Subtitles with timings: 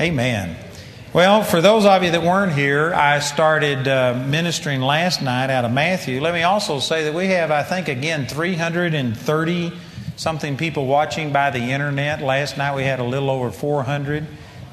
[0.00, 0.54] Amen.
[1.12, 5.64] Well, for those of you that weren't here, I started uh, ministering last night out
[5.64, 6.20] of Matthew.
[6.20, 9.72] Let me also say that we have, I think, again, 330
[10.14, 12.22] something people watching by the internet.
[12.22, 14.24] Last night we had a little over 400.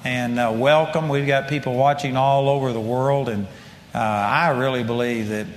[0.04, 1.10] And uh, welcome.
[1.10, 3.28] We've got people watching all over the world.
[3.28, 3.48] And
[3.96, 5.48] uh, I really believe that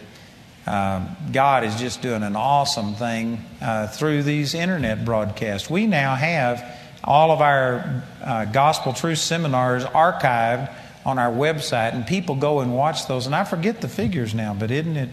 [0.67, 5.69] uh, God is just doing an awesome thing uh, through these internet broadcasts.
[5.69, 6.78] We now have
[7.09, 10.71] all of our uh, gospel truth seminars archived
[11.07, 13.25] on our website, and people go and watch those.
[13.25, 15.09] And I forget the figures now, but isn't it?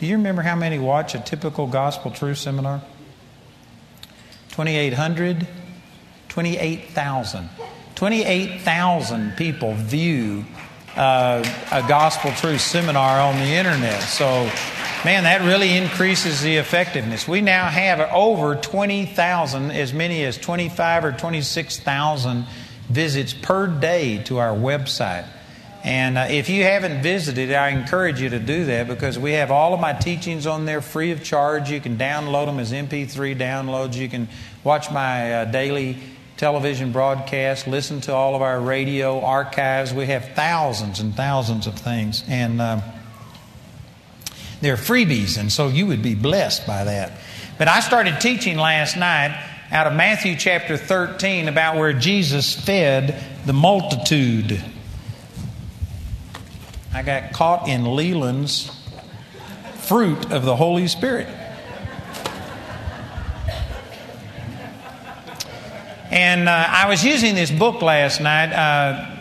[0.00, 2.80] Do you remember how many watch a typical gospel truth seminar?
[4.52, 5.46] 2,800?
[6.30, 7.50] 28,000.
[7.96, 10.46] 28,000 people view
[10.96, 14.00] uh, a gospel truth seminar on the internet.
[14.00, 14.50] So
[15.06, 17.28] Man, that really increases the effectiveness.
[17.28, 22.44] We now have over 20,000, as many as 25 or 26,000
[22.88, 25.24] visits per day to our website.
[25.84, 29.52] And uh, if you haven't visited, I encourage you to do that because we have
[29.52, 31.70] all of my teachings on there free of charge.
[31.70, 33.94] You can download them as MP3 downloads.
[33.94, 34.26] You can
[34.64, 35.98] watch my uh, daily
[36.36, 39.94] television broadcast, listen to all of our radio archives.
[39.94, 42.24] We have thousands and thousands of things.
[42.26, 42.60] And.
[42.60, 42.80] Uh,
[44.60, 47.12] they're freebies, and so you would be blessed by that.
[47.58, 49.38] But I started teaching last night
[49.70, 54.62] out of Matthew chapter 13 about where Jesus fed the multitude.
[56.92, 58.70] I got caught in Leland's
[59.74, 61.28] fruit of the Holy Spirit.
[66.10, 69.16] And uh, I was using this book last night uh,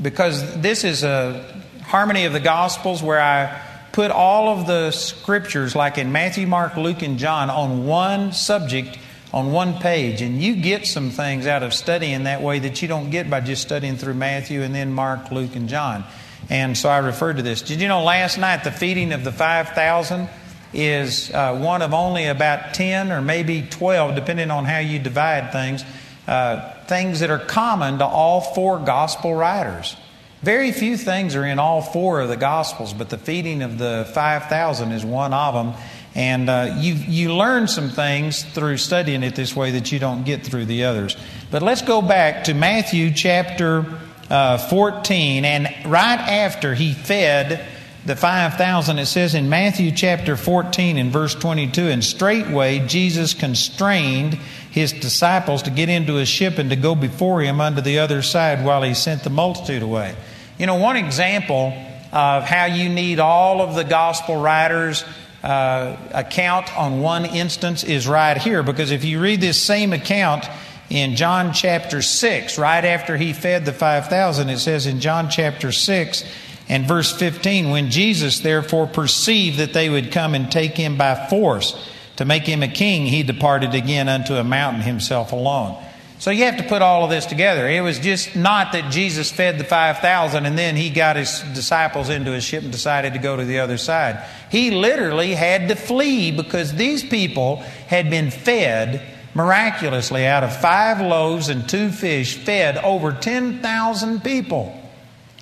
[0.00, 1.44] because this is a
[1.82, 3.65] harmony of the Gospels where I
[3.96, 8.98] put all of the scriptures, like in Matthew, Mark, Luke, and John, on one subject
[9.32, 10.20] on one page.
[10.20, 13.40] And you get some things out of studying that way that you don't get by
[13.40, 16.04] just studying through Matthew and then Mark, Luke, and John.
[16.50, 17.62] And so I referred to this.
[17.62, 20.28] Did you know last night the feeding of the 5,000
[20.74, 25.52] is uh, one of only about 10 or maybe 12, depending on how you divide
[25.52, 25.82] things,
[26.28, 29.96] uh, things that are common to all four gospel writers.
[30.42, 34.08] Very few things are in all four of the Gospels, but the feeding of the
[34.12, 35.82] 5,000 is one of them.
[36.14, 40.24] And uh, you, you learn some things through studying it this way that you don't
[40.24, 41.16] get through the others.
[41.50, 43.84] But let's go back to Matthew chapter
[44.30, 45.44] uh, 14.
[45.44, 47.66] And right after he fed
[48.04, 54.38] the 5,000, it says in Matthew chapter 14 and verse 22 And straightway Jesus constrained
[54.76, 58.20] his disciples to get into a ship and to go before him unto the other
[58.20, 60.14] side while he sent the multitude away.
[60.58, 61.72] You know, one example
[62.12, 65.02] of how you need all of the gospel writers'
[65.42, 70.46] uh, account on one instance is right here, because if you read this same account
[70.90, 75.72] in John chapter 6, right after he fed the 5,000, it says in John chapter
[75.72, 76.22] 6
[76.68, 81.28] and verse 15, when Jesus therefore perceived that they would come and take him by
[81.30, 81.74] force,
[82.16, 85.82] to make him a king, he departed again unto a mountain himself alone.
[86.18, 87.68] So you have to put all of this together.
[87.68, 92.08] It was just not that Jesus fed the 5,000 and then he got his disciples
[92.08, 94.24] into a ship and decided to go to the other side.
[94.50, 97.56] He literally had to flee because these people
[97.88, 99.02] had been fed
[99.34, 104.74] miraculously out of five loaves and two fish, fed over 10,000 people.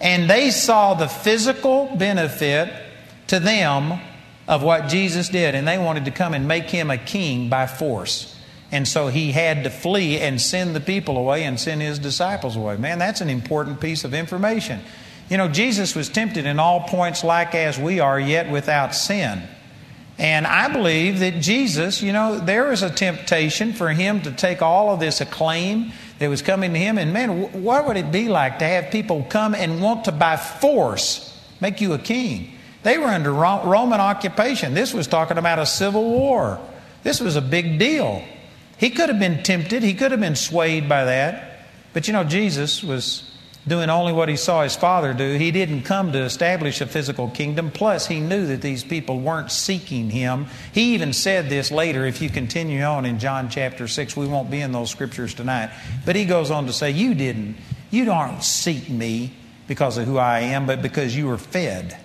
[0.00, 2.74] And they saw the physical benefit
[3.28, 4.00] to them
[4.46, 7.66] of what Jesus did, and they wanted to come and make him a king by
[7.66, 8.38] force.
[8.70, 12.56] And so he had to flee and send the people away and send his disciples
[12.56, 12.76] away.
[12.76, 14.80] Man, that's an important piece of information.
[15.30, 19.42] You know, Jesus was tempted in all points like as we are, yet without sin.
[20.18, 24.62] And I believe that Jesus, you know, there was a temptation for him to take
[24.62, 26.98] all of this acclaim that was coming to him.
[26.98, 30.36] And man, what would it be like to have people come and want to, by
[30.36, 32.53] force, make you a king?
[32.84, 34.74] They were under Roman occupation.
[34.74, 36.60] This was talking about a civil war.
[37.02, 38.22] This was a big deal.
[38.78, 41.66] He could have been tempted, he could have been swayed by that.
[41.92, 43.30] But you know, Jesus was
[43.66, 45.38] doing only what he saw his father do.
[45.38, 47.70] He didn't come to establish a physical kingdom.
[47.70, 50.46] Plus, he knew that these people weren't seeking him.
[50.72, 54.16] He even said this later, if you continue on in John chapter 6.
[54.16, 55.70] We won't be in those scriptures tonight.
[56.04, 57.56] But he goes on to say, You didn't,
[57.90, 59.32] you don't seek me
[59.68, 61.98] because of who I am, but because you were fed.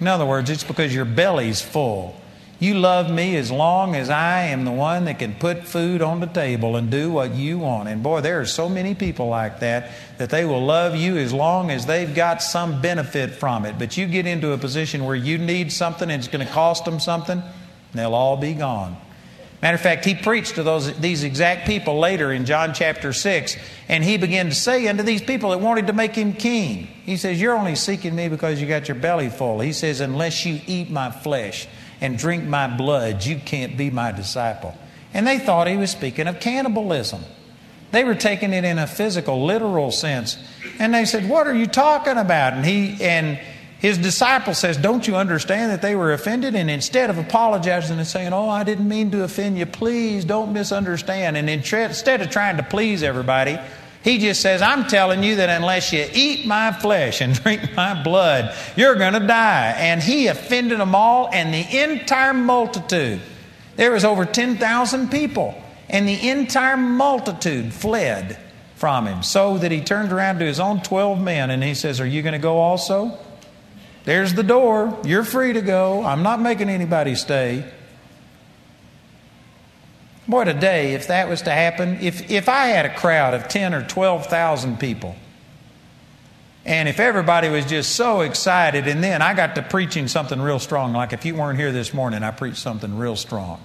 [0.00, 2.16] In other words, it's because your belly's full.
[2.58, 6.20] You love me as long as I am the one that can put food on
[6.20, 7.88] the table and do what you want.
[7.88, 11.32] And boy, there are so many people like that that they will love you as
[11.32, 13.78] long as they've got some benefit from it.
[13.78, 16.84] But you get into a position where you need something and it's going to cost
[16.84, 17.42] them something,
[17.94, 18.96] they'll all be gone.
[19.62, 23.56] Matter of fact, he preached to those, these exact people later in John chapter 6,
[23.88, 27.18] and he began to say unto these people that wanted to make him king, He
[27.18, 29.60] says, You're only seeking me because you got your belly full.
[29.60, 31.68] He says, Unless you eat my flesh
[32.00, 34.76] and drink my blood, you can't be my disciple.
[35.12, 37.22] And they thought he was speaking of cannibalism.
[37.92, 40.38] They were taking it in a physical, literal sense.
[40.78, 42.54] And they said, What are you talking about?
[42.54, 43.38] And he and
[43.80, 46.54] his disciple says, Don't you understand that they were offended?
[46.54, 50.52] And instead of apologizing and saying, Oh, I didn't mean to offend you, please don't
[50.52, 51.38] misunderstand.
[51.38, 53.58] And instead of trying to please everybody,
[54.04, 58.02] he just says, I'm telling you that unless you eat my flesh and drink my
[58.02, 59.74] blood, you're going to die.
[59.78, 63.20] And he offended them all and the entire multitude.
[63.76, 65.54] There was over 10,000 people,
[65.88, 68.38] and the entire multitude fled
[68.74, 69.22] from him.
[69.22, 72.20] So that he turned around to his own 12 men and he says, Are you
[72.20, 73.18] going to go also?
[74.04, 74.98] There's the door.
[75.04, 76.04] You're free to go.
[76.04, 77.64] I'm not making anybody stay.
[80.26, 83.74] Boy, today, if that was to happen, if, if I had a crowd of 10
[83.74, 85.16] or 12,000 people,
[86.64, 90.58] and if everybody was just so excited, and then I got to preaching something real
[90.58, 93.60] strong, like if you weren't here this morning, I preached something real strong.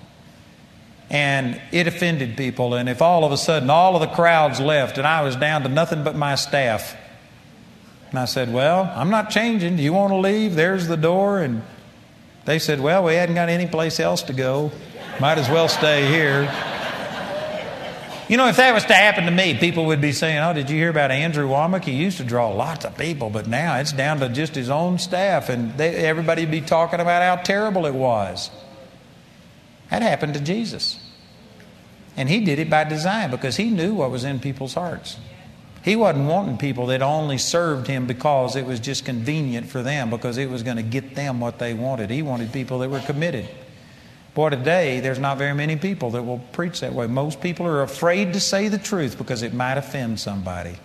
[1.10, 4.98] And it offended people, and if all of a sudden all of the crowds left
[4.98, 6.98] and I was down to nothing but my staff,
[8.16, 9.76] and I said, Well, I'm not changing.
[9.76, 10.56] Do you want to leave?
[10.56, 11.42] There's the door.
[11.42, 11.64] And
[12.46, 14.72] they said, Well, we hadn't got any place else to go.
[15.20, 16.44] Might as well stay here.
[18.30, 20.70] You know, if that was to happen to me, people would be saying, Oh, did
[20.70, 21.84] you hear about Andrew Wommack?
[21.84, 24.98] He used to draw lots of people, but now it's down to just his own
[24.98, 28.50] staff, and they, everybody would be talking about how terrible it was.
[29.90, 31.02] That happened to Jesus.
[32.16, 35.18] And he did it by design because he knew what was in people's hearts.
[35.86, 40.10] He wasn't wanting people that only served him because it was just convenient for them,
[40.10, 42.10] because it was going to get them what they wanted.
[42.10, 43.48] He wanted people that were committed.
[44.34, 47.06] Boy, today, there's not very many people that will preach that way.
[47.06, 50.76] Most people are afraid to say the truth because it might offend somebody.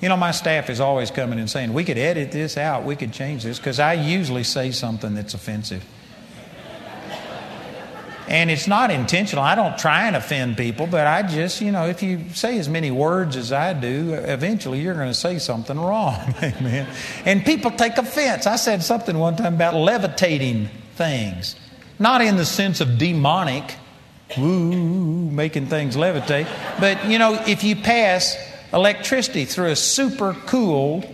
[0.00, 2.96] You know, my staff is always coming and saying, we could edit this out, we
[2.96, 5.84] could change this, because I usually say something that's offensive.
[8.28, 9.42] And it's not intentional.
[9.42, 12.68] I don't try and offend people, but I just, you know, if you say as
[12.68, 16.34] many words as I do, eventually you're going to say something wrong.
[16.42, 16.86] Amen.
[17.24, 18.46] And people take offense.
[18.46, 21.56] I said something one time about levitating things,
[21.98, 23.74] not in the sense of demonic,
[24.36, 26.46] woo, making things levitate,
[26.78, 28.36] but, you know, if you pass
[28.72, 31.06] electricity through a super cooled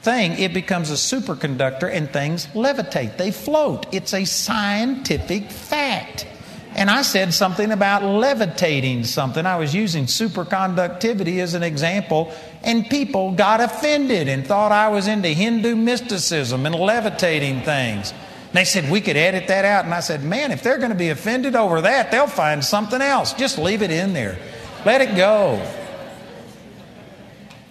[0.00, 3.16] thing, it becomes a superconductor and things levitate.
[3.16, 3.86] They float.
[3.92, 6.26] It's a scientific fact.
[6.74, 9.46] And I said something about levitating something.
[9.46, 12.32] I was using superconductivity as an example,
[12.62, 18.10] and people got offended and thought I was into Hindu mysticism and levitating things.
[18.10, 19.84] And they said we could edit that out.
[19.84, 23.00] And I said, man, if they're going to be offended over that, they'll find something
[23.00, 23.32] else.
[23.34, 24.38] Just leave it in there.
[24.84, 25.64] Let it go.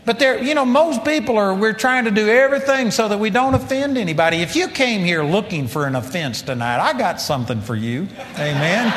[0.06, 3.30] But there, you know, most people are, we're trying to do everything so that we
[3.30, 4.38] don't offend anybody.
[4.38, 8.08] If you came here looking for an offense tonight, I got something for you.
[8.36, 8.92] Amen.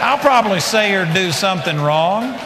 [0.00, 2.38] I'll probably say or do something wrong.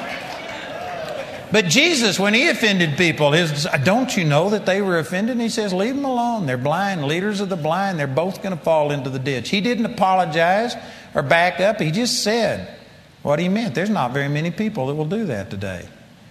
[1.52, 5.38] But Jesus, when he offended people, his, don't you know that they were offended?
[5.38, 6.46] He says, Leave them alone.
[6.46, 7.98] They're blind, leaders of the blind.
[7.98, 9.50] They're both going to fall into the ditch.
[9.50, 10.74] He didn't apologize
[11.14, 11.80] or back up.
[11.80, 12.76] He just said
[13.22, 13.74] what he meant.
[13.74, 15.88] There's not very many people that will do that today.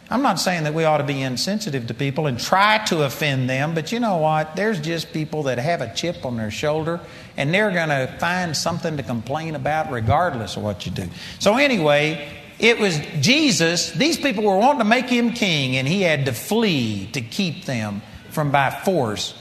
[0.10, 3.50] I'm not saying that we ought to be insensitive to people and try to offend
[3.50, 4.56] them, but you know what?
[4.56, 7.00] There's just people that have a chip on their shoulder
[7.38, 11.08] and they're going to find something to complain about regardless of what you do.
[11.40, 16.04] So, anyway, it was Jesus, these people were wanting to make him king, and he
[16.04, 19.34] had to flee to keep them from by force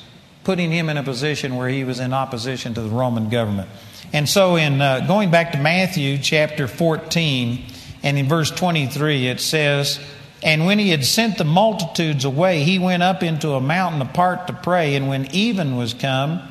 [0.45, 3.69] putting him in a position where he was in opposition to the Roman government.
[4.13, 7.65] And so, in uh, going back to Matthew chapter 14,
[8.03, 9.99] and in verse 23, it says,
[10.45, 14.47] and when he had sent the multitudes away, he went up into a mountain apart
[14.49, 14.95] to pray.
[14.95, 16.43] And when even was come,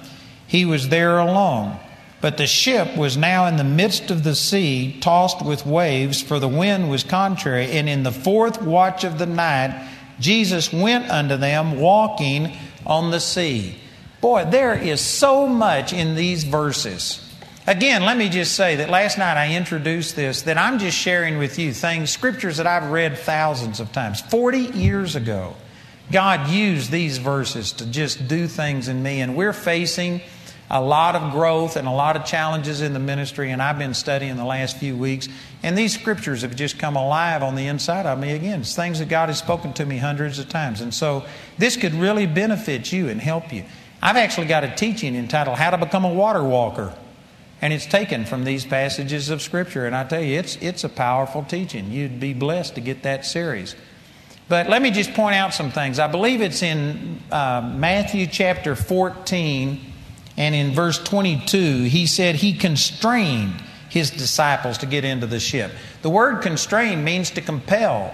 [0.47, 1.77] he was there alone.
[2.19, 6.39] But the ship was now in the midst of the sea, tossed with waves, for
[6.39, 7.69] the wind was contrary.
[7.73, 9.88] And in the fourth watch of the night,
[10.19, 12.51] Jesus went unto them, walking
[12.88, 13.75] on the sea.
[14.21, 17.19] Boy, there is so much in these verses.
[17.65, 21.38] Again, let me just say that last night I introduced this, that I'm just sharing
[21.38, 24.20] with you things, scriptures that I've read thousands of times.
[24.20, 25.55] 40 years ago,
[26.12, 30.20] God used these verses to just do things in me, and we're facing
[30.70, 33.93] a lot of growth and a lot of challenges in the ministry, and I've been
[33.93, 35.29] studying the last few weeks,
[35.62, 38.60] and these scriptures have just come alive on the inside of me again.
[38.60, 41.24] It's things that God has spoken to me hundreds of times, and so
[41.58, 43.63] this could really benefit you and help you.
[44.01, 46.93] I've actually got a teaching entitled How to Become a Water Walker.
[47.63, 49.86] And it's taken from these passages of Scripture.
[49.86, 51.93] And I tell you, it's, it's a powerful teaching.
[51.93, 53.74] You'd be blessed to get that series.
[54.50, 55.98] But let me just point out some things.
[55.98, 59.79] I believe it's in uh, Matthew chapter 14
[60.36, 65.72] and in verse 22, he said he constrained his disciples to get into the ship.
[66.01, 68.13] The word constrain means to compel.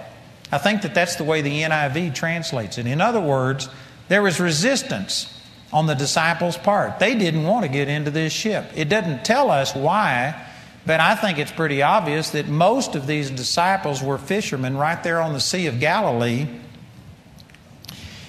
[0.52, 2.86] I think that that's the way the NIV translates it.
[2.86, 3.68] In other words,
[4.06, 5.39] there was resistance
[5.72, 6.98] on the disciples' part.
[6.98, 8.70] They didn't want to get into this ship.
[8.74, 10.46] It doesn't tell us why,
[10.84, 15.20] but I think it's pretty obvious that most of these disciples were fishermen right there
[15.20, 16.48] on the Sea of Galilee.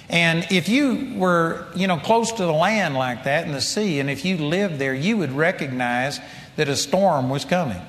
[0.08, 3.98] And if you were, you know, close to the land like that in the sea,
[3.98, 6.20] and if you lived there, you would recognize
[6.56, 7.80] that a storm was coming.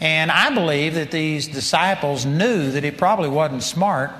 [0.00, 4.10] And I believe that these disciples knew that it probably wasn't smart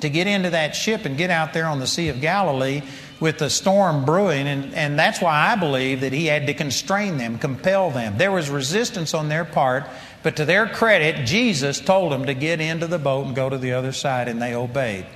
[0.00, 2.82] to get into that ship and get out there on the Sea of Galilee
[3.20, 4.46] with the storm brewing.
[4.46, 8.18] And, and that's why I believe that he had to constrain them, compel them.
[8.18, 9.84] There was resistance on their part,
[10.22, 13.58] but to their credit, Jesus told them to get into the boat and go to
[13.58, 15.06] the other side, and they obeyed.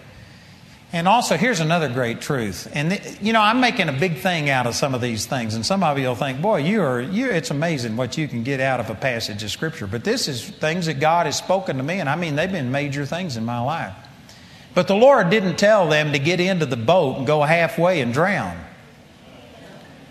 [0.92, 2.68] And also, here's another great truth.
[2.74, 5.54] And, th- you know, I'm making a big thing out of some of these things.
[5.54, 8.42] And some of you will think, boy, you are, you, it's amazing what you can
[8.42, 9.86] get out of a passage of Scripture.
[9.86, 12.00] But this is things that God has spoken to me.
[12.00, 13.94] And I mean, they've been major things in my life.
[14.74, 18.12] But the Lord didn't tell them to get into the boat and go halfway and
[18.12, 18.58] drown.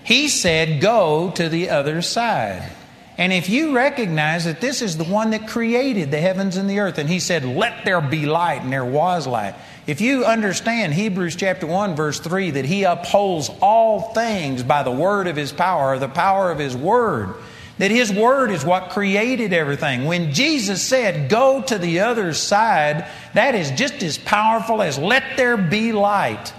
[0.04, 2.72] He said, go to the other side.
[3.18, 6.80] And if you recognize that this is the one that created the heavens and the
[6.80, 9.56] earth, and He said, let there be light, and there was light.
[9.88, 14.92] If you understand Hebrews chapter 1, verse 3, that He upholds all things by the
[14.92, 17.36] word of His power, or the power of His word,
[17.80, 20.06] that His word is what created everything.
[20.06, 25.38] When Jesus said, Go to the other side, that is just as powerful as let
[25.38, 26.54] there be light.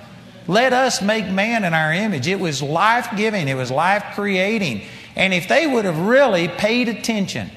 [0.49, 2.27] Let us make man in our image.
[2.27, 4.83] It was life giving, it was life creating.
[5.15, 7.51] And if they would have really paid attention,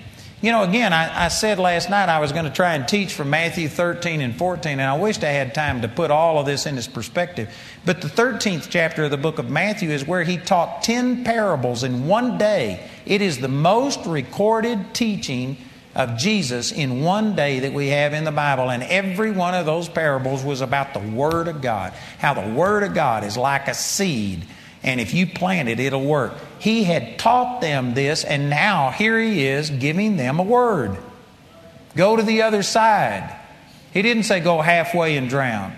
[0.44, 3.14] you know, again, I, I, said last night I was going to try and teach
[3.14, 6.46] from Matthew 13 and 14, and I wished I had time to put all of
[6.46, 7.50] this in its perspective.
[7.86, 11.86] But the 13th chapter of the book of Matthew is where he taught 10 parables
[11.86, 12.86] in one day.
[13.06, 15.56] It is the most recorded teaching
[15.96, 18.70] of Jesus in one day that we have in the Bible.
[18.70, 21.94] And every one of those parables was about the Word of God.
[22.20, 24.46] How the Word of God is like a seed
[24.84, 26.34] and if you plant it, it'll work.
[26.60, 30.98] He had taught them this, and now here he is giving them a word.
[31.96, 33.34] Go to the other side.
[33.94, 35.74] He didn't say go halfway and drown.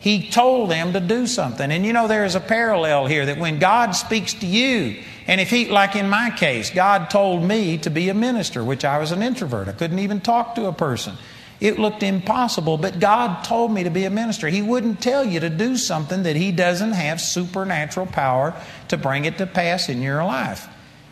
[0.00, 1.70] He told them to do something.
[1.70, 5.40] And you know, there is a parallel here that when God speaks to you, and
[5.40, 8.98] if He, like in my case, God told me to be a minister, which I
[8.98, 11.14] was an introvert, I couldn't even talk to a person.
[11.62, 14.48] It looked impossible, but God told me to be a minister.
[14.48, 18.52] He wouldn't tell you to do something that He doesn't have supernatural power
[18.88, 20.68] to bring it to pass in your life.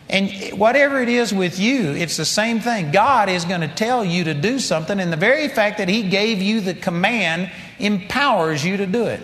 [0.09, 0.29] And
[0.59, 2.91] whatever it is with you, it's the same thing.
[2.91, 6.03] God is going to tell you to do something, and the very fact that He
[6.09, 9.21] gave you the command empowers you to do it.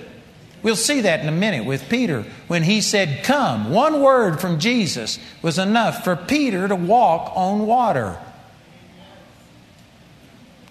[0.63, 3.71] We'll see that in a minute with Peter when he said, Come.
[3.71, 8.17] One word from Jesus was enough for Peter to walk on water.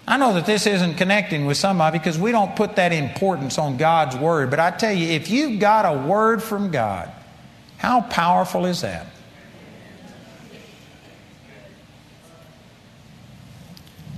[0.07, 3.75] I know that this isn't connecting with somebody because we don't put that importance on
[3.75, 4.49] God's Word.
[4.49, 7.11] But I tell you, if you've got a Word from God,
[7.77, 9.07] how powerful is that?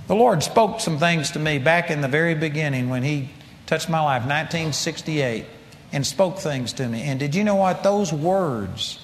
[0.05, 3.29] The Lord spoke some things to me back in the very beginning when He
[3.65, 5.45] touched my life, 1968,
[5.91, 7.01] and spoke things to me.
[7.01, 7.81] And did you know what?
[7.81, 9.03] Those words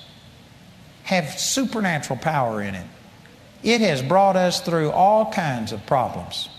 [1.03, 2.85] have supernatural power in it.
[3.63, 6.49] It has brought us through all kinds of problems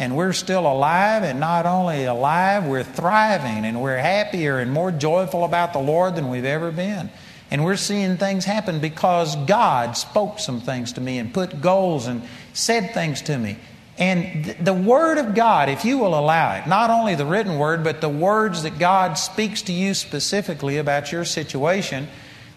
[0.00, 4.90] and we're still alive, and not only alive, we're thriving, and we're happier and more
[4.90, 7.10] joyful about the Lord than we've ever been.
[7.50, 12.06] And we're seeing things happen because God spoke some things to me and put goals
[12.06, 12.22] and
[12.54, 13.58] said things to me.
[13.98, 17.58] And th- the Word of God, if you will allow it, not only the written
[17.58, 22.08] Word, but the words that God speaks to you specifically about your situation,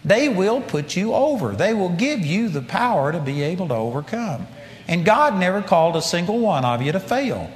[0.02, 1.52] they will put you over.
[1.54, 4.46] They will give you the power to be able to overcome.
[4.86, 7.50] And God never called a single one of you to fail.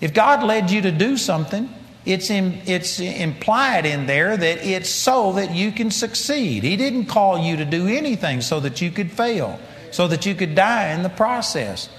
[0.00, 1.68] If God led you to do something,
[2.04, 6.62] it's, in, it's implied in there that it's so that you can succeed.
[6.62, 10.34] He didn't call you to do anything so that you could fail, so that you
[10.34, 11.90] could die in the process.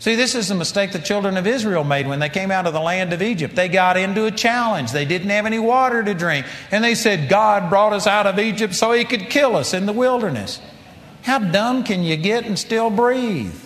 [0.00, 2.74] See, this is the mistake the children of Israel made when they came out of
[2.74, 3.56] the land of Egypt.
[3.56, 4.92] They got into a challenge.
[4.92, 6.44] They didn't have any water to drink.
[6.70, 9.86] And they said, God brought us out of Egypt so he could kill us in
[9.86, 10.60] the wilderness.
[11.22, 13.63] How dumb can you get and still breathe?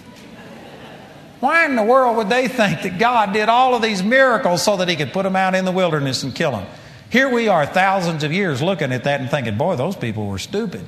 [1.41, 4.77] Why in the world would they think that God did all of these miracles so
[4.79, 6.67] that He could put them out in the wilderness and kill them?
[7.11, 10.39] Here we are, thousands of years looking at that and thinking, boy, those people were
[10.39, 10.85] stupid.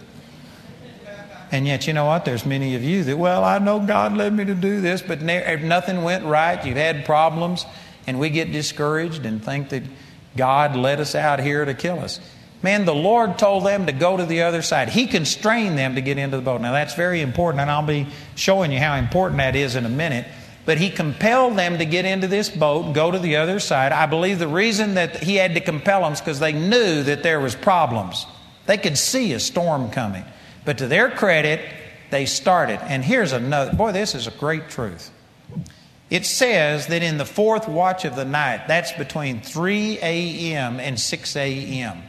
[1.53, 2.25] And yet, you know what?
[2.25, 5.21] There's many of you that, well, I know God led me to do this, but
[5.23, 7.65] if nothing went right, you've had problems,
[8.07, 9.83] and we get discouraged and think that
[10.37, 12.21] God led us out here to kill us.
[12.63, 14.91] Man, the Lord told them to go to the other side.
[14.91, 16.61] He constrained them to get into the boat.
[16.61, 19.91] Now, that's very important, and I'll be showing you how important that is in a
[19.91, 20.27] minute.
[20.67, 23.93] But He compelled them to get into this boat go to the other side.
[23.93, 27.23] I believe the reason that He had to compel them is because they knew that
[27.23, 28.27] there was problems.
[28.67, 30.25] They could see a storm coming.
[30.65, 31.61] But to their credit,
[32.11, 32.81] they started.
[32.83, 35.11] And here's another boy, this is a great truth.
[36.11, 40.81] It says that in the fourth watch of the night, that's between 3 a.m.
[40.81, 42.03] and 6 a.m.,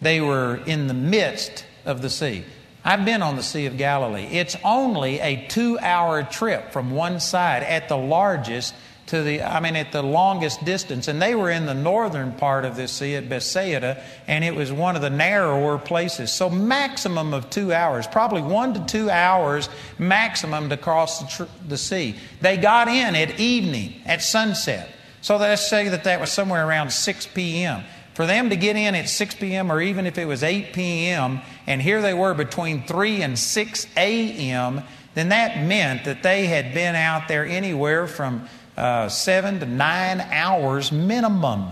[0.00, 2.44] they were in the midst of the sea.
[2.86, 4.28] I've been on the Sea of Galilee.
[4.30, 8.72] It's only a two hour trip from one side at the largest
[9.06, 11.08] to the, I mean, at the longest distance.
[11.08, 14.70] And they were in the northern part of this sea at Bethsaida, and it was
[14.70, 16.32] one of the narrower places.
[16.32, 21.52] So, maximum of two hours, probably one to two hours maximum to cross the, tr-
[21.66, 22.14] the sea.
[22.40, 24.88] They got in at evening, at sunset.
[25.22, 27.82] So, let's say that that was somewhere around 6 p.m.
[28.16, 29.70] For them to get in at 6 p.m.
[29.70, 33.86] or even if it was 8 p.m., and here they were between 3 and 6
[33.94, 34.82] a.m.,
[35.12, 40.22] then that meant that they had been out there anywhere from uh, seven to nine
[40.30, 41.66] hours minimum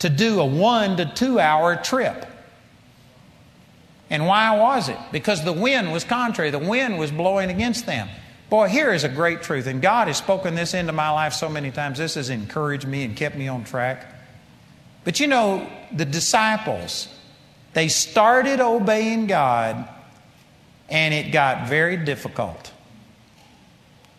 [0.00, 2.26] to do a one to two hour trip.
[4.10, 4.98] And why was it?
[5.10, 8.10] Because the wind was contrary, the wind was blowing against them.
[8.50, 11.48] Boy, here is a great truth, and God has spoken this into my life so
[11.48, 11.96] many times.
[11.96, 14.11] This has encouraged me and kept me on track.
[15.04, 17.08] But you know, the disciples,
[17.74, 19.88] they started obeying God,
[20.88, 22.72] and it got very difficult.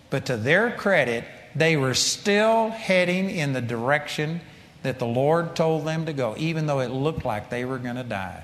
[0.10, 1.24] But to their credit,
[1.56, 4.42] they were still heading in the direction
[4.84, 7.96] that the Lord told them to go, even though it looked like they were going
[7.96, 8.44] to die.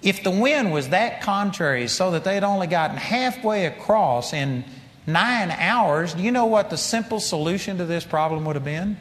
[0.00, 4.64] If the wind was that contrary, so that they'd only gotten halfway across in
[5.06, 8.96] nine hours, do you know what the simple solution to this problem would have been?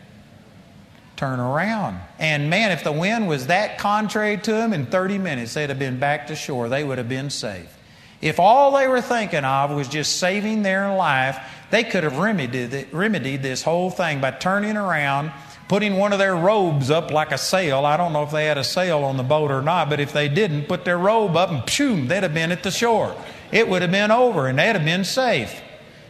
[1.18, 2.00] Turn around.
[2.20, 5.80] And man, if the wind was that contrary to them, in 30 minutes they'd have
[5.80, 6.70] been back to shore.
[6.70, 7.76] They would have been safe.
[8.22, 11.38] If all they were thinking of was just saving their life,
[11.70, 15.32] they could have remedied, this whole thing by turning around,
[15.68, 17.86] putting one of their robes up like a sail.
[17.86, 20.14] I don't know if they had a sail on the boat or not, but if
[20.14, 23.16] they didn't, put their robe up and pshoo, they'd have been at the shore.
[23.52, 25.62] It would have been over and they'd have been safe.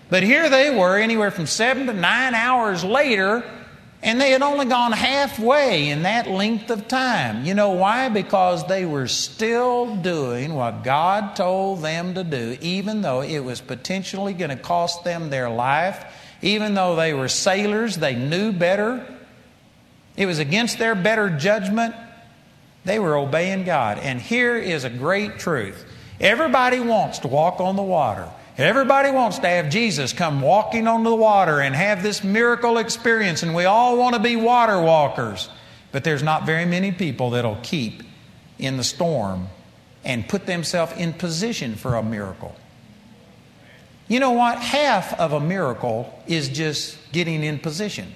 [0.09, 3.43] But here they were, anywhere from seven to nine hours later,
[4.07, 7.43] and they had only gone halfway in that length of time.
[7.43, 8.07] You know why?
[8.07, 13.59] Because they were still doing what God told them to do, even though it was
[13.59, 16.05] potentially going to cost them their life,
[16.41, 19.05] even though they were sailors, they knew better.
[20.15, 21.93] It was against their better judgment.
[22.85, 23.99] They were obeying God.
[23.99, 25.85] And here is a great truth
[26.21, 28.29] everybody wants to walk on the water.
[28.57, 33.43] Everybody wants to have Jesus come walking on the water and have this miracle experience,
[33.43, 35.47] and we all want to be water walkers.
[35.91, 38.01] But there's not very many people that'll keep
[38.57, 39.47] in the storm
[40.03, 42.55] and put themselves in position for a miracle.
[44.07, 44.57] You know what?
[44.57, 48.11] Half of a miracle is just getting in position.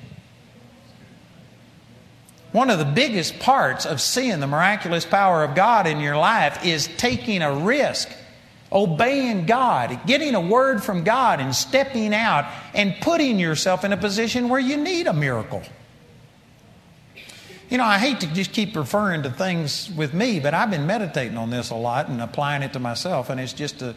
[2.52, 6.66] One of the biggest parts of seeing the miraculous power of God in your life
[6.66, 8.10] is taking a risk
[8.72, 13.98] obeying God, getting a word from God, and stepping out and putting yourself in a
[13.98, 15.62] position where you need a miracle.
[17.70, 20.86] You know, I hate to just keep referring to things with me, but I've been
[20.86, 23.96] meditating on this a lot and applying it to myself, and it's just a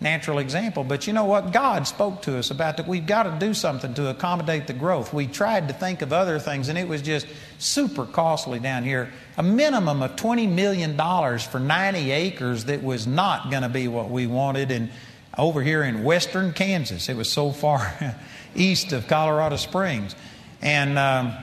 [0.00, 0.84] natural example.
[0.84, 1.52] But you know what?
[1.52, 5.12] God spoke to us about that we've got to do something to accommodate the growth.
[5.12, 7.26] We tried to think of other things, and it was just
[7.58, 9.12] super costly down here.
[9.38, 10.96] A minimum of $20 million
[11.38, 14.70] for 90 acres that was not going to be what we wanted.
[14.70, 14.90] And
[15.38, 18.16] over here in western Kansas, it was so far
[18.54, 20.14] east of Colorado Springs.
[20.60, 21.34] And um,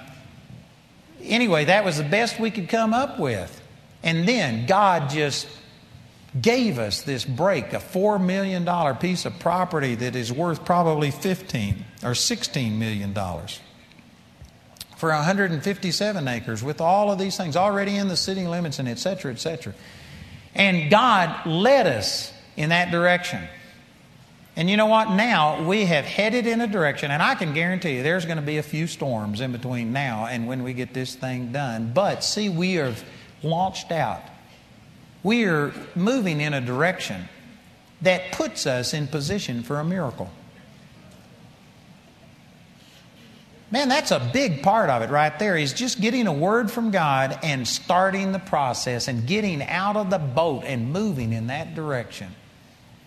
[1.24, 3.62] anyway, that was the best we could come up with.
[4.04, 5.48] And then God just
[6.40, 11.86] gave us this break, a $4 million piece of property that is worth probably 15
[12.04, 13.14] or $16 million
[14.98, 18.98] for 157 acres with all of these things already in the city limits and et
[18.98, 19.74] cetera, et cetera.
[20.56, 23.42] And God led us in that direction.
[24.56, 25.10] And you know what?
[25.10, 28.44] Now we have headed in a direction, and I can guarantee you there's going to
[28.44, 31.92] be a few storms in between now and when we get this thing done.
[31.94, 33.04] But see, we have
[33.42, 34.22] launched out
[35.24, 37.30] we are moving in a direction
[38.02, 40.30] that puts us in position for a miracle.
[43.72, 45.58] Man, that's a big part of it right there.
[45.58, 50.12] Is just getting a word from God and starting the process and getting out of
[50.12, 52.28] the boat and moving in that direction.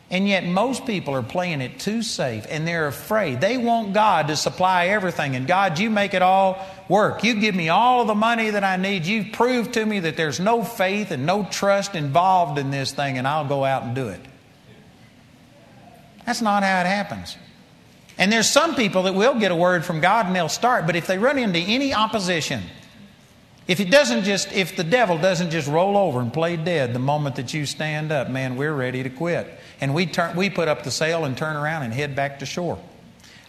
[0.08, 3.40] And yet, most people are playing it too safe and they're afraid.
[3.40, 5.34] They want God to supply everything.
[5.34, 7.24] And God, you make it all work.
[7.24, 9.04] You give me all of the money that I need.
[9.04, 13.18] You prove to me that there's no faith and no trust involved in this thing,
[13.18, 14.20] and I'll go out and do it.
[16.24, 17.36] That's not how it happens.
[18.18, 20.96] And there's some people that will get a word from God and they'll start, but
[20.96, 22.62] if they run into any opposition,
[23.68, 27.00] if it doesn't just, if the devil doesn't just roll over and play dead the
[27.00, 29.46] moment that you stand up, man, we're ready to quit.
[29.80, 32.46] And we turn, we put up the sail and turn around and head back to
[32.46, 32.78] shore.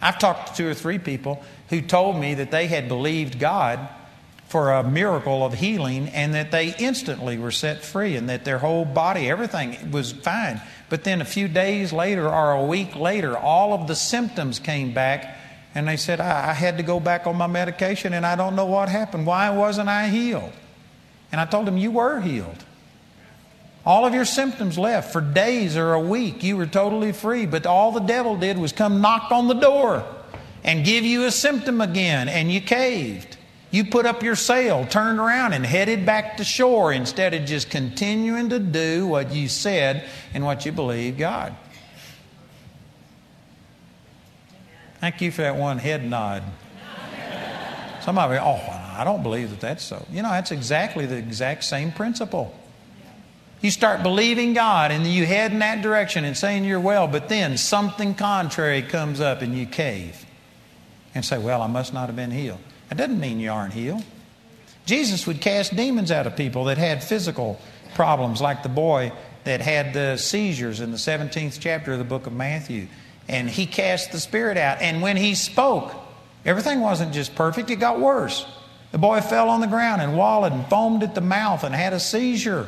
[0.00, 3.88] I've talked to two or three people who told me that they had believed God
[4.48, 8.58] for a miracle of healing and that they instantly were set free and that their
[8.58, 10.60] whole body, everything was fine.
[10.88, 14.94] But then a few days later or a week later, all of the symptoms came
[14.94, 15.36] back
[15.74, 18.56] and they said, I, I had to go back on my medication and I don't
[18.56, 19.26] know what happened.
[19.26, 20.52] Why wasn't I healed?
[21.30, 22.64] And I told them, You were healed.
[23.86, 26.42] All of your symptoms left for days or a week.
[26.42, 27.46] You were totally free.
[27.46, 30.04] But all the devil did was come knock on the door
[30.64, 33.36] and give you a symptom again, and you caved.
[33.70, 37.70] You put up your sail, turned around, and headed back to shore instead of just
[37.70, 41.54] continuing to do what you said and what you believed God.
[45.00, 46.42] Thank you for that one head nod.
[48.00, 48.60] Somebody, oh,
[48.96, 50.04] I don't believe that that's so.
[50.10, 52.58] You know, that's exactly the exact same principle.
[53.60, 57.28] You start believing God and you head in that direction and saying you're well, but
[57.28, 60.24] then something contrary comes up and you cave
[61.14, 62.60] and say, Well, I must not have been healed.
[62.88, 64.04] That doesn't mean you aren't healed.
[64.86, 67.60] Jesus would cast demons out of people that had physical
[67.94, 69.12] problems, like the boy
[69.44, 72.86] that had the seizures in the 17th chapter of the book of Matthew
[73.28, 74.80] and he cast the spirit out.
[74.80, 75.94] And when he spoke,
[76.44, 78.46] everything wasn't just perfect, it got worse.
[78.90, 81.92] The boy fell on the ground and wallowed and foamed at the mouth and had
[81.92, 82.66] a seizure.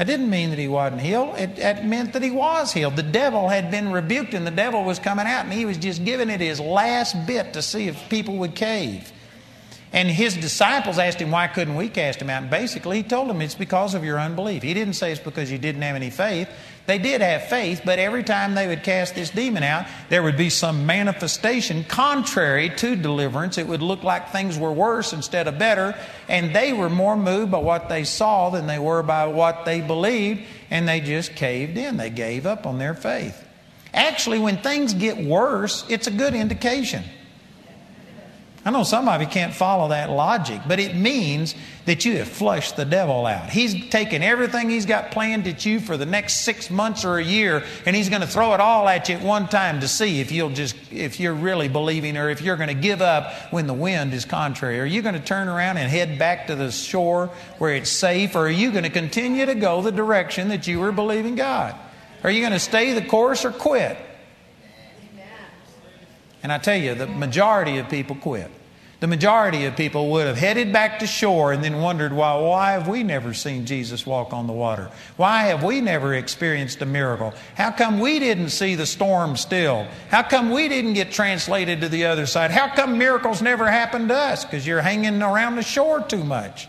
[0.00, 1.36] That didn't mean that he wasn't healed.
[1.36, 2.96] It, it, meant that he was healed.
[2.96, 6.06] The devil had been rebuked and the devil was coming out and he was just
[6.06, 9.12] giving it his last bit to see if people would cave.
[9.92, 12.40] And his disciples asked him, Why couldn't we cast him out?
[12.40, 14.62] And basically, he told them, It's because of your unbelief.
[14.62, 16.48] He didn't say it's because you didn't have any faith.
[16.86, 20.36] They did have faith, but every time they would cast this demon out, there would
[20.36, 23.58] be some manifestation contrary to deliverance.
[23.58, 25.94] It would look like things were worse instead of better,
[26.28, 29.80] and they were more moved by what they saw than they were by what they
[29.80, 31.96] believed, and they just caved in.
[31.96, 33.46] They gave up on their faith.
[33.92, 37.04] Actually, when things get worse, it's a good indication.
[38.62, 41.54] I know some of you can't follow that logic, but it means
[41.86, 43.48] that you have flushed the devil out.
[43.48, 47.24] He's taken everything he's got planned at you for the next six months or a
[47.24, 50.20] year, and he's going to throw it all at you at one time to see
[50.20, 53.66] if you'll just if you're really believing or if you're going to give up when
[53.66, 54.78] the wind is contrary.
[54.78, 58.36] Are you going to turn around and head back to the shore where it's safe,
[58.36, 61.74] or are you going to continue to go the direction that you were believing God?
[62.22, 63.96] Are you going to stay the course or quit?
[66.42, 68.50] And I tell you, the majority of people quit.
[69.00, 72.72] The majority of people would have headed back to shore and then wondered, why, why
[72.72, 74.90] have we never seen Jesus walk on the water?
[75.16, 77.32] Why have we never experienced a miracle?
[77.54, 79.86] How come we didn't see the storm still?
[80.10, 82.50] How come we didn't get translated to the other side?
[82.50, 84.44] How come miracles never happened to us?
[84.44, 86.68] Because you're hanging around the shore too much.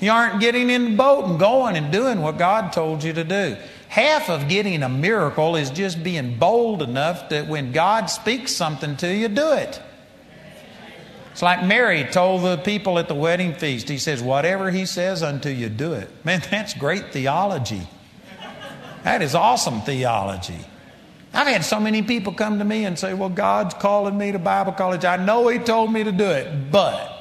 [0.00, 3.24] You aren't getting in the boat and going and doing what God told you to
[3.24, 3.56] do.
[3.88, 8.96] Half of getting a miracle is just being bold enough that when God speaks something
[8.98, 9.80] to you, do it.
[11.32, 13.88] It's like Mary told the people at the wedding feast.
[13.88, 16.10] He says, Whatever he says unto you, do it.
[16.24, 17.88] Man, that's great theology.
[19.04, 20.58] That is awesome theology.
[21.32, 24.38] I've had so many people come to me and say, Well, God's calling me to
[24.38, 25.04] Bible college.
[25.04, 27.14] I know He told me to do it, but.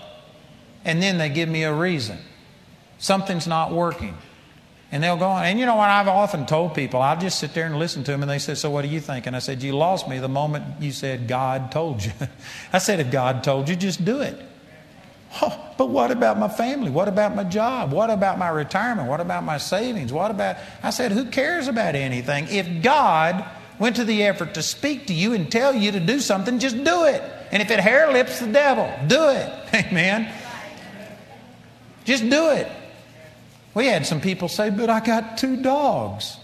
[0.84, 2.18] And then they give me a reason.
[2.98, 4.18] Something's not working.
[4.92, 5.44] And they'll go on.
[5.44, 5.90] And you know what?
[5.90, 8.54] I've often told people, I'll just sit there and listen to them, and they say,
[8.54, 9.28] So what do you think?
[9.28, 12.12] And I said, You lost me the moment you said God told you.
[12.74, 14.42] I said, If God told you, just do it.
[15.42, 16.90] Oh, but what about my family?
[16.90, 17.92] What about my job?
[17.92, 19.10] What about my retirement?
[19.10, 20.14] What about my savings?
[20.14, 20.56] What about.
[20.82, 22.48] I said, Who cares about anything?
[22.50, 23.44] If God
[23.80, 26.82] went to the effort to speak to you and tell you to do something, just
[26.82, 27.22] do it.
[27.52, 29.52] And if it hair lips the devil, do it.
[29.74, 30.34] Amen.
[32.06, 32.72] Just do it.
[33.78, 36.38] We had some people say, But I got two dogs.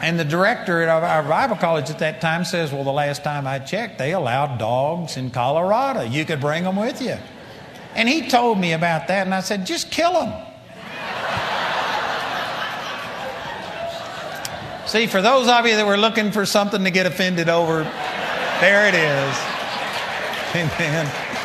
[0.00, 3.46] And the director at our Bible college at that time says, Well, the last time
[3.46, 6.04] I checked, they allowed dogs in Colorado.
[6.04, 7.18] You could bring them with you.
[7.94, 10.32] And he told me about that, and I said, Just kill them.
[14.86, 17.82] See, for those of you that were looking for something to get offended over,
[18.60, 19.36] there it is.
[20.54, 21.35] Amen.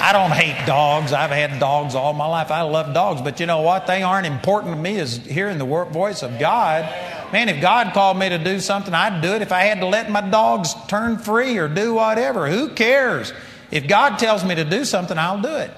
[0.00, 1.12] I don't hate dogs.
[1.12, 2.50] I've had dogs all my life.
[2.50, 3.22] I love dogs.
[3.22, 3.86] But you know what?
[3.86, 6.84] They aren't important to me as hearing the voice of God.
[7.32, 9.42] Man, if God called me to do something, I'd do it.
[9.42, 13.32] If I had to let my dogs turn free or do whatever, who cares?
[13.70, 15.70] If God tells me to do something, I'll do it.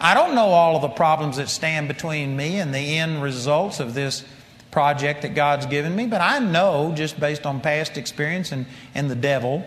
[0.00, 3.80] I don't know all of the problems that stand between me and the end results
[3.80, 4.24] of this
[4.70, 9.10] project that God's given me, but I know just based on past experience and, and
[9.10, 9.64] the devil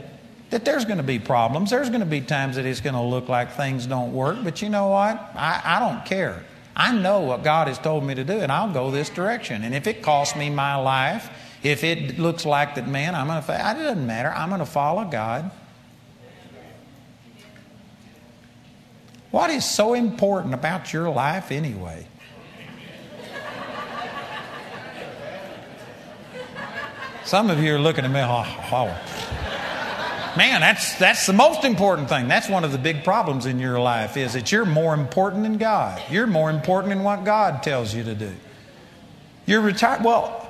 [0.50, 1.70] that there's going to be problems.
[1.70, 4.62] There's going to be times that it's going to look like things don't work, but
[4.62, 5.16] you know what?
[5.36, 6.44] I, I don't care.
[6.76, 9.64] I know what God has told me to do, and I'll go this direction.
[9.64, 11.30] And if it costs me my life,
[11.62, 14.32] if it looks like that, man, I'm going to, it doesn't matter.
[14.32, 15.52] I'm going to follow God.
[19.32, 22.08] What is so important about your life anyway?
[27.26, 29.39] Some of you are looking at me, oh, oh.
[30.38, 32.28] Man, that's, that's the most important thing.
[32.28, 35.58] That's one of the big problems in your life is that you're more important than
[35.58, 36.02] God.
[36.10, 38.34] You're more important than what God tells you to do.
[39.46, 40.04] You're retired.
[40.04, 40.48] Well,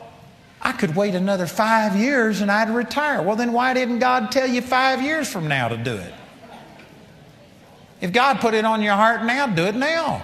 [0.61, 3.21] I could wait another five years and I'd retire.
[3.21, 6.13] Well, then why didn't God tell you five years from now to do it?
[8.01, 10.23] If God put it on your heart now, do it now.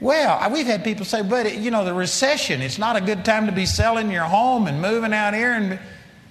[0.00, 3.46] Well, we've had people say, but you know, the recession, it's not a good time
[3.46, 5.52] to be selling your home and moving out here.
[5.52, 5.78] And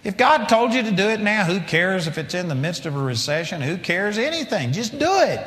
[0.03, 2.87] if God told you to do it now, who cares if it's in the midst
[2.87, 3.61] of a recession?
[3.61, 4.71] Who cares anything?
[4.71, 5.45] Just do it.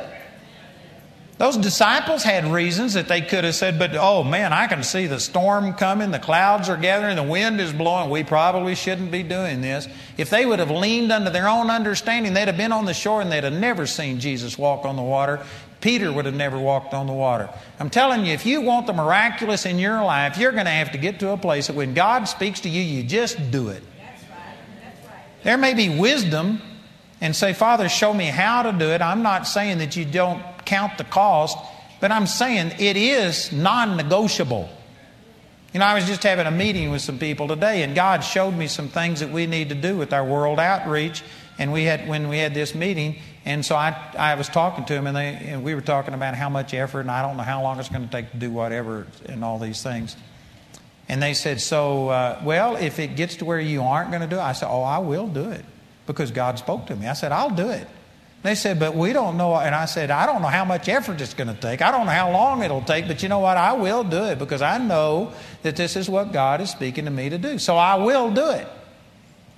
[1.37, 5.07] Those disciples had reasons that they could have said, but oh man, I can see
[5.07, 8.09] the storm coming, the clouds are gathering, the wind is blowing.
[8.09, 9.87] We probably shouldn't be doing this.
[10.15, 13.19] If they would have leaned under their own understanding, they'd have been on the shore
[13.19, 15.43] and they'd have never seen Jesus walk on the water.
[15.83, 17.49] Peter would have never walked on the water.
[17.77, 20.93] I'm telling you, if you want the miraculous in your life, you're going to have
[20.93, 23.83] to get to a place that when God speaks to you, you just do it.
[23.97, 24.55] That's right.
[24.81, 25.23] That's right.
[25.43, 26.61] There may be wisdom
[27.19, 29.01] and say, Father, show me how to do it.
[29.01, 31.57] I'm not saying that you don't count the cost,
[31.99, 34.69] but I'm saying it is non negotiable.
[35.73, 38.51] You know, I was just having a meeting with some people today, and God showed
[38.51, 41.23] me some things that we need to do with our world outreach.
[41.59, 44.93] And we had when we had this meeting, and so I, I was talking to
[44.93, 47.43] him, and, they, and we were talking about how much effort, and I don't know
[47.43, 50.15] how long it's going to take to do whatever, and all these things.
[51.09, 54.27] And they said, So, uh, well, if it gets to where you aren't going to
[54.27, 55.65] do it, I said, Oh, I will do it
[56.07, 57.07] because God spoke to me.
[57.07, 57.87] I said, I'll do it.
[58.43, 59.55] They said, But we don't know.
[59.55, 61.81] And I said, I don't know how much effort it's going to take.
[61.81, 63.57] I don't know how long it'll take, but you know what?
[63.57, 67.11] I will do it because I know that this is what God is speaking to
[67.11, 67.59] me to do.
[67.59, 68.67] So I will do it.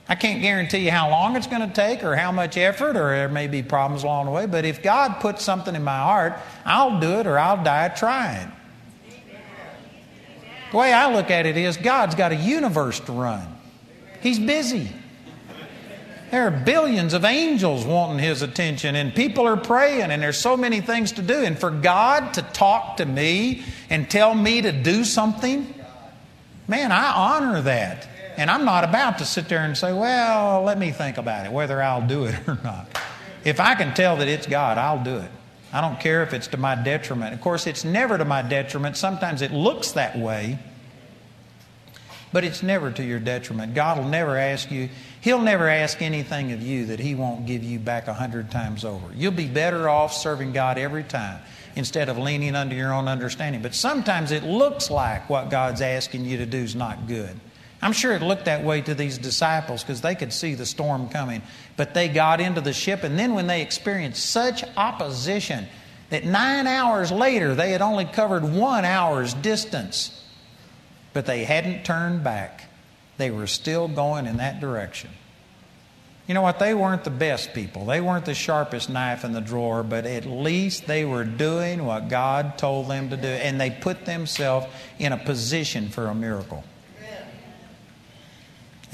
[0.07, 3.09] I can't guarantee you how long it's going to take or how much effort, or
[3.09, 6.33] there may be problems along the way, but if God puts something in my heart,
[6.63, 8.51] I'll do it or I'll die trying.
[10.71, 13.47] The way I look at it is God's got a universe to run,
[14.21, 14.91] He's busy.
[16.31, 20.57] There are billions of angels wanting his attention, and people are praying, and there's so
[20.57, 21.35] many things to do.
[21.45, 25.73] And for God to talk to me and tell me to do something,
[26.67, 28.09] man, I honor that.
[28.37, 31.51] And I'm not about to sit there and say, well, let me think about it,
[31.51, 32.87] whether I'll do it or not.
[33.43, 35.31] If I can tell that it's God, I'll do it.
[35.71, 37.33] I don't care if it's to my detriment.
[37.33, 38.97] Of course, it's never to my detriment.
[38.97, 40.57] Sometimes it looks that way,
[42.31, 43.73] but it's never to your detriment.
[43.73, 44.89] God will never ask you,
[45.21, 48.85] He'll never ask anything of you that He won't give you back a hundred times
[48.85, 49.07] over.
[49.13, 51.41] You'll be better off serving God every time
[51.75, 53.61] instead of leaning under your own understanding.
[53.61, 57.39] But sometimes it looks like what God's asking you to do is not good.
[57.85, 61.07] I'm sure it looked that way to these disciples because they could see the storm
[61.07, 61.43] coming.
[61.77, 65.67] But they got into the ship, and then when they experienced such opposition
[66.09, 70.19] that nine hours later they had only covered one hour's distance,
[71.13, 72.63] but they hadn't turned back.
[73.17, 75.11] They were still going in that direction.
[76.25, 76.57] You know what?
[76.57, 77.85] They weren't the best people.
[77.85, 82.09] They weren't the sharpest knife in the drawer, but at least they were doing what
[82.09, 84.65] God told them to do, and they put themselves
[84.97, 86.63] in a position for a miracle.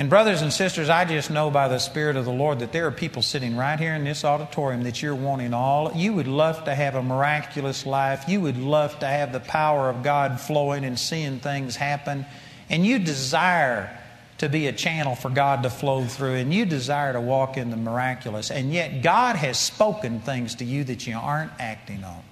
[0.01, 2.87] And, brothers and sisters, I just know by the Spirit of the Lord that there
[2.87, 5.91] are people sitting right here in this auditorium that you're wanting all.
[5.93, 8.27] You would love to have a miraculous life.
[8.27, 12.25] You would love to have the power of God flowing and seeing things happen.
[12.67, 13.95] And you desire
[14.39, 17.69] to be a channel for God to flow through, and you desire to walk in
[17.69, 18.49] the miraculous.
[18.49, 22.23] And yet, God has spoken things to you that you aren't acting on.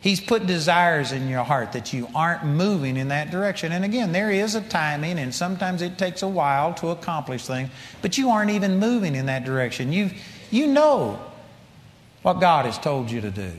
[0.00, 3.70] He's put desires in your heart that you aren't moving in that direction.
[3.72, 7.68] And again, there is a timing, and sometimes it takes a while to accomplish things,
[8.00, 9.92] but you aren't even moving in that direction.
[9.92, 10.10] You,
[10.50, 11.20] you know
[12.22, 13.52] what God has told you to do.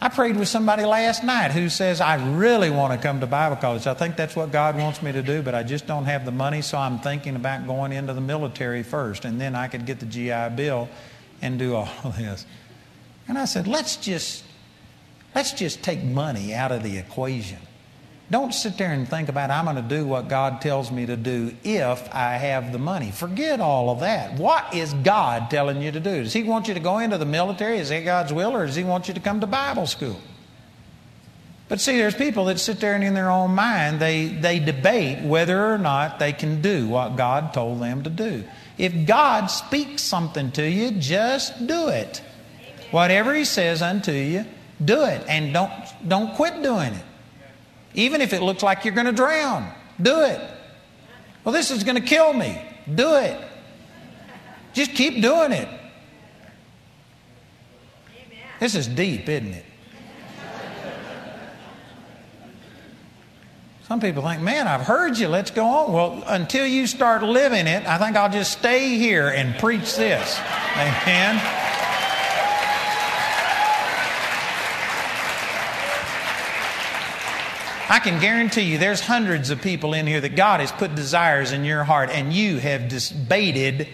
[0.00, 3.56] I prayed with somebody last night who says, I really want to come to Bible
[3.56, 3.86] college.
[3.86, 6.30] I think that's what God wants me to do, but I just don't have the
[6.30, 9.98] money, so I'm thinking about going into the military first, and then I could get
[9.98, 10.88] the GI Bill
[11.42, 12.46] and do all this.
[13.26, 14.44] And I said, let's just,
[15.34, 17.58] let's just take money out of the equation.
[18.30, 21.16] Don't sit there and think about, I'm going to do what God tells me to
[21.16, 23.10] do if I have the money.
[23.10, 24.34] Forget all of that.
[24.34, 26.24] What is God telling you to do?
[26.24, 27.78] Does He want you to go into the military?
[27.78, 28.54] Is that God's will?
[28.54, 30.20] Or does He want you to come to Bible school?
[31.70, 35.22] But see, there's people that sit there and in their own mind, they, they debate
[35.22, 38.44] whether or not they can do what God told them to do.
[38.76, 42.22] If God speaks something to you, just do it.
[42.90, 44.44] Whatever He says unto you,
[44.84, 45.24] do it.
[45.28, 45.72] And don't,
[46.06, 47.04] don't quit doing it.
[47.94, 50.40] Even if it looks like you're going to drown, do it.
[51.44, 52.60] Well, this is going to kill me.
[52.94, 53.40] Do it.
[54.72, 55.68] Just keep doing it.
[58.60, 59.64] This is deep, isn't it?
[63.88, 65.92] Some people think, man, I've heard you, let's go on.
[65.94, 70.38] Well, until you start living it, I think I'll just stay here and preach this.
[70.76, 71.77] Amen.
[77.88, 81.52] I can guarantee you there's hundreds of people in here that God has put desires
[81.52, 83.88] in your heart and you have debated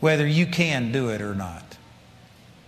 [0.00, 1.78] whether you can do it or not.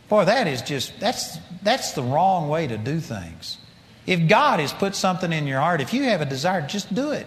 [0.08, 3.58] Boy, that is just, that's, that's the wrong way to do things.
[4.06, 7.10] If God has put something in your heart, if you have a desire, just do
[7.10, 7.26] it.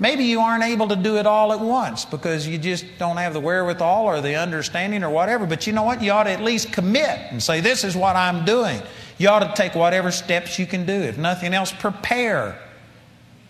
[0.00, 3.32] Maybe you aren't able to do it all at once because you just don't have
[3.32, 6.02] the wherewithal or the understanding or whatever, but you know what?
[6.02, 8.80] You ought to at least commit and say, This is what I'm doing.
[9.18, 10.92] You ought to take whatever steps you can do.
[10.92, 12.58] If nothing else, prepare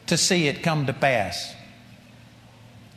[0.07, 1.55] to see it come to pass.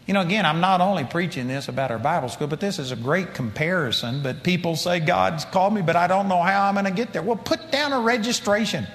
[0.08, 2.92] You know, again, I'm not only preaching this about our Bible school, but this is
[2.92, 4.24] a great comparison.
[4.24, 7.14] But people say, God's called me, but I don't know how I'm going to get
[7.14, 7.22] there.
[7.22, 8.88] Well, put down a registration.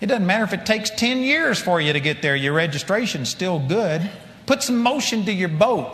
[0.00, 3.28] It doesn't matter if it takes 10 years for you to get there, your registration's
[3.28, 4.08] still good.
[4.46, 5.92] Put some motion to your boat,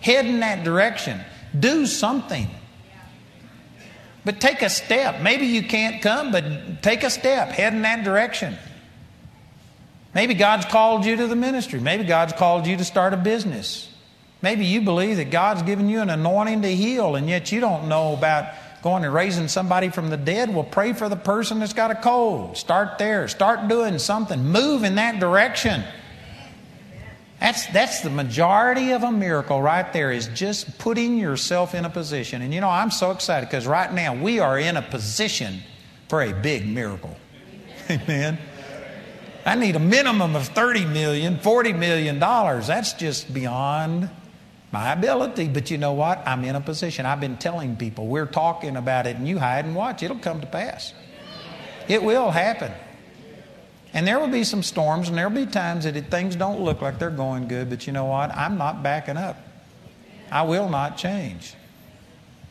[0.00, 1.20] head in that direction,
[1.58, 2.46] do something.
[4.26, 5.20] But take a step.
[5.20, 8.56] Maybe you can't come, but take a step, head in that direction.
[10.16, 11.78] Maybe God's called you to the ministry.
[11.78, 13.88] Maybe God's called you to start a business.
[14.42, 17.88] Maybe you believe that God's given you an anointing to heal, and yet you don't
[17.88, 20.52] know about going and raising somebody from the dead.
[20.52, 22.56] Well, pray for the person that's got a cold.
[22.56, 23.28] Start there.
[23.28, 24.44] Start doing something.
[24.44, 25.84] Move in that direction.
[27.40, 31.90] That's, that's the majority of a miracle right there is just putting yourself in a
[31.90, 32.40] position.
[32.42, 35.60] And you know, I'm so excited because right now we are in a position
[36.08, 37.16] for a big miracle.
[37.90, 38.38] Amen.
[39.44, 42.66] I need a minimum of 30 million, 40 million dollars.
[42.66, 44.10] That's just beyond
[44.72, 45.48] my ability.
[45.48, 46.26] But you know what?
[46.26, 47.06] I'm in a position.
[47.06, 50.02] I've been telling people, we're talking about it, and you hide and watch.
[50.02, 50.94] It'll come to pass.
[51.86, 52.72] It will happen.
[53.96, 56.60] And there will be some storms, and there will be times that it, things don't
[56.60, 58.30] look like they're going good, but you know what?
[58.30, 59.38] I'm not backing up.
[60.30, 61.54] I will not change.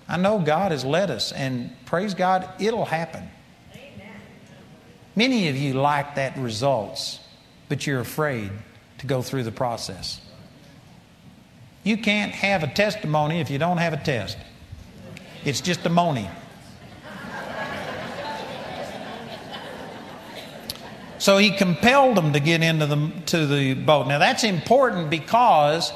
[0.07, 3.29] I know God has led us, and praise God, it'll happen.
[5.15, 7.19] Many of you like that results,
[7.69, 8.49] but you're afraid
[8.97, 10.19] to go through the process.
[11.83, 14.35] You can't have a testimony if you don't have a test.
[15.43, 16.27] It's just a money.
[21.17, 24.07] So he compelled them to get into the, to the boat.
[24.07, 25.91] Now that's important because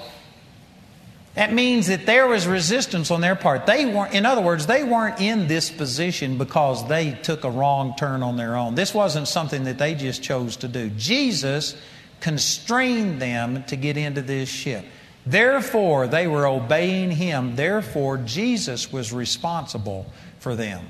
[1.35, 3.65] that means that there was resistance on their part.
[3.65, 7.93] They weren't, in other words, they weren't in this position because they took a wrong
[7.97, 8.75] turn on their own.
[8.75, 10.89] This wasn't something that they just chose to do.
[10.91, 11.75] Jesus
[12.19, 14.83] constrained them to get into this ship.
[15.25, 17.55] Therefore, they were obeying him.
[17.55, 20.89] Therefore, Jesus was responsible for them.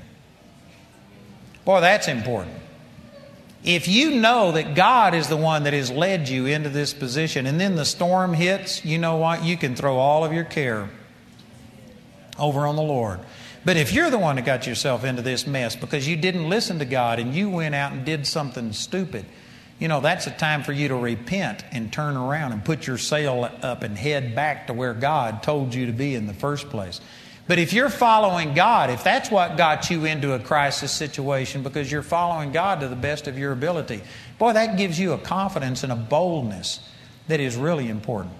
[1.64, 2.56] Boy, that's important.
[3.62, 7.46] If you know that God is the one that has led you into this position
[7.46, 9.44] and then the storm hits, you know what?
[9.44, 10.88] You can throw all of your care
[12.38, 13.20] over on the Lord.
[13.64, 16.78] But if you're the one that got yourself into this mess because you didn't listen
[16.78, 19.26] to God and you went out and did something stupid,
[19.78, 22.96] you know, that's a time for you to repent and turn around and put your
[22.96, 26.70] sail up and head back to where God told you to be in the first
[26.70, 27.00] place.
[27.50, 31.90] But if you're following God, if that's what got you into a crisis situation because
[31.90, 34.02] you're following God to the best of your ability,
[34.38, 36.78] boy, that gives you a confidence and a boldness
[37.26, 38.34] that is really important.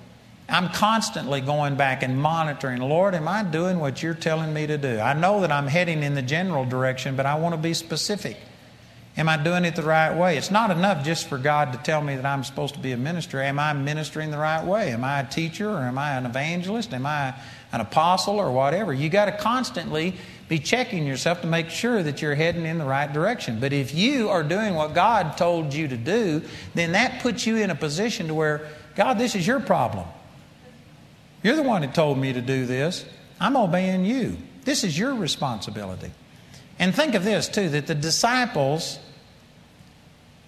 [0.49, 4.78] I'm constantly going back and monitoring, Lord, am I doing what you're telling me to
[4.78, 5.01] do?
[5.01, 8.37] I know that I'm heading in the general direction, but I want to be specific.
[9.16, 10.37] Am I doing it the right way?
[10.37, 12.97] It's not enough just for God to tell me that I'm supposed to be a
[12.97, 13.43] minister.
[13.43, 14.93] Am I ministering the right way?
[14.93, 16.95] Am I a teacher or am I an evangelist?
[16.95, 17.34] Am I
[17.73, 18.93] an apostle or whatever?
[18.93, 20.14] You got to constantly
[20.49, 23.61] be checking yourself to make sure that you're heading in the right direction.
[23.61, 26.43] But if you are doing what God told you to do,
[26.75, 28.66] then that puts you in a position to where,
[28.97, 30.07] God, this is your problem.
[31.43, 33.05] You're the one that told me to do this.
[33.41, 34.37] I'm obeying you.
[34.64, 36.11] This is your responsibility.
[36.79, 38.99] And think of this, too, that the disciples,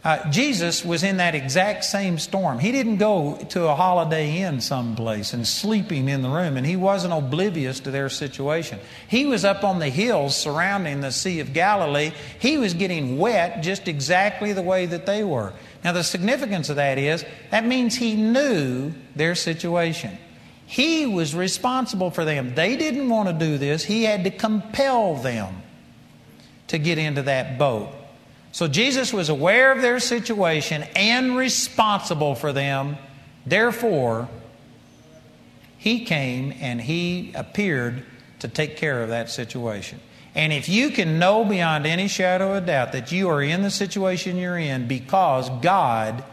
[0.05, 2.59] uh, Jesus was in that exact same storm.
[2.59, 6.75] He didn't go to a holiday inn someplace and sleeping in the room, and he
[6.75, 8.81] wasn't oblivious to their situation.
[9.07, 12.11] He was up on the hills surrounding the Sea of Galilee.
[12.41, 15.53] He was getting wet just exactly the way that they were.
[15.85, 20.19] Now, the significance of that is that means he knew their situation.
[20.67, 22.57] He was responsible for them.
[22.57, 25.63] They didn't want to do this, he had to compel them
[26.69, 27.93] to get into that boat.
[28.53, 32.99] So Jesus was aware of their situation and responsible for them.
[33.47, 34.29] Therefore,
[35.79, 38.05] he came and he appeared
[38.41, 39.99] to take care of that situation.
[40.35, 43.71] And if you can know beyond any shadow of doubt that you are in the
[43.71, 46.25] situation you're in because God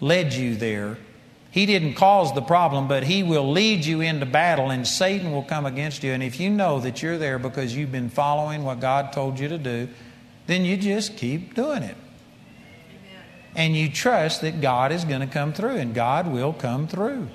[0.00, 0.98] led you there,
[1.50, 5.42] He didn't cause the problem, but He will lead you into battle and Satan will
[5.42, 6.12] come against you.
[6.12, 9.48] And if you know that you're there because you've been following what God told you
[9.48, 9.88] to do,
[10.46, 11.96] then you just keep doing it.
[13.56, 17.28] And you trust that God is going to come through, and God will come through.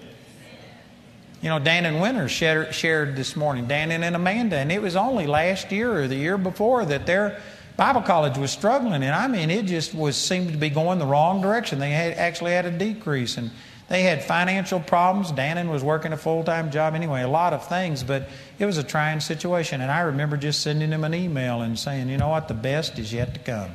[1.41, 4.97] You know, Dan and Winter shared, shared this morning, Dan and Amanda, and it was
[4.97, 7.41] only last year or the year before that their
[7.77, 11.05] Bible college was struggling, and I mean, it just was seemed to be going the
[11.05, 11.79] wrong direction.
[11.79, 13.51] They had actually had a decrease, and
[13.89, 15.31] they had financial problems.
[15.31, 18.29] Dannon was working a full time job anyway, a lot of things, but
[18.59, 19.81] it was a trying situation.
[19.81, 22.99] And I remember just sending him an email and saying, you know what, the best
[22.99, 23.71] is yet to come.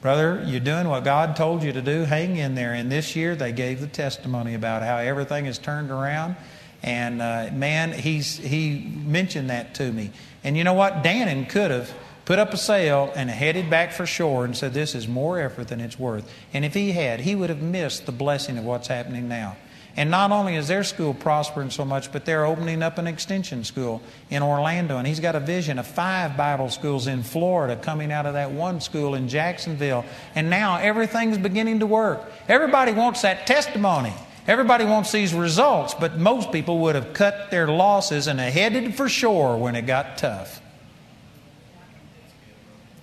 [0.00, 2.02] Brother, you're doing what God told you to do.
[2.02, 2.72] Hang in there.
[2.74, 6.36] And this year they gave the testimony about how everything has turned around.
[6.82, 10.10] And uh, man, he's, he mentioned that to me.
[10.44, 11.02] And you know what?
[11.02, 11.92] Dannon could have
[12.28, 15.68] put up a sail and headed back for shore and said, This is more effort
[15.68, 16.30] than it's worth.
[16.52, 19.56] And if he had, he would have missed the blessing of what's happening now.
[19.96, 23.64] And not only is their school prospering so much, but they're opening up an extension
[23.64, 24.98] school in Orlando.
[24.98, 28.50] And he's got a vision of five Bible schools in Florida coming out of that
[28.50, 30.04] one school in Jacksonville.
[30.34, 32.30] And now everything's beginning to work.
[32.46, 34.12] Everybody wants that testimony.
[34.46, 39.08] Everybody wants these results, but most people would have cut their losses and headed for
[39.08, 40.60] shore when it got tough.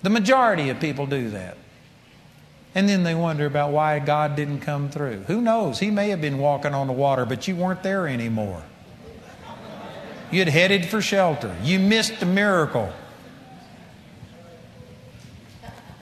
[0.06, 1.56] The majority of people do that.
[2.76, 5.24] And then they wonder about why God didn't come through.
[5.26, 5.80] Who knows?
[5.80, 8.62] He may have been walking on the water, but you weren't there anymore.
[10.30, 11.52] You had headed for shelter.
[11.60, 12.92] You missed the miracle.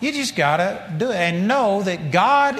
[0.02, 2.56] You just got to do it and know that God,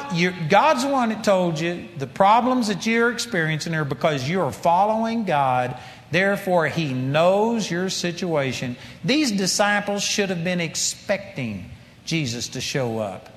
[0.49, 5.27] God's the one that told you the problems that you're experiencing are because you're following
[5.27, 5.79] God.
[6.15, 8.77] Therefore, He knows your situation.
[9.03, 11.69] These disciples should have been expecting
[12.05, 13.31] Jesus to show up.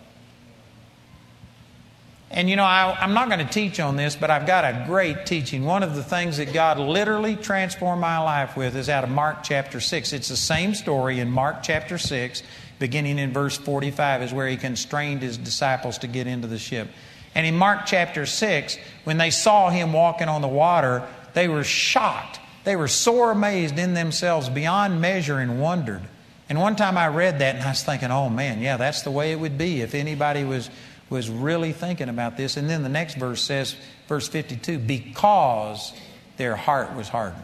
[2.30, 4.84] And you know, I, am not going to teach on this, but I've got a
[4.86, 5.65] great teaching.
[5.65, 9.41] One of the things that God literally transformed my life with is out of Mark
[9.41, 10.13] chapter 6.
[10.13, 12.43] It's the same story in Mark chapter 6
[12.78, 16.88] beginning in verse 45, is where he constrained his disciples to get into the ship.
[17.34, 21.01] And in Mark chapter 6, when they saw him walking on the water,
[21.34, 22.39] they were shocked.
[22.68, 26.01] They were sore amazed in themselves beyond measure and wondered.
[26.49, 29.09] And one time I read that and I was thinking, oh man, yeah, that's the
[29.09, 30.70] way it would be if anybody was,
[31.09, 32.57] was really thinking about this.
[32.57, 33.78] And then the next verse says,
[34.09, 35.93] verse 52, because
[36.36, 37.41] their heart was hardened.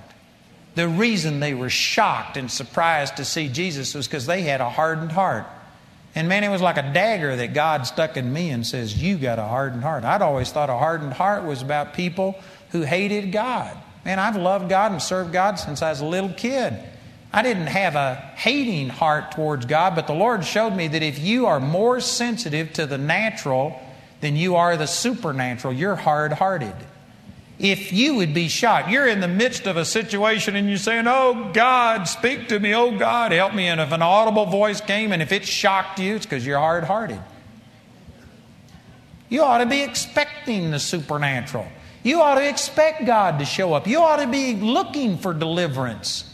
[0.76, 4.70] The reason they were shocked and surprised to see Jesus was because they had a
[4.70, 5.46] hardened heart.
[6.16, 9.18] And man, it was like a dagger that God stuck in me and says, You
[9.18, 10.04] got a hardened heart.
[10.04, 12.36] I'd always thought a hardened heart was about people
[12.72, 13.78] who hated God.
[14.06, 16.78] Man, I've loved God and served God since I was a little kid.
[17.32, 21.20] I didn't have a hating heart towards God, but the Lord showed me that if
[21.20, 23.82] you are more sensitive to the natural
[24.22, 26.76] than you are the supernatural, you're hard hearted
[27.60, 28.90] if you would be shocked.
[28.90, 32.74] You're in the midst of a situation and you're saying, Oh God, speak to me.
[32.74, 33.68] Oh God, help me.
[33.68, 36.84] And if an audible voice came and if it shocked you, it's because you're hard
[36.84, 37.22] hearted.
[39.30, 41.68] You ought to be expecting the supernatural.
[42.04, 43.88] You ought to expect God to show up.
[43.88, 46.30] You ought to be looking for deliverance.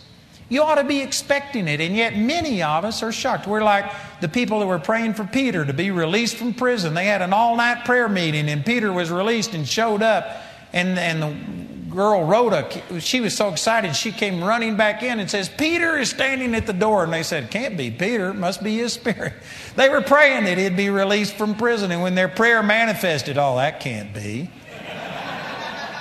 [0.50, 1.80] You ought to be expecting it.
[1.80, 3.46] And yet, many of us are shocked.
[3.48, 6.96] We're like the people that were praying for Peter to be released from prison.
[6.96, 10.42] They had an all night prayer meeting, and Peter was released and showed up
[10.74, 15.30] and, and the girl Rhoda, she was so excited, she came running back in and
[15.30, 17.04] says, Peter is standing at the door.
[17.04, 19.34] And they said, Can't be Peter, must be his spirit.
[19.76, 21.92] They were praying that he'd be released from prison.
[21.92, 24.50] And when their prayer manifested, oh, that can't be.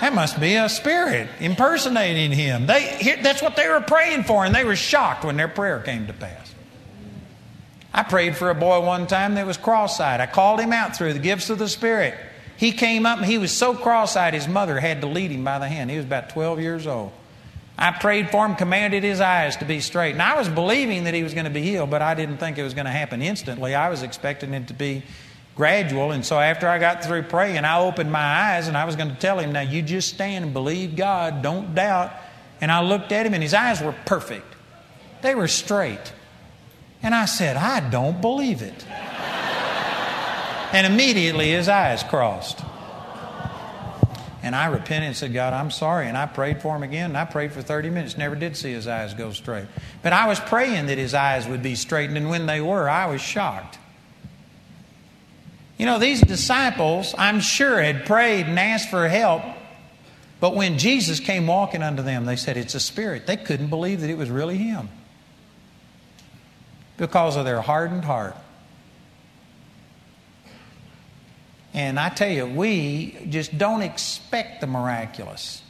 [0.01, 2.67] That must be a spirit impersonating him.
[2.67, 6.07] They, that's what they were praying for, and they were shocked when their prayer came
[6.07, 6.55] to pass.
[7.93, 10.21] I prayed for a boy one time that was cross eyed.
[10.21, 12.15] I called him out through the gifts of the Spirit.
[12.57, 15.43] He came up and he was so cross eyed, his mother had to lead him
[15.43, 15.91] by the hand.
[15.91, 17.13] He was about 12 years old.
[17.79, 20.13] I prayed for him, commanded his eyes to be straight.
[20.13, 22.59] And I was believing that he was going to be healed, but I didn't think
[22.59, 23.75] it was going to happen instantly.
[23.77, 25.05] I was expecting it to be
[25.59, 26.13] gradual.
[26.13, 29.11] And so after I got through praying, I opened my eyes and I was going
[29.11, 32.13] to tell him, Now you just stand and believe God, don't doubt.
[32.61, 34.47] And I looked at him and his eyes were perfect,
[35.21, 36.15] they were straight.
[37.03, 38.87] And I said, I don't believe it.
[40.71, 42.61] And immediately his eyes crossed.
[44.43, 46.09] And I repented and said, God, I'm sorry.
[46.09, 47.07] And I prayed for him again.
[47.13, 48.19] And I prayed for 30 minutes.
[48.19, 49.65] Never did see his eyes go straight.
[50.03, 52.19] But I was praying that his eyes would be straightened.
[52.19, 53.79] And when they were, I was shocked.
[55.79, 59.43] You know, these disciples, I'm sure, had prayed and asked for help.
[60.41, 63.27] But when Jesus came walking unto them, they said, It's a spirit.
[63.27, 64.89] They couldn't believe that it was really him
[66.97, 68.37] because of their hardened heart.
[71.73, 75.63] And I tell you, we just don't expect the miraculous.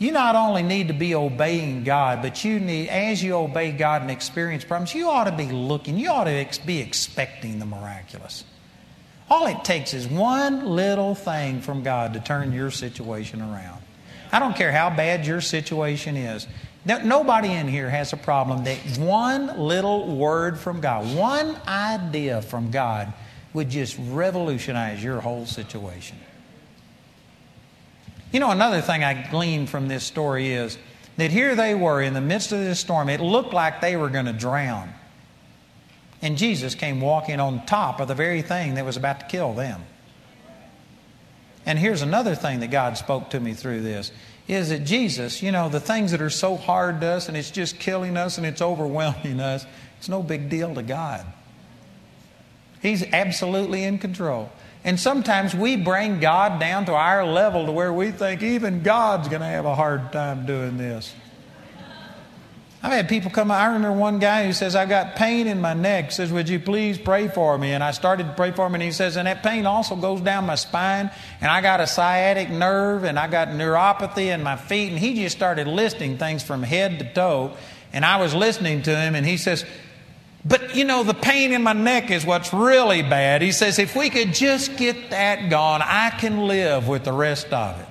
[0.00, 4.02] You not only need to be obeying God, but you need, as you obey God
[4.02, 8.44] and experience problems, you ought to be looking, you ought to be expecting the miraculous.
[9.30, 13.80] All it takes is one little thing from God to turn your situation around.
[14.32, 16.48] I don't care how bad your situation is.
[16.84, 22.70] Nobody in here has a problem that one little word from God, one idea from
[22.70, 23.12] God,
[23.52, 26.16] would just revolutionize your whole situation.
[28.32, 30.78] You know, another thing I gleaned from this story is
[31.16, 33.08] that here they were in the midst of this storm.
[33.08, 34.92] It looked like they were going to drown.
[36.22, 39.54] And Jesus came walking on top of the very thing that was about to kill
[39.54, 39.82] them.
[41.66, 44.12] And here's another thing that God spoke to me through this
[44.48, 47.50] is that Jesus, you know, the things that are so hard to us and it's
[47.50, 49.64] just killing us and it's overwhelming us,
[49.98, 51.24] it's no big deal to God.
[52.82, 54.50] He's absolutely in control.
[54.82, 59.28] And sometimes we bring God down to our level to where we think even God's
[59.28, 61.14] going to have a hard time doing this.
[62.82, 63.50] I've had people come.
[63.50, 66.58] I remember one guy who says, "I got pain in my neck." Says, "Would you
[66.58, 69.26] please pray for me?" And I started to pray for him, and he says, "And
[69.26, 71.10] that pain also goes down my spine,
[71.42, 75.22] and I got a sciatic nerve, and I got neuropathy in my feet." And he
[75.22, 77.50] just started listing things from head to toe,
[77.92, 79.66] and I was listening to him, and he says,
[80.42, 83.42] but you know, the pain in my neck is what's really bad.
[83.42, 87.52] He says, if we could just get that gone, I can live with the rest
[87.52, 87.86] of it.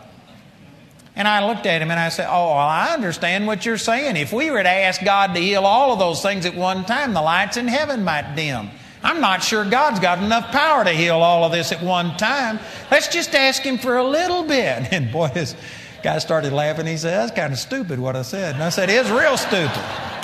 [1.15, 4.15] And I looked at him and I said, Oh, well, I understand what you're saying.
[4.15, 7.13] If we were to ask God to heal all of those things at one time,
[7.13, 8.69] the lights in heaven might dim.
[9.01, 12.59] I'm not sure God's got enough power to heal all of this at one time.
[12.91, 14.87] Let's just ask Him for a little bit.
[14.91, 15.55] And boy, this
[16.03, 16.85] guy started laughing.
[16.85, 18.55] He said, That's kind of stupid what I said.
[18.55, 20.18] And I said, It's real stupid.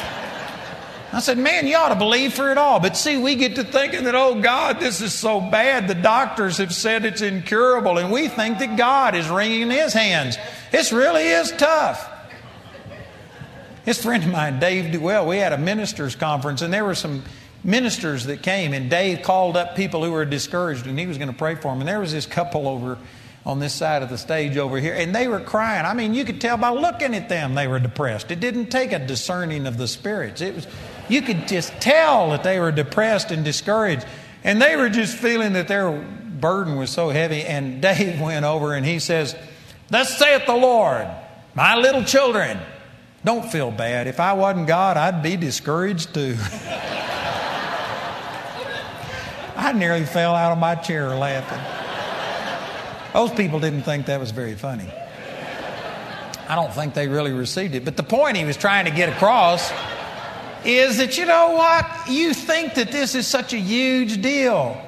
[1.15, 2.81] I said, man, you ought to believe for it all.
[2.81, 5.87] But see, we get to thinking that, oh, God, this is so bad.
[5.87, 7.97] The doctors have said it's incurable.
[7.97, 10.37] And we think that God is wringing his hands.
[10.73, 12.05] This really is tough.
[13.85, 17.23] This friend of mine, Dave Duell, we had a ministers' conference, and there were some
[17.63, 21.31] ministers that came, and Dave called up people who were discouraged, and he was going
[21.31, 21.79] to pray for them.
[21.79, 22.97] And there was this couple over
[23.45, 25.85] on this side of the stage over here, and they were crying.
[25.85, 28.31] I mean, you could tell by looking at them they were depressed.
[28.31, 30.41] It didn't take a discerning of the spirits.
[30.41, 30.67] It was
[31.09, 34.05] you could just tell that they were depressed and discouraged.
[34.43, 37.41] And they were just feeling that their burden was so heavy.
[37.43, 39.35] And Dave went over and he says,
[39.89, 41.07] Thus saith the Lord,
[41.53, 42.59] my little children,
[43.23, 44.07] don't feel bad.
[44.07, 46.37] If I wasn't God, I'd be discouraged too.
[49.57, 51.61] I nearly fell out of my chair laughing.
[53.13, 54.91] Those people didn't think that was very funny.
[56.47, 57.85] I don't think they really received it.
[57.85, 59.71] But the point he was trying to get across
[60.65, 61.85] is that, you know what?
[62.09, 64.81] You think that this is such a huge deal.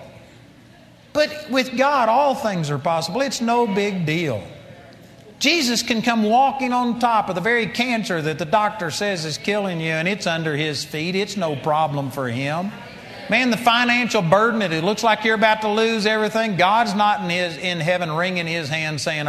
[1.13, 3.21] But with God, all things are possible.
[3.21, 4.43] It's no big deal.
[5.39, 9.37] Jesus can come walking on top of the very cancer that the doctor says is
[9.37, 11.15] killing you, and it's under his feet.
[11.15, 12.71] It's no problem for him.
[13.29, 17.29] Man, the financial burden it looks like you're about to lose everything, God's not in,
[17.29, 19.27] his, in heaven wringing his hand saying,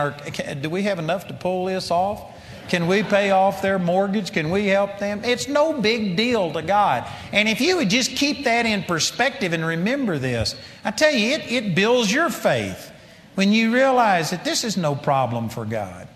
[0.61, 2.22] Do we have enough to pull this off?
[2.68, 4.32] Can we pay off their mortgage?
[4.32, 5.22] Can we help them?
[5.24, 7.06] It's no big deal to God.
[7.32, 10.54] And if you would just keep that in perspective and remember this,
[10.84, 12.92] I tell you, it, it builds your faith
[13.34, 16.08] when you realize that this is no problem for God.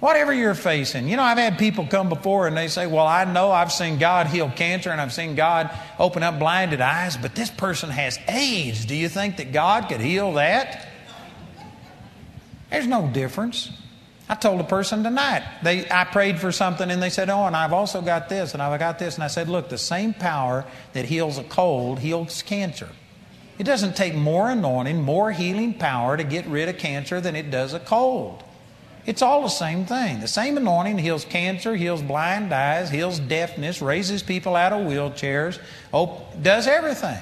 [0.00, 1.08] Whatever you're facing.
[1.08, 3.98] You know, I've had people come before and they say, Well, I know I've seen
[3.98, 8.16] God heal cancer and I've seen God open up blinded eyes, but this person has
[8.28, 8.84] AIDS.
[8.84, 10.86] Do you think that God could heal that?
[12.70, 13.70] There's no difference.
[14.28, 17.56] I told a person tonight, they, I prayed for something and they said, Oh, and
[17.56, 19.14] I've also got this and I've got this.
[19.14, 22.90] And I said, Look, the same power that heals a cold heals cancer.
[23.58, 27.50] It doesn't take more anointing, more healing power to get rid of cancer than it
[27.50, 28.44] does a cold.
[29.06, 30.20] It's all the same thing.
[30.20, 35.58] The same anointing heals cancer, heals blind eyes, heals deafness, raises people out of wheelchairs,
[36.42, 37.18] does everything.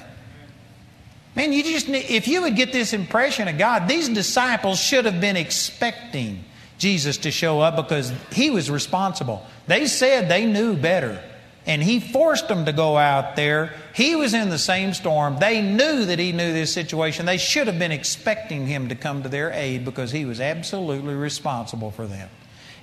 [1.35, 5.21] Man, you just if you would get this impression of God, these disciples should have
[5.21, 6.43] been expecting
[6.77, 9.45] Jesus to show up because he was responsible.
[9.67, 11.21] They said they knew better
[11.67, 13.73] and he forced them to go out there.
[13.93, 15.37] He was in the same storm.
[15.39, 17.25] They knew that he knew this situation.
[17.25, 21.13] They should have been expecting him to come to their aid because he was absolutely
[21.13, 22.29] responsible for them.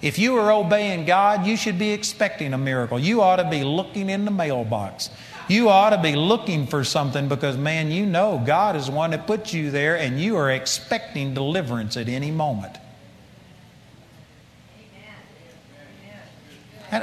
[0.03, 2.99] If you are obeying God, you should be expecting a miracle.
[2.99, 5.09] You ought to be looking in the mailbox.
[5.49, 9.13] You ought to be looking for something because, man, you know God is the one
[9.13, 12.77] that put you there and you are expecting deliverance at any moment.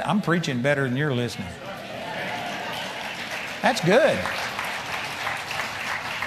[0.00, 1.48] I'm preaching better than you're listening.
[3.62, 4.18] That's good.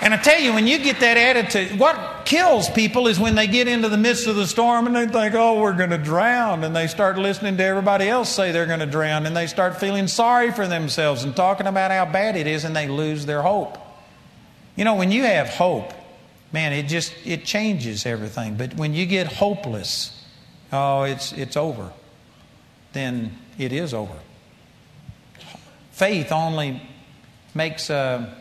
[0.02, 3.48] And I tell you, when you get that attitude, what kills people is when they
[3.48, 6.64] get into the midst of the storm and they think, oh, we're going to drown.
[6.64, 9.26] And they start listening to everybody else say they're going to drown.
[9.26, 12.76] And they start feeling sorry for themselves and talking about how bad it is and
[12.76, 13.80] they lose their hope.
[14.76, 15.92] You know, when you have hope,
[16.52, 18.58] man, it just, it changes everything.
[18.58, 20.24] But when you get hopeless,
[20.72, 21.92] oh, it's, it's over.
[22.96, 24.16] Then it is over.
[25.92, 26.82] Faith only
[27.54, 28.34] makes uh,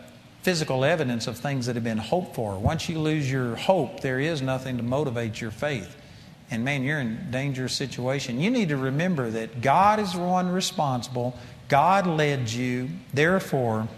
[0.42, 2.56] physical evidence of things that have been hoped for.
[2.56, 5.96] Once you lose your hope, there is nothing to motivate your faith.
[6.52, 8.38] And man, you're in a dangerous situation.
[8.38, 11.36] You need to remember that God is the one responsible.
[11.66, 12.90] God led you.
[13.12, 13.88] Therefore,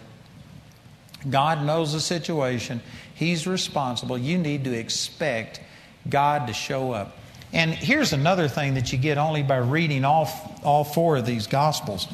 [1.29, 2.81] God knows the situation.
[3.15, 4.17] He's responsible.
[4.17, 5.61] You need to expect
[6.09, 7.19] God to show up.
[7.57, 10.29] And here's another thing that you get only by reading all,
[10.63, 12.07] all four of these Gospels.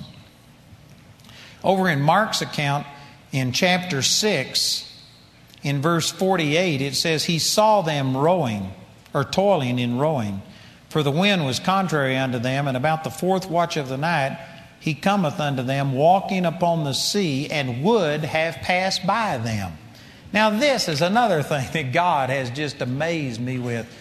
[1.65, 2.87] Over in Mark's account,
[3.33, 5.03] in chapter 6,
[5.65, 8.71] in verse 48, it says, He saw them rowing,
[9.13, 10.43] or toiling in rowing,
[10.89, 14.39] for the wind was contrary unto them, and about the fourth watch of the night,
[14.79, 19.73] he cometh unto them walking upon the sea, and would have passed by them.
[20.33, 23.93] Now, this is another thing that God has just amazed me with.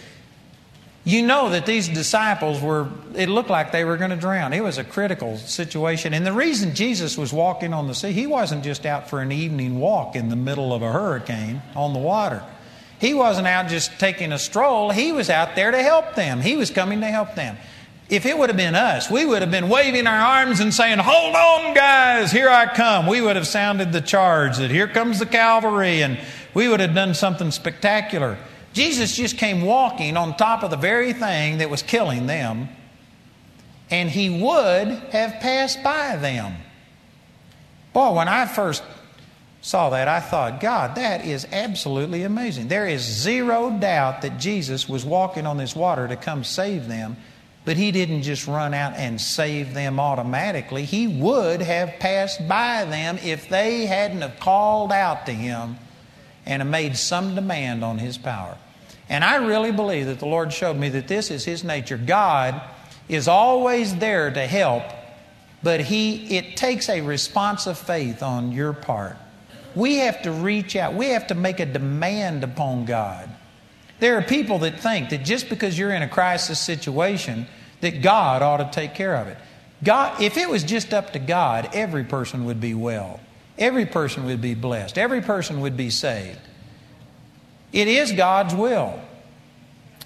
[1.04, 4.52] You know that these disciples were, it looked like they were going to drown.
[4.52, 6.14] It was a critical situation.
[6.14, 9.32] And the reason Jesus was walking on the sea, he wasn't just out for an
[9.32, 12.44] evening walk in the middle of a hurricane on the water.
[13.00, 14.90] He wasn't out just taking a stroll.
[14.92, 16.40] He was out there to help them.
[16.40, 17.56] He was coming to help them.
[18.08, 20.98] If it would have been us, we would have been waving our arms and saying,
[20.98, 23.08] Hold on, guys, here I come.
[23.08, 26.20] We would have sounded the charge that here comes the cavalry, and
[26.54, 28.38] we would have done something spectacular.
[28.72, 32.68] Jesus just came walking on top of the very thing that was killing them,
[33.90, 36.56] and he would have passed by them.
[37.92, 38.82] Boy, when I first
[39.60, 42.68] saw that, I thought, God, that is absolutely amazing.
[42.68, 47.18] There is zero doubt that Jesus was walking on this water to come save them,
[47.66, 50.84] but he didn't just run out and save them automatically.
[50.86, 55.76] He would have passed by them if they hadn't have called out to him
[56.46, 58.56] and made some demand on his power.
[59.08, 61.96] And I really believe that the Lord showed me that this is his nature.
[61.96, 62.60] God
[63.08, 64.84] is always there to help,
[65.62, 69.16] but he it takes a response of faith on your part.
[69.74, 70.94] We have to reach out.
[70.94, 73.28] We have to make a demand upon God.
[74.00, 77.46] There are people that think that just because you're in a crisis situation
[77.80, 79.38] that God ought to take care of it.
[79.84, 83.20] God, if it was just up to God, every person would be well.
[83.62, 84.98] Every person would be blessed.
[84.98, 86.40] Every person would be saved.
[87.72, 89.00] It is God's will.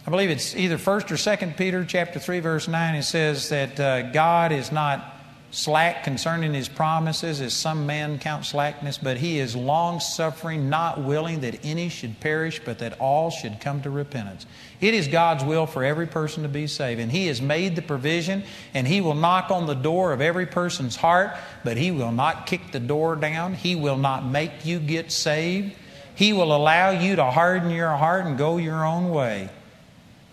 [0.07, 3.81] I believe it's either 1st or 2nd Peter chapter 3 verse 9 it says that
[3.81, 5.16] uh, God is not
[5.57, 11.03] slack concerning his promises as some men count slackness but he is long suffering not
[11.03, 14.45] willing that any should perish but that all should come to repentance.
[14.83, 17.81] It is God's will for every person to be saved and he has made the
[17.81, 18.45] provision
[18.75, 21.35] and he will knock on the door of every person's heart
[21.65, 23.55] but he will not kick the door down.
[23.55, 25.75] He will not make you get saved.
[26.15, 29.49] He will allow you to harden your heart and go your own way.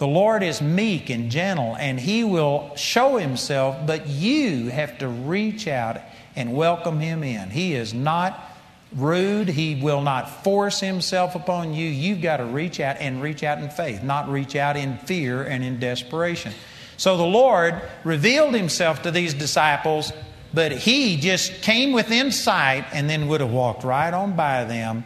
[0.04, 5.08] The Lord is meek and gentle, and He will show Himself, but you have to
[5.08, 6.02] reach out
[6.36, 7.50] and welcome Him in.
[7.50, 8.38] He is not
[8.94, 11.88] rude, He will not force Himself upon you.
[11.88, 15.42] You've got to reach out and reach out in faith, not reach out in fear
[15.42, 16.52] and in desperation.
[16.98, 20.12] So the Lord revealed himself to these disciples,
[20.54, 25.06] but he just came within sight and then would have walked right on by them,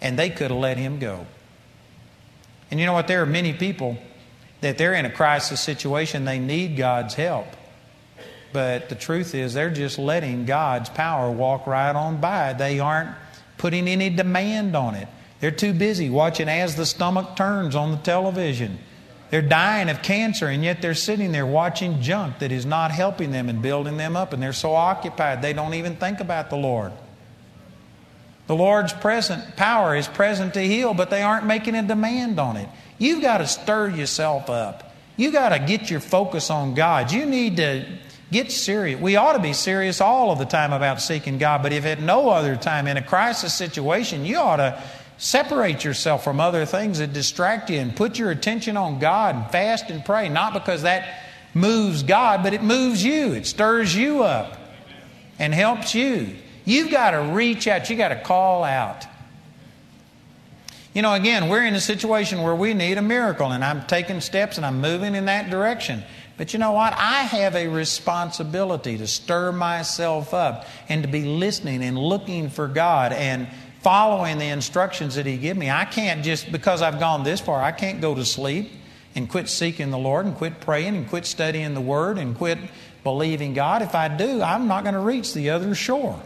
[0.00, 1.26] and they could have let him go.
[2.70, 3.08] And you know what?
[3.08, 3.98] There are many people
[4.60, 7.46] that they're in a crisis situation, they need God's help.
[8.52, 12.54] But the truth is, they're just letting God's power walk right on by.
[12.54, 13.10] They aren't
[13.58, 15.08] putting any demand on it.
[15.40, 18.78] They're too busy watching as the stomach turns on the television.
[19.30, 23.30] They're dying of cancer, and yet they're sitting there watching junk that is not helping
[23.30, 26.56] them and building them up, and they're so occupied they don't even think about the
[26.56, 26.92] Lord.
[28.46, 32.56] The Lord's present power is present to heal, but they aren't making a demand on
[32.56, 32.68] it.
[32.98, 34.92] You've got to stir yourself up.
[35.16, 37.10] You got to get your focus on God.
[37.12, 37.86] You need to
[38.30, 39.00] get serious.
[39.00, 42.00] We ought to be serious all of the time about seeking God, but if at
[42.00, 44.82] no other time in a crisis situation, you ought to
[45.16, 49.50] separate yourself from other things that distract you and put your attention on God and
[49.50, 51.24] fast and pray, not because that
[51.54, 53.32] moves God, but it moves you.
[53.32, 54.56] It stirs you up
[55.38, 56.36] and helps you.
[56.64, 59.06] You've got to reach out, you've got to call out.
[60.94, 64.20] You know, again, we're in a situation where we need a miracle, and I'm taking
[64.20, 66.02] steps and I'm moving in that direction.
[66.38, 66.94] But you know what?
[66.94, 72.68] I have a responsibility to stir myself up and to be listening and looking for
[72.68, 73.48] God and
[73.82, 75.70] following the instructions that He give me.
[75.70, 78.70] I can't just, because I've gone this far, I can't go to sleep
[79.14, 82.58] and quit seeking the Lord and quit praying and quit studying the Word and quit
[83.02, 83.82] believing God.
[83.82, 86.22] If I do, I'm not going to reach the other shore.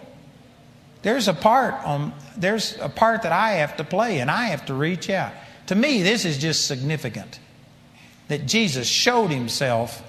[1.03, 4.67] There's a part on there's a part that I have to play and I have
[4.67, 5.33] to reach out.
[5.67, 7.39] To me, this is just significant.
[8.29, 10.03] That Jesus showed himself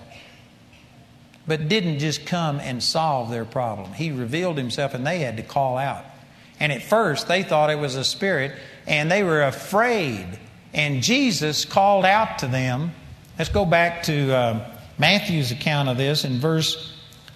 [1.45, 3.91] but didn't just come and solve their problem.
[3.93, 6.05] He revealed himself and they had to call out.
[6.59, 8.53] And at first they thought it was a spirit
[8.87, 10.39] and they were afraid.
[10.73, 12.91] And Jesus called out to them.
[13.37, 16.92] Let's go back to uh, Matthew's account of this in verse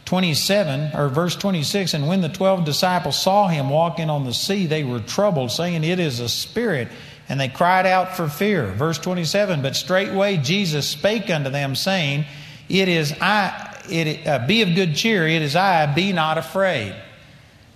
[0.08, 4.66] 27 or verse 26 and when the 12 disciples saw him walking on the sea
[4.66, 6.88] they were troubled saying it is a spirit
[7.28, 8.68] and they cried out for fear.
[8.68, 12.24] Verse 27 but straightway jesus spake unto them saying
[12.70, 16.95] it is i it uh, be of good cheer it is i be not afraid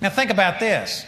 [0.01, 1.05] now think about this.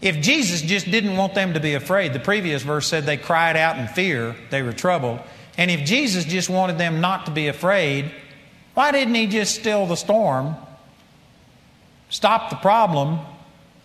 [0.00, 3.58] If jesus just didn't want them to be afraid the previous verse said they cried
[3.58, 5.20] out in fear they were troubled.
[5.58, 8.10] And if jesus just wanted them not to be afraid
[8.74, 10.56] why didn't he just still the storm,
[12.08, 13.20] stop the problem?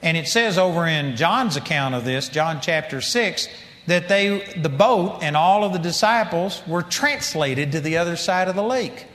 [0.01, 3.47] And it says over in John's account of this, John chapter 6,
[3.87, 8.47] that they, the boat and all of the disciples were translated to the other side
[8.47, 9.05] of the lake.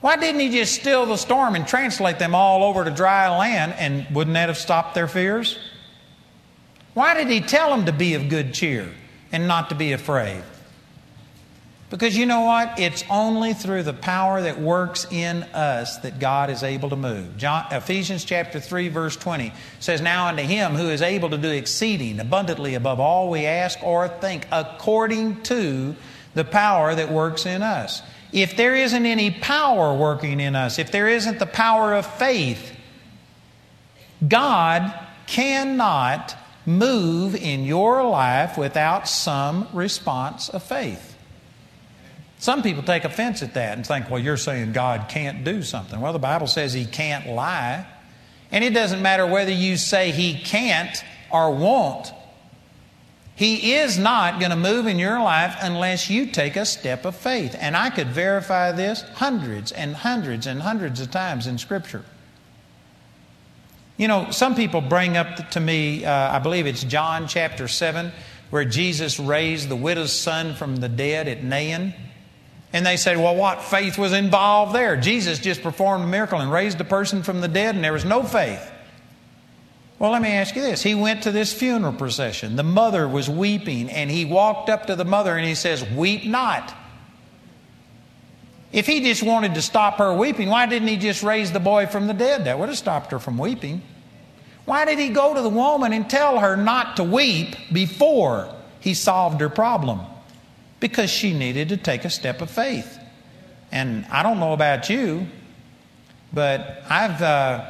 [0.00, 3.74] Why didn't he just still the storm and translate them all over to dry land
[3.78, 5.58] and wouldn't that have stopped their fears?
[6.94, 8.88] Why did he tell them to be of good cheer
[9.30, 10.42] and not to be afraid?
[11.92, 12.78] Because you know what?
[12.78, 17.36] It's only through the power that works in us that God is able to move.
[17.36, 21.50] John, Ephesians chapter 3 verse 20 says, Now unto him who is able to do
[21.50, 25.94] exceeding abundantly above all we ask or think, according to
[26.32, 28.00] the power that works in us.
[28.32, 32.74] If there isn't any power working in us, if there isn't the power of faith,
[34.26, 41.11] God cannot move in your life without some response of faith.
[42.42, 46.00] Some people take offense at that and think, well, you're saying God can't do something.
[46.00, 47.86] Well, the Bible says He can't lie.
[48.50, 52.12] And it doesn't matter whether you say He can't or won't.
[53.36, 57.14] He is not going to move in your life unless you take a step of
[57.14, 57.54] faith.
[57.60, 62.04] And I could verify this hundreds and hundreds and hundreds of times in Scripture.
[63.96, 68.10] You know, some people bring up to me, uh, I believe it's John chapter 7,
[68.50, 71.94] where Jesus raised the widow's son from the dead at Nain.
[72.72, 74.96] And they said, well, what faith was involved there?
[74.96, 78.04] Jesus just performed a miracle and raised a person from the dead, and there was
[78.04, 78.70] no faith.
[79.98, 80.82] Well, let me ask you this.
[80.82, 82.56] He went to this funeral procession.
[82.56, 86.24] The mother was weeping, and he walked up to the mother and he says, Weep
[86.24, 86.74] not.
[88.72, 91.86] If he just wanted to stop her weeping, why didn't he just raise the boy
[91.86, 92.46] from the dead?
[92.46, 93.82] That would have stopped her from weeping.
[94.64, 98.94] Why did he go to the woman and tell her not to weep before he
[98.94, 100.00] solved her problem?
[100.82, 102.98] Because she needed to take a step of faith.
[103.70, 105.28] And I don't know about you,
[106.32, 107.64] but I've, uh,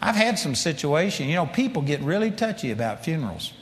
[0.00, 1.28] I've had some situation.
[1.28, 3.52] You know, people get really touchy about funerals.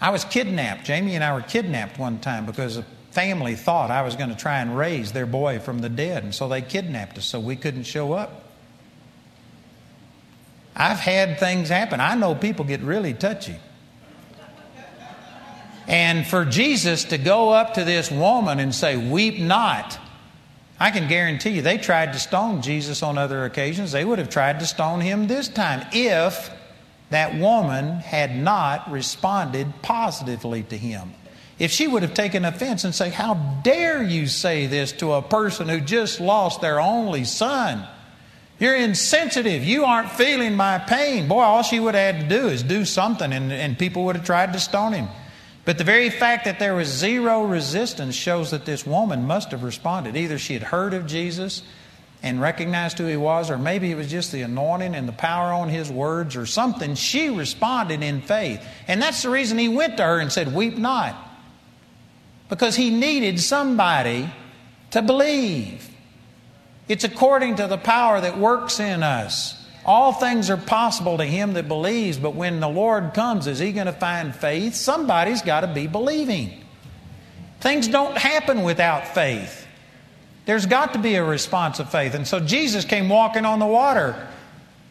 [0.00, 0.84] I was kidnapped.
[0.84, 4.36] Jamie and I were kidnapped one time because a family thought I was going to
[4.36, 7.56] try and raise their boy from the dead, and so they kidnapped us so we
[7.56, 8.44] couldn't show up.
[10.76, 11.98] I've had things happen.
[11.98, 13.56] I know people get really touchy.
[15.86, 19.98] And for Jesus to go up to this woman and say, Weep not,
[20.78, 23.92] I can guarantee you they tried to stone Jesus on other occasions.
[23.92, 26.50] They would have tried to stone him this time if
[27.10, 31.14] that woman had not responded positively to him.
[31.58, 35.22] If she would have taken offense and say, How dare you say this to a
[35.22, 37.86] person who just lost their only son?
[38.58, 39.64] You're insensitive.
[39.64, 41.28] You aren't feeling my pain.
[41.28, 44.16] Boy, all she would have had to do is do something, and, and people would
[44.16, 45.08] have tried to stone him.
[45.66, 49.64] But the very fact that there was zero resistance shows that this woman must have
[49.64, 50.16] responded.
[50.16, 51.62] Either she had heard of Jesus
[52.22, 55.52] and recognized who he was, or maybe it was just the anointing and the power
[55.52, 56.94] on his words or something.
[56.94, 58.64] She responded in faith.
[58.86, 61.16] And that's the reason he went to her and said, Weep not.
[62.48, 64.30] Because he needed somebody
[64.92, 65.90] to believe.
[66.86, 69.65] It's according to the power that works in us.
[69.86, 73.72] All things are possible to him that believes, but when the Lord comes, is he
[73.72, 74.74] going to find faith?
[74.74, 76.64] Somebody's got to be believing.
[77.60, 79.64] Things don't happen without faith.
[80.44, 82.14] There's got to be a response of faith.
[82.14, 84.28] And so Jesus came walking on the water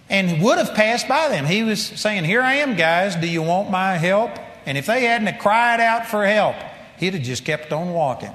[0.09, 1.45] and would have passed by them.
[1.45, 3.17] He was saying, Here I am, guys.
[3.17, 4.31] Do you want my help?
[4.65, 6.55] And if they hadn't cried out for help,
[6.97, 8.33] he'd have just kept on walking.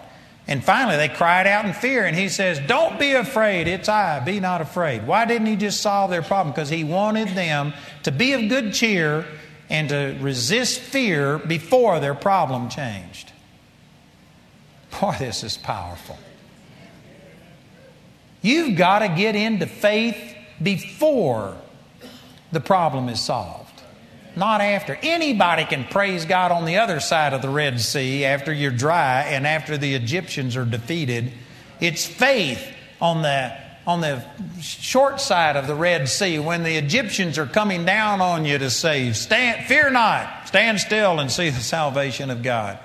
[0.51, 4.19] And finally, they cried out in fear, and he says, Don't be afraid, it's I,
[4.19, 5.07] be not afraid.
[5.07, 6.53] Why didn't he just solve their problem?
[6.53, 7.73] Because he wanted them
[8.03, 9.25] to be of good cheer
[9.71, 13.31] and to resist fear before their problem changed.
[15.01, 16.19] Boy, this is powerful.
[18.43, 21.57] You've got to get into faith before
[22.51, 23.70] the problem is solved
[24.37, 24.99] not after.
[25.03, 29.23] Anybody can praise God on the other side of the Red Sea after you're dry
[29.23, 31.33] and after the Egyptians are defeated.
[31.81, 32.67] It's faith
[33.01, 33.57] on the
[33.87, 34.23] on the
[34.61, 38.71] short side of the Red Sea when the Egyptians are coming down on you to
[38.71, 39.17] save.
[39.17, 42.79] Stand, fear not, stand still and see the salvation of God.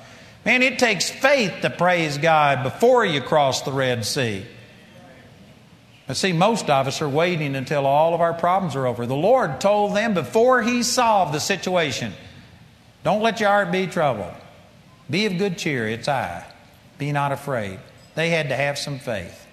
[0.45, 4.45] Man, it takes faith to praise God before you cross the Red Sea.
[6.07, 9.05] But see, most of us are waiting until all of our problems are over.
[9.05, 12.13] The Lord told them before He solved the situation
[13.03, 14.33] don't let your heart be troubled.
[15.11, 16.43] Be of good cheer, it's I.
[16.97, 17.79] Be not afraid.
[18.15, 19.45] They had to have some faith.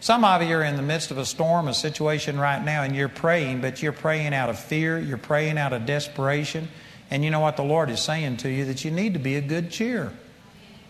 [0.00, 2.94] Some of you are in the midst of a storm, a situation right now, and
[2.94, 6.68] you're praying, but you're praying out of fear, you're praying out of desperation.
[7.10, 8.66] And you know what the Lord is saying to you?
[8.66, 10.12] That you need to be a good cheer.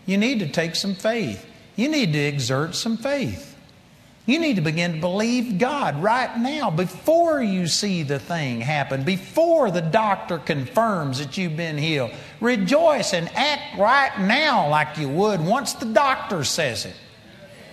[0.05, 1.45] You need to take some faith.
[1.75, 3.48] You need to exert some faith.
[4.29, 9.01] You need to begin to believe God right now before you see the thing happen,
[9.01, 12.11] before the doctor confirms that you've been healed.
[12.39, 16.93] Rejoice and act right now like you would once the doctor says it.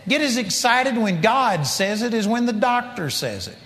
[0.09, 3.59] Get as excited when God says it as when the doctor says it.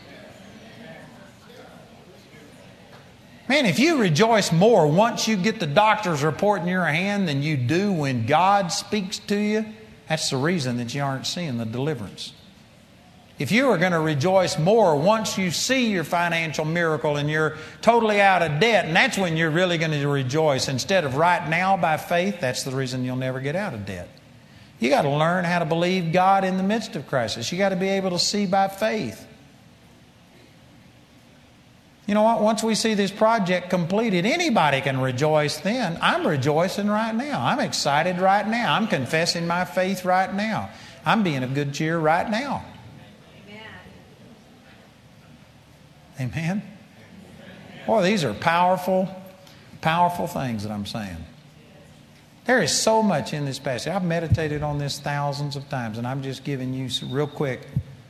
[3.49, 7.45] Man, if you rejoice more once you get the doctor's report in your hand than
[7.45, 9.65] you do when God speaks to you,
[10.09, 12.33] that's the reason that you aren't seeing the deliverance.
[13.41, 17.57] If you are going to rejoice more once you see your financial miracle and you're
[17.81, 21.49] totally out of debt, and that's when you're really going to rejoice instead of right
[21.49, 24.11] now by faith, that's the reason you'll never get out of debt.
[24.79, 27.51] You got to learn how to believe God in the midst of crisis.
[27.51, 29.27] You got to be able to see by faith.
[32.07, 32.43] You know what?
[32.43, 35.97] Once we see this project completed, anybody can rejoice then.
[36.03, 37.43] I'm rejoicing right now.
[37.43, 38.75] I'm excited right now.
[38.75, 40.69] I'm confessing my faith right now.
[41.07, 42.67] I'm being of good cheer right now.
[46.21, 46.63] Amen?
[47.87, 49.09] Boy, these are powerful,
[49.81, 51.17] powerful things that I'm saying.
[52.45, 53.93] There is so much in this passage.
[53.93, 57.67] I've meditated on this thousands of times, and I'm just giving you a real quick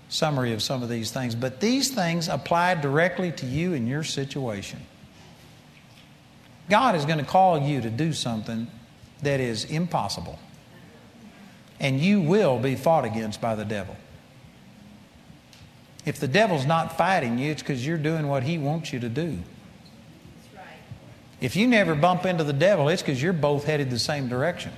[0.08, 1.34] summary of some of these things.
[1.34, 4.80] But these things apply directly to you and your situation.
[6.68, 8.66] God is going to call you to do something
[9.22, 10.38] that is impossible,
[11.78, 13.96] and you will be fought against by the devil.
[16.04, 19.08] If the devil's not fighting you, it's because you're doing what he wants you to
[19.08, 19.38] do.
[21.40, 24.72] If you never bump into the devil, it's because you're both headed the same direction.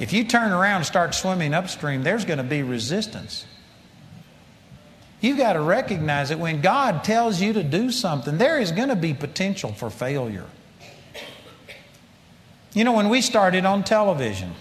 [0.00, 3.46] If you turn around and start swimming upstream, there's going to be resistance.
[5.20, 8.88] You've got to recognize that when God tells you to do something, there is going
[8.88, 10.46] to be potential for failure.
[12.72, 14.54] You know, when we started on television,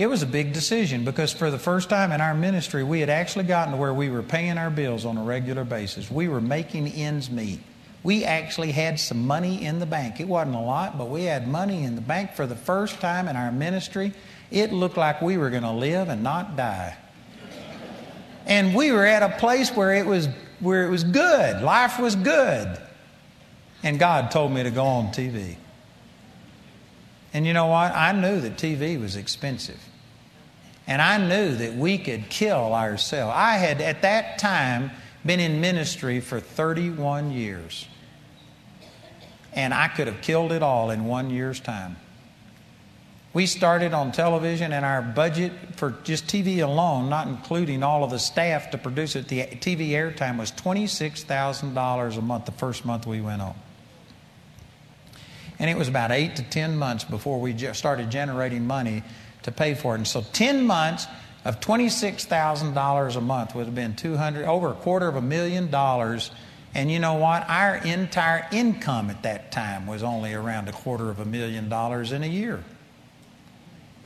[0.00, 3.10] it was a big decision because for the first time in our ministry, we had
[3.10, 6.10] actually gotten to where we were paying our bills on a regular basis.
[6.10, 7.60] We were making ends meet.
[8.02, 10.18] We actually had some money in the bank.
[10.18, 13.28] It wasn't a lot, but we had money in the bank for the first time
[13.28, 14.14] in our ministry.
[14.50, 16.96] It looked like we were going to live and not die.
[18.46, 20.30] And we were at a place where it was
[20.60, 21.62] where it was good.
[21.62, 22.80] Life was good.
[23.82, 25.56] And God told me to go on TV.
[27.34, 27.94] And you know what?
[27.94, 29.78] I knew that TV was expensive.
[30.90, 33.32] And I knew that we could kill ourselves.
[33.36, 34.90] I had, at that time,
[35.24, 37.86] been in ministry for 31 years.
[39.52, 41.94] And I could have killed it all in one year's time.
[43.32, 48.10] We started on television, and our budget for just TV alone, not including all of
[48.10, 53.06] the staff to produce it, the TV airtime was $26,000 a month the first month
[53.06, 53.54] we went on.
[55.60, 59.04] And it was about eight to 10 months before we started generating money
[59.42, 59.98] to pay for it.
[59.98, 61.06] And so 10 months
[61.44, 66.30] of $26,000 a month would have been 200, over a quarter of a million dollars.
[66.74, 67.48] And you know what?
[67.48, 72.12] Our entire income at that time was only around a quarter of a million dollars
[72.12, 72.62] in a year.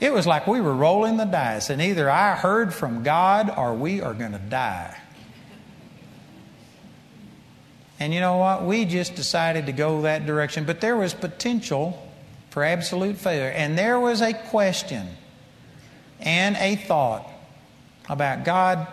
[0.01, 3.75] It was like we were rolling the dice, and either I heard from God or
[3.75, 4.97] we are going to die.
[8.01, 8.65] And you know what?
[8.65, 10.65] We just decided to go that direction.
[10.65, 12.01] But there was potential
[12.51, 13.51] for absolute failure.
[13.51, 15.09] And there was a question
[16.25, 17.29] and a thought
[18.09, 18.89] about God.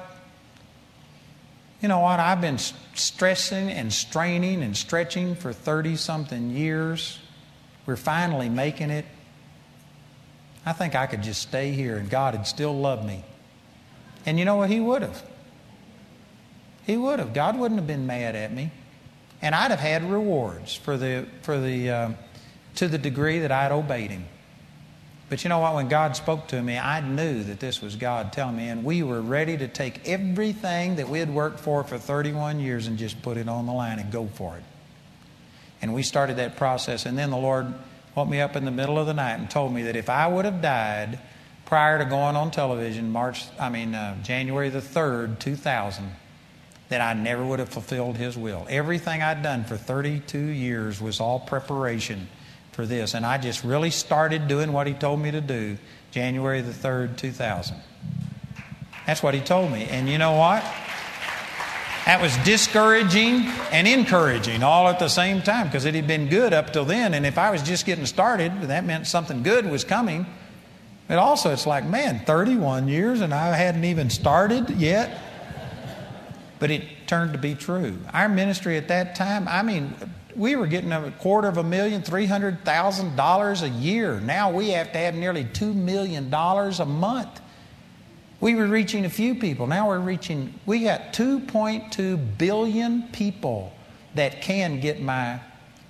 [1.82, 2.20] You know what?
[2.20, 2.60] I've been
[2.94, 7.18] stressing and straining and stretching for 30 something years.
[7.88, 9.06] We're finally making it.
[10.64, 13.24] I think I could just stay here and God would still love me.
[14.26, 14.70] And you know what?
[14.70, 15.24] He would have.
[16.86, 17.34] He would have.
[17.34, 18.70] God wouldn't have been mad at me.
[19.42, 22.10] And I'd have had rewards for the, for the, uh,
[22.76, 24.26] to the degree that I'd obeyed Him.
[25.32, 25.76] But you know what?
[25.76, 29.02] When God spoke to me, I knew that this was God telling me, and we
[29.02, 33.22] were ready to take everything that we had worked for for 31 years and just
[33.22, 34.64] put it on the line and go for it.
[35.82, 37.74] And we started that process, and then the Lord
[38.14, 40.28] woke me up in the middle of the night and told me that if I
[40.28, 41.18] would have died
[41.66, 46.12] prior to going on television, March, I mean uh, January the third, two thousand,
[46.90, 48.68] that I never would have fulfilled His will.
[48.70, 52.28] Everything I'd done for 32 years was all preparation
[52.82, 55.78] for this, and I just really started doing what He told me to do
[56.10, 57.78] January the third, two thousand.
[59.06, 60.64] That's what He told me, and you know what?
[62.08, 66.54] That was discouraging and encouraging all at the same time because it had been good
[66.54, 67.14] up till then.
[67.14, 70.26] And if I was just getting started, that meant something good was coming.
[71.08, 75.16] But also, it's like, man, 31 years and I hadn't even started yet.
[76.58, 78.00] But it turned to be true.
[78.12, 79.94] Our ministry at that time, I mean,
[80.36, 84.20] we were getting a quarter of a million, three hundred thousand dollars a year.
[84.20, 87.42] Now we have to have nearly two million dollars a month
[88.42, 89.68] we were reaching a few people.
[89.68, 93.72] Now we're reaching, we got 2.2 billion people
[94.16, 95.40] that can get my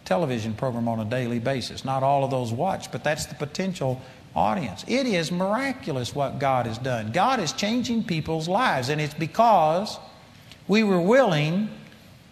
[0.04, 1.86] television program on a daily basis.
[1.86, 4.02] Not all of those watch, but that's the potential
[4.36, 4.84] audience.
[4.88, 7.14] It is miraculous what God has done.
[7.14, 9.98] God is changing people's lives, and it's because
[10.68, 11.70] we were willing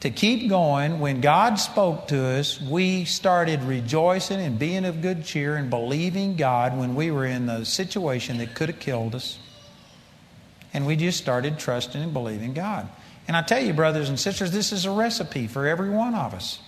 [0.01, 0.99] to keep going.
[0.99, 6.35] When God spoke to us, we started rejoicing and being of good cheer and believing
[6.35, 9.37] God when we were in the situation that could have killed us.
[10.73, 12.87] And we just started trusting and believing God.
[13.27, 16.33] And I tell you, brothers and sisters, this is a recipe for every one of
[16.33, 16.59] us.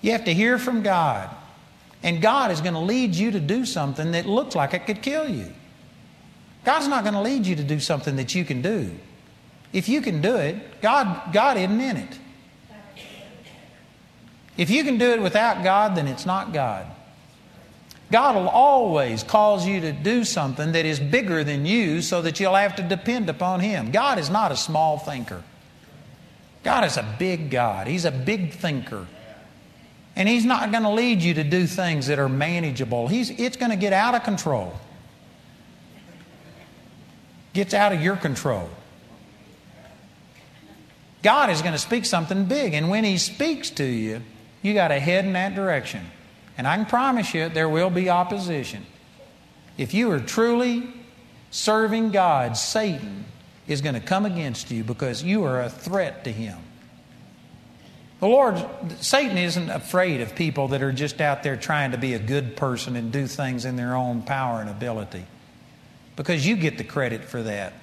[0.00, 1.30] You have to hear from God.
[2.02, 5.02] And God is going to lead you to do something that looks like it could
[5.02, 5.52] kill you.
[6.64, 8.90] God's not going to lead you to do something that you can do.
[9.72, 12.18] If you can do it, God, God isn't in it.
[14.56, 16.86] If you can do it without God, then it's not God.
[18.10, 22.40] God will always cause you to do something that is bigger than you so that
[22.40, 23.90] you'll have to depend upon Him.
[23.90, 25.42] God is not a small thinker.
[26.64, 27.86] God is a big God.
[27.86, 29.06] He's a big thinker.
[30.16, 33.08] And He's not going to lead you to do things that are manageable.
[33.08, 34.74] He's, it's going to get out of control.
[37.52, 38.70] Gets out of your control.
[41.22, 42.74] God is going to speak something big.
[42.74, 44.22] And when He speaks to you,
[44.62, 46.04] you got to head in that direction.
[46.56, 48.84] And I can promise you there will be opposition.
[49.76, 50.88] If you are truly
[51.50, 53.24] serving God, Satan
[53.66, 56.58] is going to come against you because you are a threat to him.
[58.20, 58.64] The Lord,
[59.00, 62.56] Satan isn't afraid of people that are just out there trying to be a good
[62.56, 65.24] person and do things in their own power and ability
[66.16, 67.74] because you get the credit for that.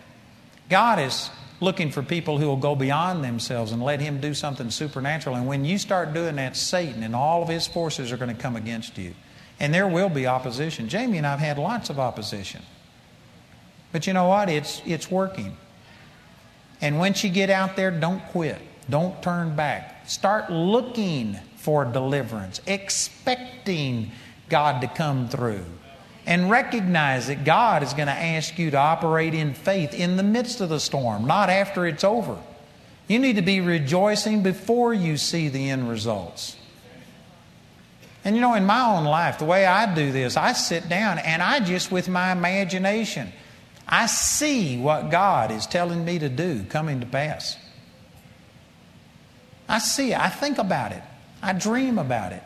[0.69, 1.29] God is
[1.61, 5.35] looking for people who will go beyond themselves and let Him do something supernatural.
[5.35, 8.41] And when you start doing that, Satan and all of his forces are going to
[8.41, 9.13] come against you.
[9.59, 10.89] And there will be opposition.
[10.89, 12.61] Jamie and I have had lots of opposition.
[13.91, 14.49] But you know what?
[14.49, 15.55] It's, it's working.
[16.81, 18.61] And once you get out there, don't quit.
[18.89, 20.09] Don't turn back.
[20.09, 24.11] Start looking for deliverance, expecting
[24.49, 25.65] God to come through
[26.25, 30.23] and recognize that God is going to ask you to operate in faith in the
[30.23, 32.37] midst of the storm, not after it's over.
[33.07, 36.55] You need to be rejoicing before you see the end results.
[38.23, 41.19] And you know, in my own life, the way I do this, I sit down
[41.19, 43.31] and I just, with my imagination,
[43.87, 47.55] I see what God is telling me to do coming to pass.
[49.69, 50.15] I see.
[50.15, 51.03] I think about it.
[51.41, 52.41] I dream about it.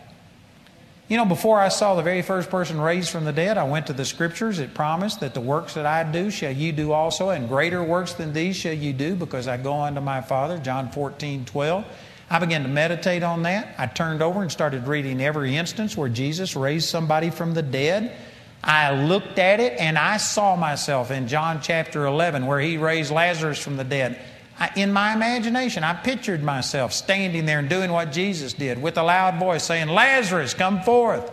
[1.10, 3.88] You know, before I saw the very first person raised from the dead, I went
[3.88, 4.60] to the scriptures.
[4.60, 8.14] It promised that the works that I do shall you do also, and greater works
[8.14, 10.60] than these shall you do, because I go unto my Father.
[10.60, 11.86] John 14, 12.
[12.30, 13.74] I began to meditate on that.
[13.80, 18.16] I turned over and started reading every instance where Jesus raised somebody from the dead.
[18.64, 23.12] I looked at it and I saw myself in John chapter 11 where he raised
[23.12, 24.20] Lazarus from the dead.
[24.60, 28.98] I, in my imagination, I pictured myself standing there and doing what Jesus did with
[28.98, 31.32] a loud voice saying, Lazarus, come forth.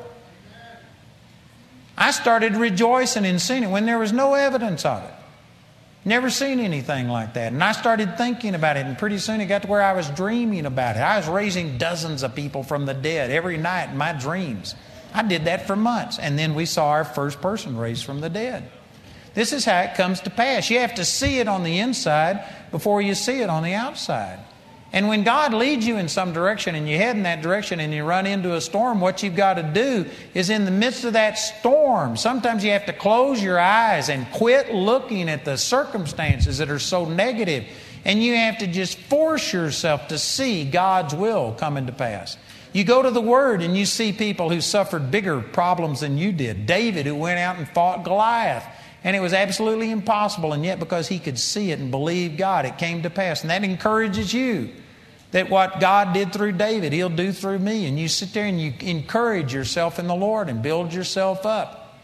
[1.99, 5.14] I started rejoicing in seeing it when there was no evidence of it.
[6.05, 7.53] Never seen anything like that.
[7.53, 10.09] And I started thinking about it, and pretty soon it got to where I was
[10.11, 11.01] dreaming about it.
[11.01, 14.77] I was raising dozens of people from the dead every night in my dreams.
[15.12, 16.20] I did that for months.
[16.20, 18.70] And then we saw our first person raised from the dead.
[19.35, 20.70] This is how it comes to pass.
[20.70, 22.45] You have to see it on the inside
[22.77, 24.39] before you see it on the outside.
[24.93, 27.91] And when God leads you in some direction and you head in that direction and
[27.91, 30.05] you run into a storm, what you've got to do
[30.35, 34.31] is in the midst of that storm, sometimes you have to close your eyes and
[34.33, 37.64] quit looking at the circumstances that are so negative,
[38.07, 42.37] And you have to just force yourself to see God's will coming to pass.
[42.72, 46.31] You go to the Word and you see people who suffered bigger problems than you
[46.31, 46.66] did.
[46.66, 48.64] David, who went out and fought Goliath.
[49.07, 50.53] And it was absolutely impossible.
[50.53, 53.43] And yet, because he could see it and believe God, it came to pass.
[53.43, 54.71] And that encourages you
[55.31, 57.87] that what God did through David, He'll do through me.
[57.87, 62.01] And you sit there and you encourage yourself in the Lord and build yourself up.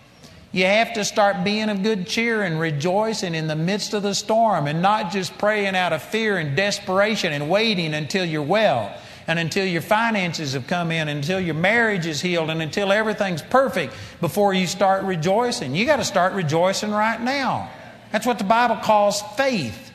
[0.53, 4.15] You have to start being of good cheer and rejoicing in the midst of the
[4.15, 8.95] storm and not just praying out of fear and desperation and waiting until you're well
[9.27, 13.43] and until your finances have come in, until your marriage is healed, and until everything's
[13.43, 15.75] perfect before you start rejoicing.
[15.75, 17.71] You got to start rejoicing right now.
[18.11, 19.91] That's what the Bible calls faith.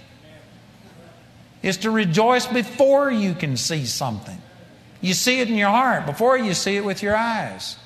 [1.61, 4.41] Is to rejoice before you can see something.
[5.01, 7.78] You see it in your heart before you see it with your eyes.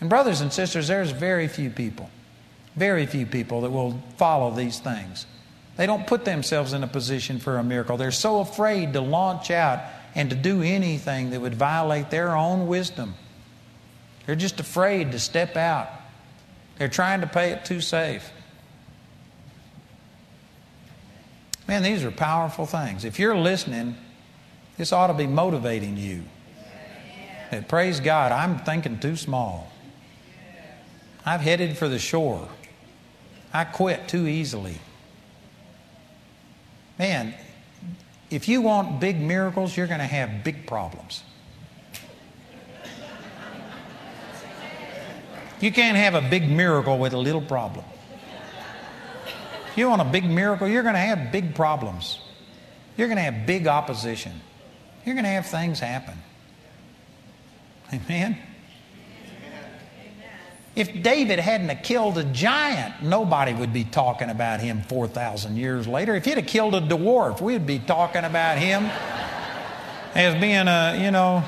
[0.00, 2.08] And brothers and sisters, there's very few people,
[2.76, 5.26] very few people that will follow these things.
[5.76, 7.96] They don't put themselves in a position for a miracle.
[7.96, 9.80] They're so afraid to launch out
[10.18, 13.14] and to do anything that would violate their own wisdom.
[14.26, 15.88] They're just afraid to step out.
[16.76, 18.28] They're trying to pay it too safe.
[21.68, 23.04] Man, these are powerful things.
[23.04, 23.94] If you're listening,
[24.76, 26.24] this ought to be motivating you.
[27.52, 29.70] That praise God, I'm thinking too small.
[31.24, 32.48] I've headed for the shore.
[33.52, 34.78] I quit too easily.
[36.98, 37.34] Man,
[38.30, 41.22] if you want big miracles, you're going to have big problems.
[45.60, 47.84] You can't have a big miracle with a little problem.
[49.70, 52.20] If you want a big miracle, you're going to have big problems.
[52.96, 54.32] You're going to have big opposition.
[55.04, 56.18] You're going to have things happen.
[57.92, 58.38] Amen?
[60.78, 66.14] If David hadn't killed a giant, nobody would be talking about him 4,000 years later.
[66.14, 68.84] If he'd have killed a dwarf, we'd be talking about him
[70.14, 71.42] as being a, you know,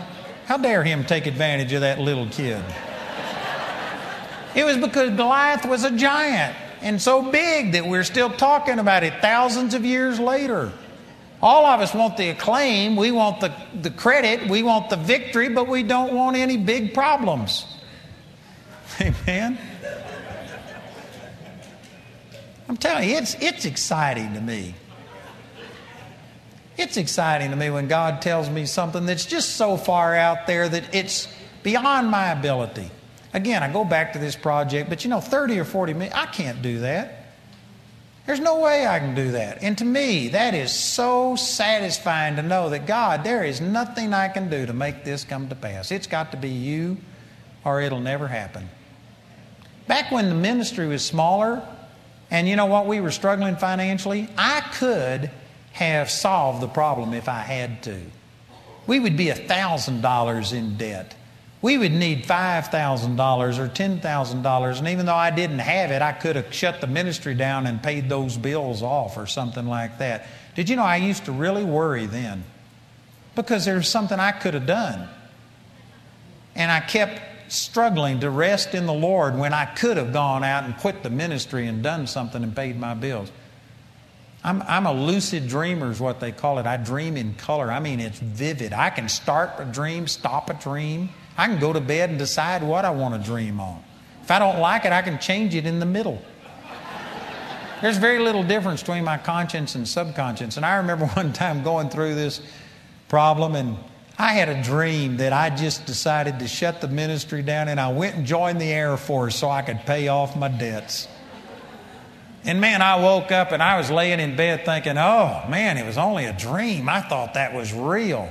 [0.46, 2.60] how dare him take advantage of that little kid?
[4.56, 9.04] It was because Goliath was a giant and so big that we're still talking about
[9.04, 10.72] it thousands of years later.
[11.40, 15.50] All of us want the acclaim, we want the, the credit, we want the victory,
[15.50, 17.64] but we don't want any big problems.
[19.00, 19.58] Amen.
[22.68, 24.74] I'm telling you, it's, it's exciting to me.
[26.76, 30.68] It's exciting to me when God tells me something that's just so far out there
[30.68, 31.28] that it's
[31.62, 32.90] beyond my ability.
[33.32, 36.26] Again, I go back to this project, but you know, 30 or 40 minutes, I
[36.26, 37.16] can't do that.
[38.26, 39.62] There's no way I can do that.
[39.62, 44.28] And to me, that is so satisfying to know that God, there is nothing I
[44.28, 45.90] can do to make this come to pass.
[45.90, 46.98] It's got to be you
[47.64, 48.68] or it'll never happen.
[49.90, 51.66] Back when the ministry was smaller,
[52.30, 55.32] and you know what, we were struggling financially, I could
[55.72, 58.00] have solved the problem if I had to.
[58.86, 61.16] We would be $1,000 in debt.
[61.60, 64.78] We would need $5,000 or $10,000.
[64.78, 67.82] And even though I didn't have it, I could have shut the ministry down and
[67.82, 70.24] paid those bills off or something like that.
[70.54, 72.44] Did you know I used to really worry then?
[73.34, 75.08] Because there was something I could have done.
[76.54, 80.64] And I kept struggling to rest in the Lord when I could have gone out
[80.64, 83.30] and quit the ministry and done something and paid my bills.
[84.42, 86.66] I'm, I'm a lucid dreamer, is what they call it.
[86.66, 87.70] I dream in color.
[87.70, 88.72] I mean, it's vivid.
[88.72, 91.10] I can start a dream, stop a dream.
[91.36, 93.82] I can go to bed and decide what I want to dream on.
[94.22, 96.22] If I don't like it, I can change it in the middle.
[97.82, 100.56] There's very little difference between my conscience and subconscious.
[100.56, 102.40] And I remember one time going through this
[103.08, 103.76] problem and
[104.20, 107.90] I had a dream that I just decided to shut the ministry down and I
[107.90, 111.08] went and joined the Air Force so I could pay off my debts.
[112.44, 115.86] And man, I woke up and I was laying in bed thinking, oh man, it
[115.86, 116.86] was only a dream.
[116.86, 118.28] I thought that was real.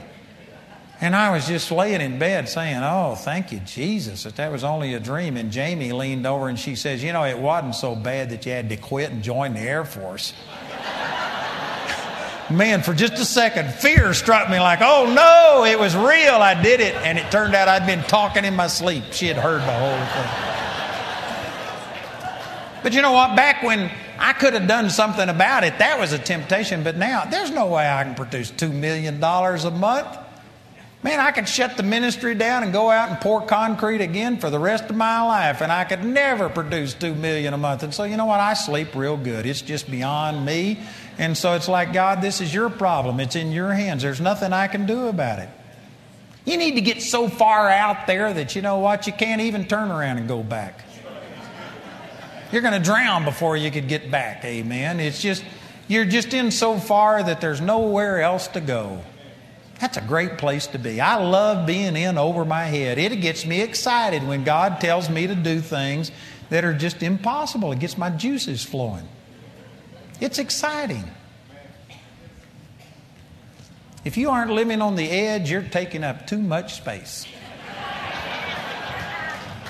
[1.02, 4.64] And I was just laying in bed saying, Oh, thank you, Jesus, that that was
[4.64, 5.38] only a dream.
[5.38, 8.52] And Jamie leaned over and she says, You know, it wasn't so bad that you
[8.52, 10.34] had to quit and join the Air Force.
[12.52, 16.36] Man, for just a second, fear struck me like, Oh no, it was real.
[16.36, 16.96] I did it.
[16.96, 19.04] And it turned out I'd been talking in my sleep.
[19.12, 20.60] She had heard the whole thing.
[22.82, 23.36] But you know what?
[23.36, 26.84] Back when I could have done something about it, that was a temptation.
[26.84, 30.19] But now, there's no way I can produce $2 million a month.
[31.02, 34.50] Man, I could shut the ministry down and go out and pour concrete again for
[34.50, 37.84] the rest of my life, and I could never produce two million a month.
[37.84, 38.42] And so, you know what?
[38.42, 39.46] I sleep real good.
[39.46, 40.80] It's just beyond me.
[41.18, 43.22] And so it's like, God, this is your problem.
[43.22, 44.04] It's in your hands.
[44.04, 45.50] There's nothing I can do about it.
[46.44, 49.08] You need to get so far out there that you know what?
[49.08, 50.84] You can't even turn around and go back.
[52.52, 54.44] You're going to drown before you could get back.
[54.44, 55.00] Amen.
[55.00, 55.46] It's just,
[55.88, 59.02] you're just in so far that there's nowhere else to go.
[59.80, 61.00] That's a great place to be.
[61.00, 62.98] I love being in over my head.
[62.98, 66.12] It gets me excited when God tells me to do things
[66.50, 67.72] that are just impossible.
[67.72, 69.08] It gets my juices flowing.
[70.20, 71.06] It's exciting.
[74.04, 77.26] If you aren't living on the edge, you're taking up too much space.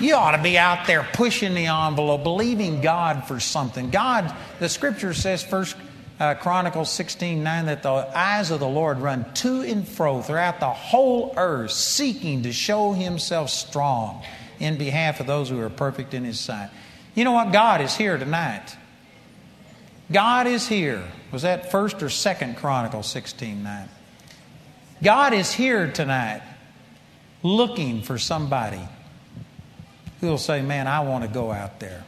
[0.00, 3.90] You ought to be out there pushing the envelope, believing God for something.
[3.90, 5.76] God, the scripture says, First
[6.20, 10.60] uh, Chronicles 16 9 that the eyes of the Lord run to and fro throughout
[10.60, 14.22] the whole earth, seeking to show himself strong
[14.60, 16.70] in behalf of those who are perfect in his sight.
[17.14, 17.52] You know what?
[17.52, 18.76] God is here tonight.
[20.12, 21.02] God is here.
[21.32, 23.88] Was that first or second Chronicles 16 9?
[25.02, 26.42] God is here tonight
[27.42, 28.86] looking for somebody
[30.20, 32.04] who will say, Man, I want to go out there.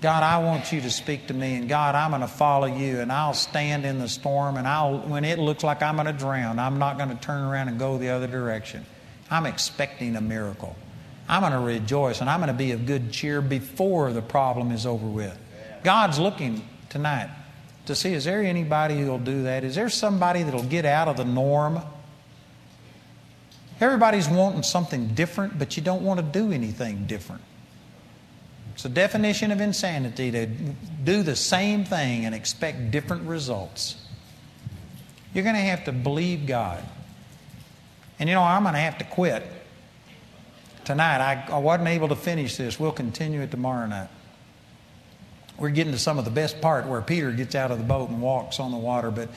[0.00, 3.00] God, I want you to speak to me, and God, I'm going to follow you,
[3.00, 6.12] and I'll stand in the storm, and I'll, when it looks like I'm going to
[6.14, 8.86] drown, I'm not going to turn around and go the other direction.
[9.30, 10.74] I'm expecting a miracle.
[11.28, 14.72] I'm going to rejoice, and I'm going to be of good cheer before the problem
[14.72, 15.38] is over with.
[15.84, 17.28] God's looking tonight
[17.86, 19.64] to see is there anybody who'll do that?
[19.64, 21.80] Is there somebody that'll get out of the norm?
[23.80, 27.42] Everybody's wanting something different, but you don't want to do anything different.
[28.80, 34.02] It's the definition of insanity to do the same thing and expect different results.
[35.34, 36.82] You're going to have to believe God.
[38.18, 39.44] And you know, I'm going to have to quit
[40.86, 41.20] tonight.
[41.20, 42.80] I, I wasn't able to finish this.
[42.80, 44.08] We'll continue it tomorrow night.
[45.58, 48.08] We're getting to some of the best part where Peter gets out of the boat
[48.08, 49.28] and walks on the water, but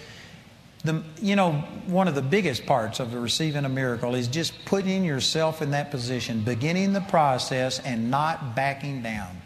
[0.83, 1.53] the, you know,
[1.85, 5.91] one of the biggest parts of receiving a miracle is just putting yourself in that
[5.91, 9.41] position, beginning the process and not backing down.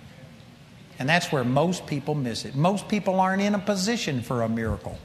[1.00, 2.56] And that's where most people miss it.
[2.56, 4.98] Most people aren't in a position for a miracle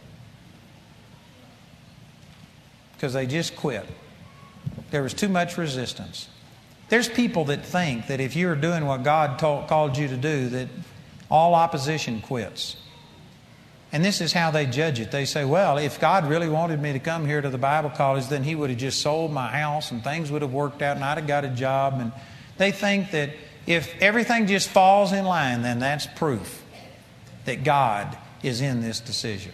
[2.94, 3.86] because they just quit.
[4.90, 6.28] There was too much resistance.
[6.88, 10.48] There's people that think that if you're doing what God told, called you to do,
[10.50, 10.68] that
[11.30, 12.76] all opposition quits.
[13.92, 15.10] And this is how they judge it.
[15.10, 18.26] They say, well, if God really wanted me to come here to the Bible college,
[18.28, 21.04] then He would have just sold my house and things would have worked out and
[21.04, 22.00] I'd have got a job.
[22.00, 22.10] And
[22.56, 23.30] they think that
[23.66, 26.64] if everything just falls in line, then that's proof
[27.44, 29.52] that God is in this decision.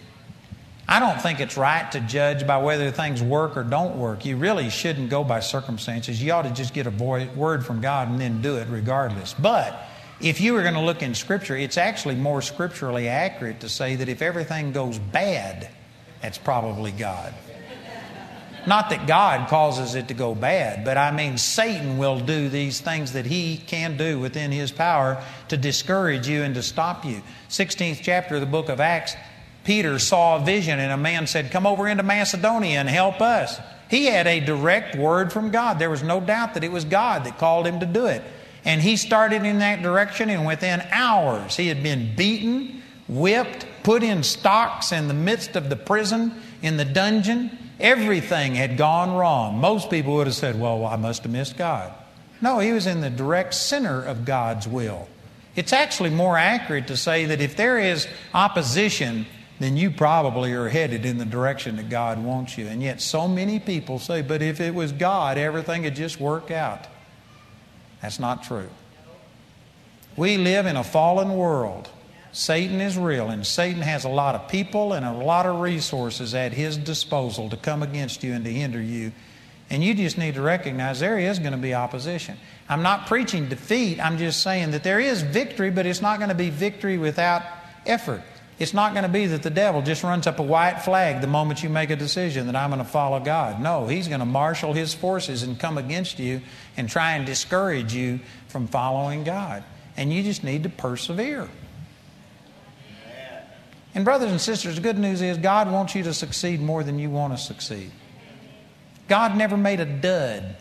[0.87, 4.25] I don't think it's right to judge by whether things work or don't work.
[4.25, 6.23] You really shouldn't go by circumstances.
[6.23, 6.91] You ought to just get a
[7.35, 9.35] word from God and then do it regardless.
[9.37, 9.79] But
[10.21, 13.95] if you were going to look in Scripture, it's actually more scripturally accurate to say
[13.95, 15.69] that if everything goes bad,
[16.21, 17.33] that's probably God.
[18.67, 22.81] Not that God causes it to go bad, but I mean, Satan will do these
[22.81, 27.21] things that he can do within his power to discourage you and to stop you.
[27.49, 29.15] 16th chapter of the book of Acts,
[29.63, 33.59] Peter saw a vision, and a man said, Come over into Macedonia and help us.
[33.89, 35.79] He had a direct word from God.
[35.79, 38.23] There was no doubt that it was God that called him to do it.
[38.69, 44.03] And he started in that direction, and within hours, he had been beaten, whipped, put
[44.03, 47.49] in stocks in the midst of the prison, in the dungeon.
[47.79, 49.57] Everything had gone wrong.
[49.57, 51.91] Most people would have said, Well, I must have missed God.
[52.41, 55.07] No, he was in the direct center of God's will.
[55.55, 59.25] It's actually more accurate to say that if there is opposition,
[59.57, 62.67] then you probably are headed in the direction that God wants you.
[62.67, 66.51] And yet, so many people say, But if it was God, everything would just work
[66.51, 66.85] out.
[68.01, 68.69] That's not true.
[70.15, 71.89] We live in a fallen world.
[72.31, 76.35] Satan is real, and Satan has a lot of people and a lot of resources
[76.35, 79.11] at his disposal to come against you and to hinder you.
[79.69, 82.37] And you just need to recognize there is going to be opposition.
[82.67, 86.29] I'm not preaching defeat, I'm just saying that there is victory, but it's not going
[86.29, 87.43] to be victory without
[87.85, 88.21] effort.
[88.59, 91.27] It's not going to be that the devil just runs up a white flag the
[91.27, 93.61] moment you make a decision that I'm going to follow God.
[93.61, 96.41] No, he's going to marshal his forces and come against you
[96.75, 98.19] and try and discourage you
[98.49, 99.63] from following God.
[99.95, 101.47] And you just need to persevere.
[103.95, 106.99] And, brothers and sisters, the good news is God wants you to succeed more than
[106.99, 107.91] you want to succeed.
[109.07, 110.55] God never made a dud.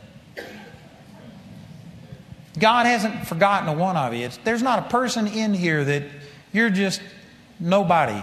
[2.59, 4.27] God hasn't forgotten a one of you.
[4.27, 6.05] It's, there's not a person in here that
[6.53, 7.01] you're just
[7.61, 8.23] nobody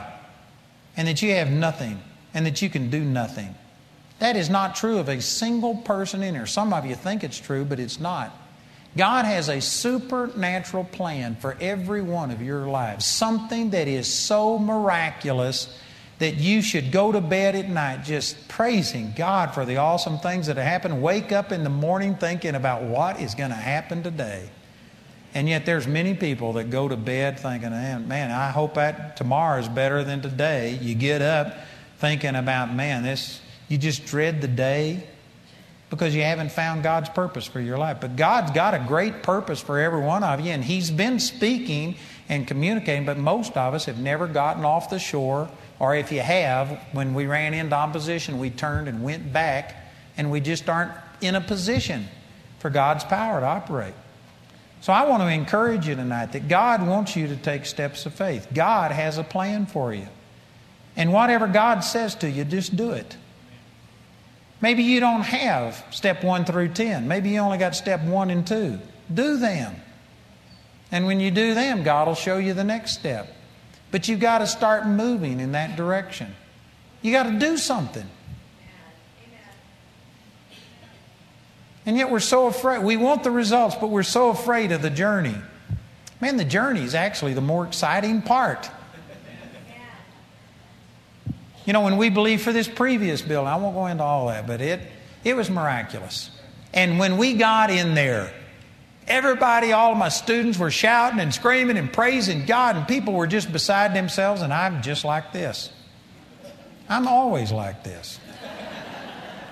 [0.98, 2.02] and that you have nothing
[2.34, 3.56] and that you can do nothing.
[4.20, 6.46] That is not true of a single person in here.
[6.46, 8.34] Some of you think it's true, but it's not.
[8.98, 14.58] God has a supernatural plan for every one of your lives, something that is so
[14.58, 15.78] miraculous
[16.20, 20.48] that you should go to bed at night just praising God for the awesome things
[20.48, 21.02] that have happened.
[21.02, 24.50] Wake up in the morning thinking about what is going to happen today.
[25.36, 29.60] And yet there's many people that go to bed thinking, man, I hope that tomorrow
[29.60, 30.80] is better than today.
[30.82, 31.54] You get up
[31.98, 35.06] thinking about, man, this you just dread the day
[35.90, 37.98] because you haven't found God's purpose for your life.
[38.00, 41.98] But God's got a great purpose for every one of you, and He's been speaking
[42.30, 45.50] and communicating, but most of us have never gotten off the shore,
[45.80, 49.76] or if you have, when we ran into opposition, we turned and went back,
[50.18, 50.92] and we just aren't
[51.22, 52.08] in a position
[52.60, 53.94] for God's power to operate.
[54.86, 58.14] So I want to encourage you tonight that God wants you to take steps of
[58.14, 58.48] faith.
[58.54, 60.08] God has a plan for you.
[60.96, 63.18] And whatever God says to you, just do it.
[64.62, 67.08] Maybe you don't have step one through 10.
[67.08, 68.78] Maybe you only got step one and two.
[69.12, 69.76] Do them.
[70.92, 73.28] And when you do them, God will show you the next step.
[73.90, 76.36] But you've got to start moving in that direction.
[77.02, 78.08] You got to do something.
[81.86, 82.84] And yet we're so afraid.
[82.84, 85.36] We want the results, but we're so afraid of the journey.
[86.20, 88.70] Man, the journey is actually the more exciting part.
[91.66, 94.46] You know, when we believed for this previous building, I won't go into all that,
[94.46, 94.80] but it,
[95.24, 96.30] it was miraculous.
[96.74, 98.32] And when we got in there,
[99.08, 103.26] everybody, all of my students were shouting and screaming and praising God, and people were
[103.26, 105.72] just beside themselves, and I'm just like this.
[106.88, 108.20] I'm always like this.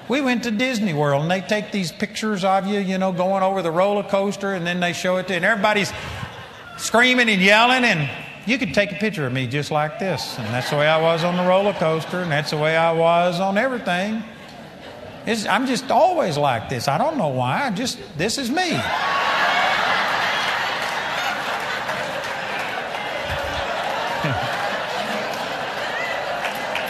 [0.09, 3.41] We went to Disney World and they take these pictures of you, you know, going
[3.41, 5.93] over the roller coaster and then they show it to and everybody's
[6.77, 8.09] screaming and yelling and
[8.45, 10.37] you could take a picture of me just like this.
[10.37, 12.91] And that's the way I was on the roller coaster and that's the way I
[12.91, 14.21] was on everything.
[15.25, 16.89] It's, I'm just always like this.
[16.89, 17.65] I don't know why.
[17.65, 18.71] I just, this is me.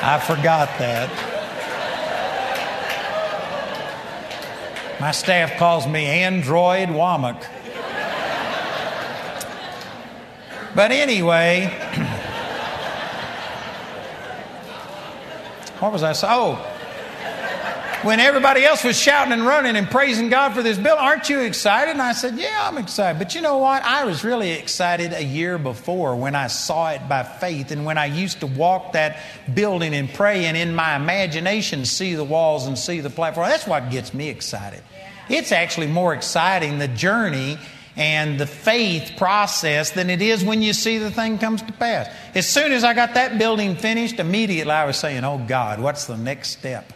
[0.06, 1.33] I forgot that.
[5.00, 7.44] My staff calls me Android Wommack.
[10.76, 11.66] But anyway,
[15.80, 16.34] what was I saying?
[16.36, 16.73] Oh,
[18.04, 21.40] when everybody else was shouting and running and praising God for this bill, aren't you
[21.42, 21.92] excited?
[21.92, 23.20] And I said, Yeah, I'm excited.
[23.20, 23.84] But you know what?
[23.84, 27.98] I was really excited a year before when I saw it by faith and when
[27.98, 29.20] I used to walk that
[29.54, 33.48] building and pray and in my imagination see the walls and see the platform.
[33.48, 34.84] That's what gets me excited.
[35.30, 37.58] It's actually more exciting, the journey
[37.96, 42.10] and the faith process than it is when you see the thing comes to pass.
[42.34, 46.06] As soon as I got that building finished, immediately I was saying, Oh God, what's
[46.06, 46.92] the next step?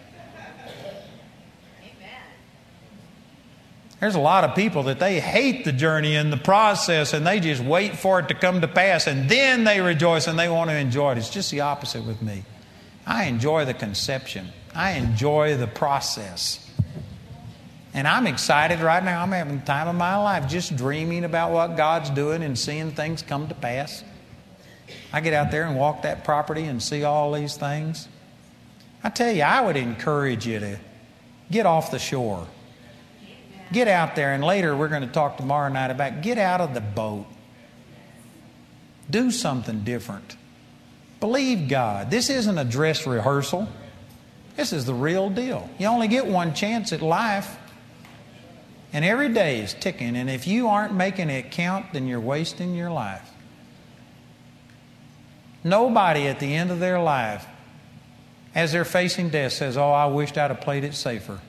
[4.00, 7.40] There's a lot of people that they hate the journey and the process and they
[7.40, 10.70] just wait for it to come to pass and then they rejoice and they want
[10.70, 11.18] to enjoy it.
[11.18, 12.44] It's just the opposite with me.
[13.08, 16.64] I enjoy the conception, I enjoy the process.
[17.94, 19.24] And I'm excited right now.
[19.24, 22.92] I'm having the time of my life just dreaming about what God's doing and seeing
[22.92, 24.04] things come to pass.
[25.12, 28.08] I get out there and walk that property and see all these things.
[29.04, 30.80] I tell you, I would encourage you to
[31.50, 32.46] get off the shore
[33.72, 36.74] Get out there, and later we're going to talk tomorrow night about get out of
[36.74, 37.26] the boat.
[39.10, 40.36] Do something different.
[41.20, 42.12] Believe God.
[42.12, 43.68] This isn't a dress rehearsal.
[44.56, 45.70] This is the real deal.
[45.78, 47.58] You only get one chance at life.
[48.94, 50.16] And every day is ticking.
[50.16, 53.30] And if you aren't making it count, then you're wasting your life.
[55.64, 57.46] Nobody at the end of their life,
[58.56, 61.40] as they're facing death, says, Oh, I wished I'd have played it safer.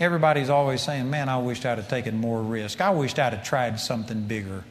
[0.00, 2.80] Everybody's always saying, Man, I wished I'd have taken more risk.
[2.80, 4.64] I wished I'd have tried something bigger.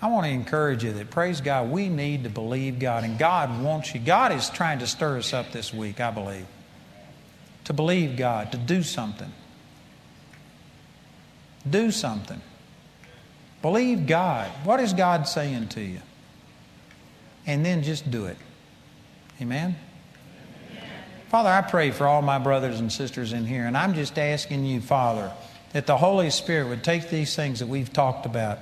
[0.00, 3.62] I want to encourage you that, praise God, we need to believe God, and God
[3.62, 4.00] wants you.
[4.00, 6.46] God is trying to stir us up this week, I believe,
[7.64, 9.32] to believe God, to do something.
[11.68, 12.40] Do something.
[13.60, 14.48] Believe God.
[14.62, 16.00] What is God saying to you?
[17.44, 18.36] And then just do it.
[19.40, 19.74] Amen?
[21.28, 24.64] Father, I pray for all my brothers and sisters in here, and I'm just asking
[24.64, 25.30] you, Father,
[25.72, 28.60] that the Holy Spirit would take these things that we've talked about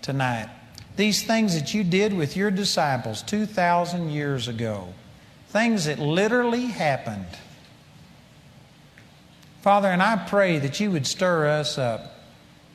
[0.00, 0.48] tonight
[0.96, 4.88] these things that you did with your disciples 2,000 years ago,
[5.48, 7.26] things that literally happened.
[9.62, 12.14] Father, and I pray that you would stir us up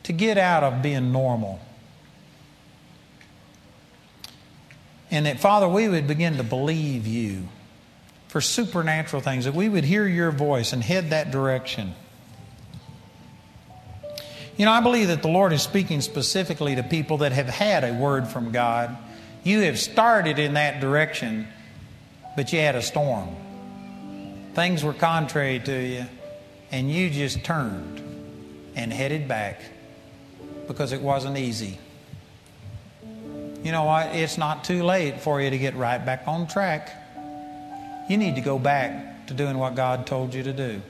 [0.04, 1.60] to get out of being normal.
[5.10, 7.48] And that, Father, we would begin to believe you
[8.32, 11.94] for supernatural things, that we would hear your voice and head that direction.
[14.56, 17.84] You know, I believe that the Lord is speaking specifically to people that have had
[17.84, 18.96] a word from God.
[19.44, 21.46] You have started in that direction,
[22.34, 23.36] but you had a storm.
[24.54, 26.06] Things were contrary to you,
[26.70, 28.00] and you just turned
[28.74, 29.60] and headed back
[30.68, 31.78] because it wasn't easy.
[33.62, 34.16] You know what?
[34.16, 37.01] It's not too late for you to get right back on track.
[38.12, 40.82] You need to go back to doing what God told you to do.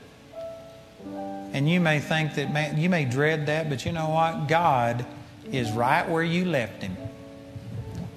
[1.52, 4.48] And you may think that, man, you may dread that, but you know what?
[4.48, 5.06] God
[5.52, 6.96] is right where you left Him.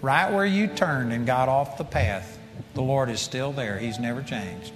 [0.01, 2.39] Right where you turned and got off the path.
[2.73, 3.77] The Lord is still there.
[3.77, 4.73] He's never changed.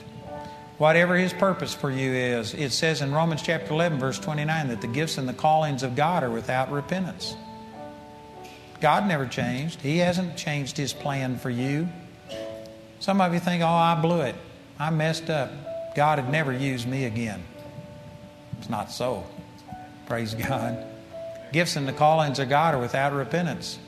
[0.77, 4.81] Whatever His purpose for you is, it says in Romans chapter 11, verse 29, that
[4.81, 7.35] the gifts and the callings of God are without repentance.
[8.79, 9.81] God never changed.
[9.81, 11.89] He hasn't changed His plan for you.
[12.99, 14.35] Some of you think, oh, I blew it.
[14.77, 15.51] I messed up.
[15.95, 17.43] God had never used me again.
[18.57, 19.25] It's not so.
[20.05, 20.85] Praise God.
[21.51, 23.79] Gifts and the callings of God are without repentance.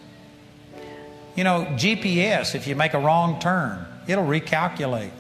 [1.36, 5.12] You know, GPS, if you make a wrong turn, it'll recalculate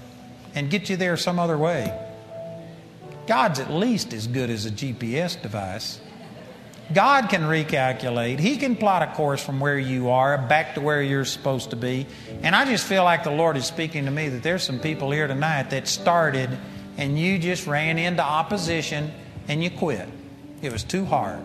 [0.56, 1.98] and get you there some other way.
[3.28, 6.02] God's at least as good as a GPS device.
[6.94, 8.40] God can recalculate.
[8.40, 11.76] He can plot a course from where you are back to where you're supposed to
[11.76, 12.08] be.
[12.42, 15.12] And I just feel like the Lord is speaking to me that there's some people
[15.12, 16.50] here tonight that started
[16.98, 19.12] and you just ran into opposition
[19.48, 20.08] and you quit.
[20.62, 21.42] It was too hard.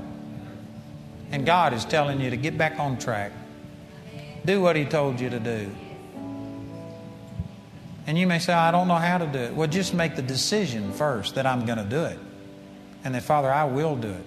[1.31, 3.33] And God is telling you to get back on track.
[4.45, 5.71] Do what He told you to do.
[8.07, 9.55] And you may say, I don't know how to do it.
[9.55, 12.19] Well, just make the decision first that I'm going to do it.
[13.03, 14.25] And that, Father, I will do it.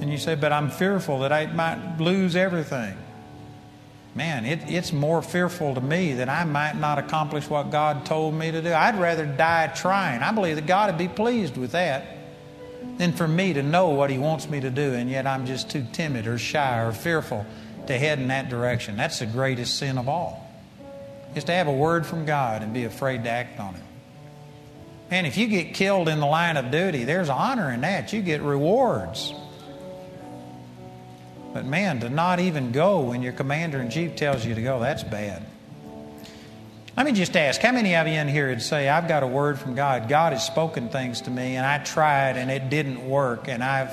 [0.00, 2.96] And you say, but I'm fearful that I might lose everything.
[4.14, 8.34] Man, it, it's more fearful to me that I might not accomplish what God told
[8.34, 8.72] me to do.
[8.72, 10.22] I'd rather die trying.
[10.22, 12.04] I believe that God would be pleased with that
[12.96, 15.70] than for me to know what He wants me to do, and yet I'm just
[15.70, 17.46] too timid or shy or fearful
[17.86, 18.96] to head in that direction.
[18.96, 20.44] That's the greatest sin of all.
[21.34, 23.82] Is to have a word from God and be afraid to act on it.
[25.10, 28.12] And if you get killed in the line of duty, there's honor in that.
[28.12, 29.32] You get rewards.
[31.58, 34.78] But man, to not even go when your commander in chief tells you to go,
[34.78, 35.44] that's bad.
[36.96, 39.26] Let me just ask how many of you in here would say, I've got a
[39.26, 40.08] word from God?
[40.08, 43.92] God has spoken things to me, and I tried and it didn't work, and I've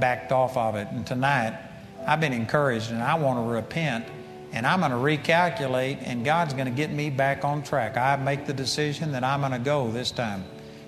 [0.00, 0.88] backed off of it.
[0.92, 1.58] And tonight,
[2.06, 4.06] I've been encouraged, and I want to repent,
[4.52, 7.98] and I'm going to recalculate, and God's going to get me back on track.
[7.98, 10.42] I make the decision that I'm going to go this time,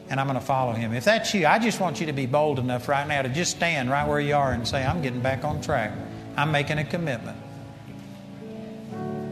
[0.09, 0.93] and I'm going to follow Him.
[0.93, 3.57] If that's you, I just want you to be bold enough right now to just
[3.57, 5.93] stand right where you are and say, I'm getting back on track.
[6.37, 7.39] I'm making a commitment.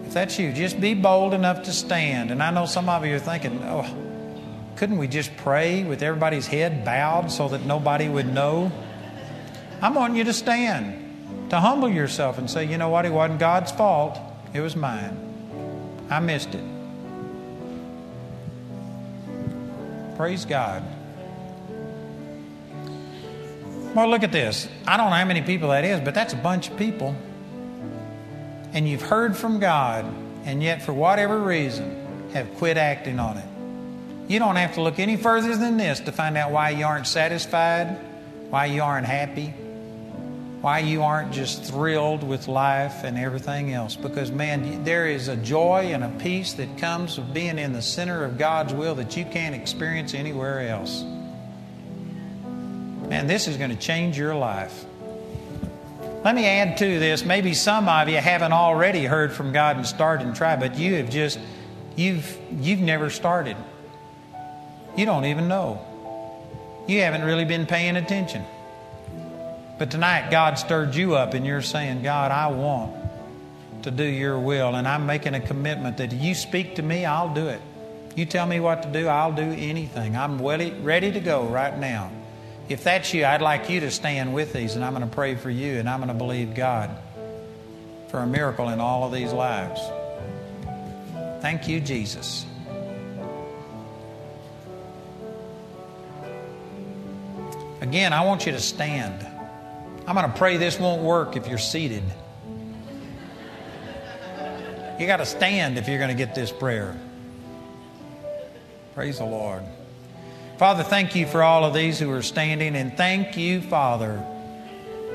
[0.07, 2.31] If that's you, just be bold enough to stand.
[2.31, 3.87] And I know some of you are thinking, oh,
[4.77, 8.73] couldn't we just pray with everybody's head bowed so that nobody would know?
[9.81, 13.05] I'm wanting you to stand, to humble yourself and say, you know what?
[13.05, 14.19] It wasn't God's fault,
[14.53, 15.21] it was mine.
[16.11, 16.74] I missed it.
[20.17, 20.83] Praise God.
[23.95, 24.69] Well, look at this.
[24.87, 27.15] I don't know how many people that is, but that's a bunch of people.
[28.73, 30.05] And you've heard from God,
[30.45, 33.45] and yet, for whatever reason, have quit acting on it.
[34.29, 37.07] You don't have to look any further than this to find out why you aren't
[37.07, 37.99] satisfied,
[38.51, 39.55] why you aren't happy,
[40.65, 43.97] why you aren't just thrilled with life and everything else.
[43.97, 47.83] Because, man, there is a joy and a peace that comes of being in the
[47.83, 51.03] center of God's will that you can't experience anywhere else.
[53.11, 54.87] Man, this is going to change your life.
[56.25, 57.27] Let me add to this.
[57.27, 60.95] Maybe some of you haven't already heard from God and started and tried, but you
[60.95, 61.39] have just,
[61.95, 63.59] you've, you've never started.
[64.97, 65.85] You don't even know.
[66.89, 68.47] You haven't really been paying attention.
[69.77, 72.95] But tonight, God stirred you up, and you're saying, God, I want
[73.83, 77.35] to do your will, and I'm making a commitment that you speak to me, I'll
[77.35, 77.61] do it.
[78.15, 80.17] You tell me what to do, I'll do anything.
[80.17, 82.11] I'm ready to go right now.
[82.69, 85.35] If that's you, I'd like you to stand with these, and I'm going to pray
[85.35, 86.91] for you, and I'm going to believe God
[88.09, 89.81] for a miracle in all of these lives.
[91.43, 92.47] Thank you, Jesus.
[97.81, 99.27] Again, I want you to stand.
[100.07, 102.03] I'm going to pray this won't work if you're seated.
[104.99, 106.97] You got to stand if you're going to get this prayer.
[108.95, 109.63] Praise the Lord.
[110.59, 114.25] Father, thank you for all of these who are standing, and thank you, Father,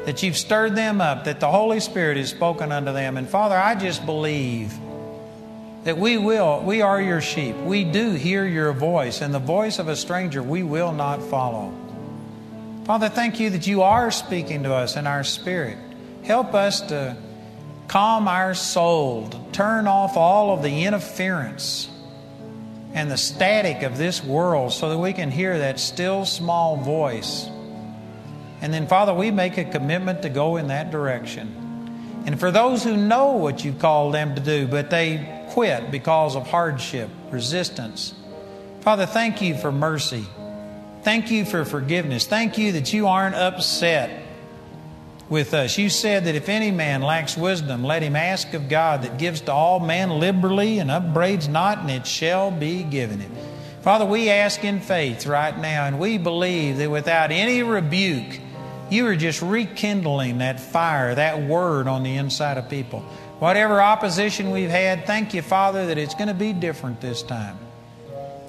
[0.06, 3.16] that you've stirred them up, that the Holy Spirit has spoken unto them.
[3.16, 4.74] And Father, I just believe
[5.86, 7.56] that we will, we are your sheep.
[7.56, 11.74] We do hear your voice, and the voice of a stranger we will not follow.
[12.90, 15.78] Father, thank you that you are speaking to us in our spirit.
[16.24, 17.16] Help us to
[17.88, 21.88] calm our soul, to turn off all of the interference
[22.96, 27.48] and the static of this world so that we can hear that still small voice.
[28.60, 32.24] And then, Father, we make a commitment to go in that direction.
[32.26, 36.36] And for those who know what you've called them to do, but they quit because
[36.36, 38.16] of hardship, resistance,
[38.82, 40.26] Father, thank you for mercy.
[41.04, 42.28] Thank you for forgiveness.
[42.28, 44.26] Thank you that you aren't upset
[45.30, 45.78] with us.
[45.78, 49.42] You said that if any man lacks wisdom, let him ask of God that gives
[49.42, 53.32] to all men liberally and upbraids not, and it shall be given him.
[53.82, 58.40] Father, we ask in faith right now, and we believe that without any rebuke,
[58.90, 63.00] you are just rekindling that fire, that word on the inside of people.
[63.40, 67.58] Whatever opposition we've had, thank you, Father, that it's going to be different this time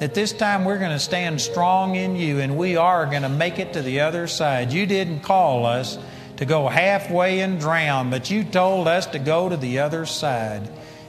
[0.01, 3.29] that this time we're going to stand strong in you and we are going to
[3.29, 4.73] make it to the other side.
[4.73, 5.99] You didn't call us
[6.39, 10.69] to go halfway and drown, but you told us to go to the other side.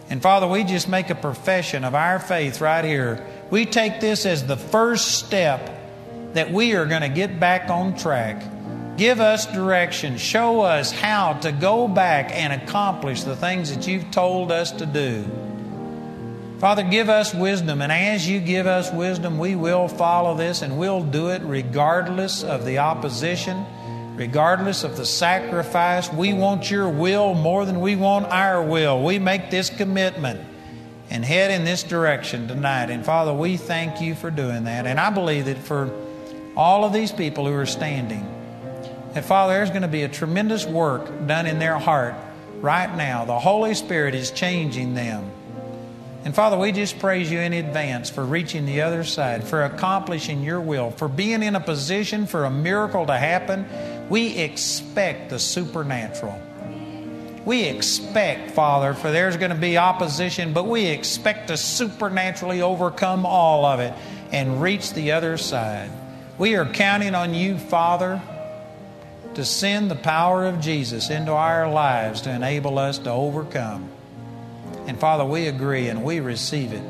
[0.09, 3.25] And Father, we just make a profession of our faith right here.
[3.49, 7.95] We take this as the first step that we are going to get back on
[7.95, 8.43] track.
[8.97, 10.17] Give us direction.
[10.17, 14.85] Show us how to go back and accomplish the things that you've told us to
[14.85, 15.50] do.
[16.61, 20.77] Father, give us wisdom, and as you give us wisdom, we will follow this and
[20.77, 23.65] we'll do it regardless of the opposition,
[24.15, 26.13] regardless of the sacrifice.
[26.13, 29.03] We want your will more than we want our will.
[29.03, 30.39] We make this commitment
[31.09, 32.91] and head in this direction tonight.
[32.91, 34.85] And Father, we thank you for doing that.
[34.85, 35.89] And I believe that for
[36.55, 38.23] all of these people who are standing,
[39.15, 42.13] that Father, there's going to be a tremendous work done in their heart
[42.57, 43.25] right now.
[43.25, 45.31] The Holy Spirit is changing them.
[46.23, 50.43] And Father, we just praise you in advance for reaching the other side, for accomplishing
[50.43, 53.65] your will, for being in a position for a miracle to happen.
[54.07, 56.39] We expect the supernatural.
[57.43, 63.25] We expect, Father, for there's going to be opposition, but we expect to supernaturally overcome
[63.25, 63.93] all of it
[64.31, 65.89] and reach the other side.
[66.37, 68.21] We are counting on you, Father,
[69.33, 73.89] to send the power of Jesus into our lives to enable us to overcome.
[74.87, 76.83] And Father, we agree and we receive it.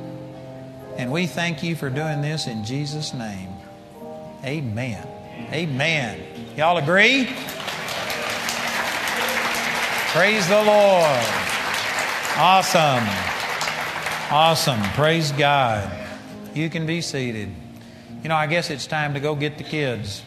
[0.97, 3.49] And we thank you for doing this in Jesus' name.
[4.43, 5.07] Amen.
[5.51, 6.19] Amen.
[6.55, 7.26] Y'all agree?
[10.13, 11.26] Praise the Lord.
[12.38, 13.03] Awesome.
[14.30, 14.81] Awesome.
[14.93, 15.91] Praise God.
[16.53, 17.49] You can be seated.
[18.23, 20.22] You know, I guess it's time to go get the kids.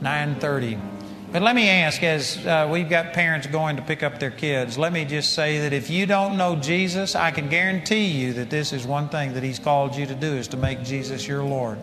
[0.00, 0.95] 9:30.
[1.36, 4.78] But let me ask, as uh, we've got parents going to pick up their kids,
[4.78, 8.48] let me just say that if you don't know Jesus, I can guarantee you that
[8.48, 11.42] this is one thing that He's called you to do is to make Jesus your
[11.42, 11.76] Lord.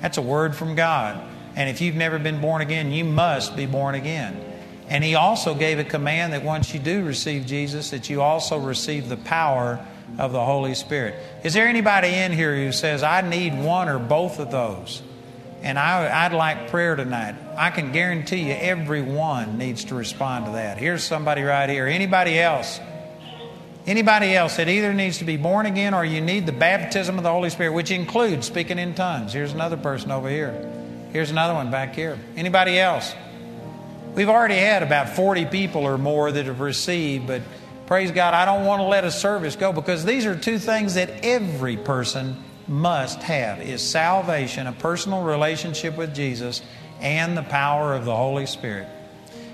[0.00, 1.22] That's a word from God.
[1.56, 4.42] And if you've never been born again, you must be born again.
[4.88, 8.56] And He also gave a command that once you do receive Jesus, that you also
[8.56, 9.86] receive the power
[10.16, 11.16] of the Holy Spirit.
[11.44, 15.02] Is there anybody in here who says, I need one or both of those?
[15.62, 17.34] And I, would like prayer tonight.
[17.56, 20.78] I can guarantee you everyone needs to respond to that.
[20.78, 21.86] Here's somebody right here.
[21.86, 22.80] Anybody else?
[23.86, 27.24] Anybody else that either needs to be born again or you need the baptism of
[27.24, 29.32] the Holy Spirit, which includes speaking in tongues.
[29.32, 30.52] Here's another person over here.
[31.12, 32.18] Here's another one back here.
[32.36, 33.14] Anybody else?
[34.14, 37.42] We've already had about 40 people or more that have received, but
[37.86, 40.94] praise God, I don't want to let a service go because these are two things
[40.94, 46.62] that every person must have is salvation, a personal relationship with Jesus,
[47.00, 48.86] and the power of the Holy Spirit.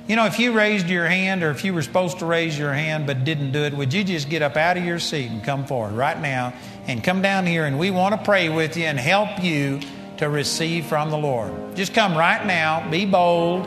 [0.06, 2.72] You know, if you raised your hand or if you were supposed to raise your
[2.72, 5.42] hand but didn't do it, would you just get up out of your seat and
[5.42, 6.52] come forward right now
[6.86, 9.80] and come down here and we want to pray with you and help you
[10.18, 11.74] to receive from the Lord.
[11.74, 13.66] Just come right now, be bold,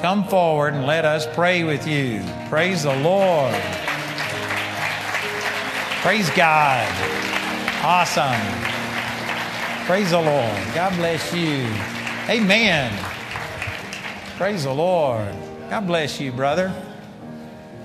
[0.00, 2.22] come forward, and let us pray with you.
[2.48, 3.54] Praise the Lord.
[6.02, 7.29] Praise God.
[7.82, 8.40] Awesome.
[9.86, 10.74] Praise the Lord.
[10.74, 11.66] God bless you.
[12.28, 12.92] Amen.
[14.36, 15.34] Praise the Lord.
[15.70, 16.72] God bless you, brother.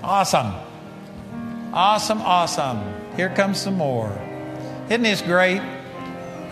[0.02, 0.52] Awesome.
[1.72, 2.80] Awesome, awesome.
[3.16, 4.12] Here comes some more.
[4.90, 5.62] Isn't this great?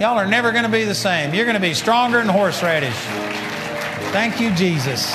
[0.00, 1.34] Y'all are never going to be the same.
[1.34, 2.96] You're going to be stronger than horseradish.
[4.10, 5.14] Thank you, Jesus.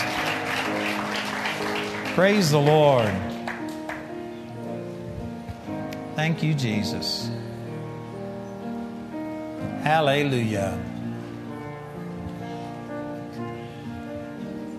[2.13, 3.11] Praise the Lord.
[6.15, 7.31] Thank you, Jesus.
[9.83, 10.77] Hallelujah.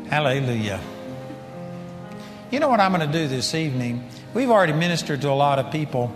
[0.08, 0.80] Hallelujah.
[2.50, 4.08] You know what I'm going to do this evening?
[4.34, 6.12] We've already ministered to a lot of people.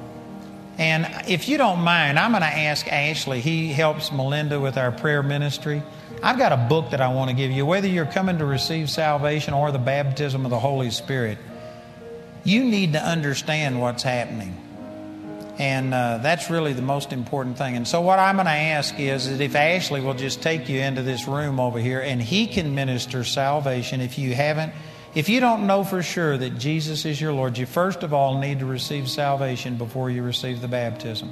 [0.78, 3.40] And if you don't mind, I'm going to ask Ashley.
[3.40, 5.82] He helps Melinda with our prayer ministry.
[6.22, 7.64] I've got a book that I want to give you.
[7.64, 11.38] Whether you're coming to receive salvation or the baptism of the Holy Spirit,
[12.42, 14.63] you need to understand what's happening.
[15.58, 17.76] And uh, that's really the most important thing.
[17.76, 20.80] And so, what I'm going to ask is that if Ashley will just take you
[20.80, 24.72] into this room over here and he can minister salvation if you haven't,
[25.14, 28.38] if you don't know for sure that Jesus is your Lord, you first of all
[28.38, 31.30] need to receive salvation before you receive the baptism.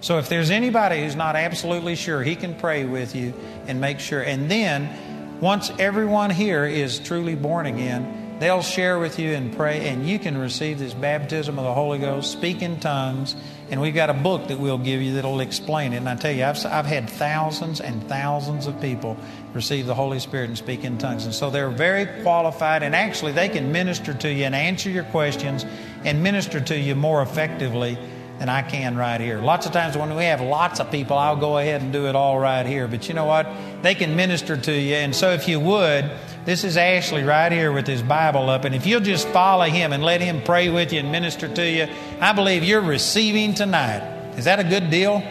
[0.00, 3.34] So, if there's anybody who's not absolutely sure, he can pray with you
[3.66, 4.20] and make sure.
[4.20, 9.88] And then, once everyone here is truly born again, They'll share with you and pray,
[9.88, 13.36] and you can receive this baptism of the Holy Ghost, speak in tongues,
[13.74, 15.96] and we've got a book that we'll give you that'll explain it.
[15.96, 19.16] And I tell you, I've, I've had thousands and thousands of people
[19.52, 21.24] receive the Holy Spirit and speak in tongues.
[21.24, 25.02] And so they're very qualified, and actually they can minister to you and answer your
[25.02, 25.66] questions
[26.04, 27.98] and minister to you more effectively
[28.38, 29.40] than I can right here.
[29.40, 32.14] Lots of times when we have lots of people, I'll go ahead and do it
[32.14, 32.86] all right here.
[32.86, 33.48] But you know what?
[33.82, 34.94] They can minister to you.
[34.94, 36.12] And so if you would,
[36.44, 38.64] this is Ashley right here with his Bible up.
[38.64, 41.68] And if you'll just follow him and let him pray with you and minister to
[41.68, 41.88] you,
[42.20, 44.02] I believe you're receiving tonight.
[44.36, 45.22] Is that a good deal?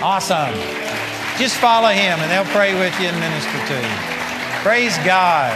[0.00, 0.52] Awesome.
[1.38, 3.96] Just follow him and they'll pray with you and minister to you.
[4.62, 5.52] Praise God.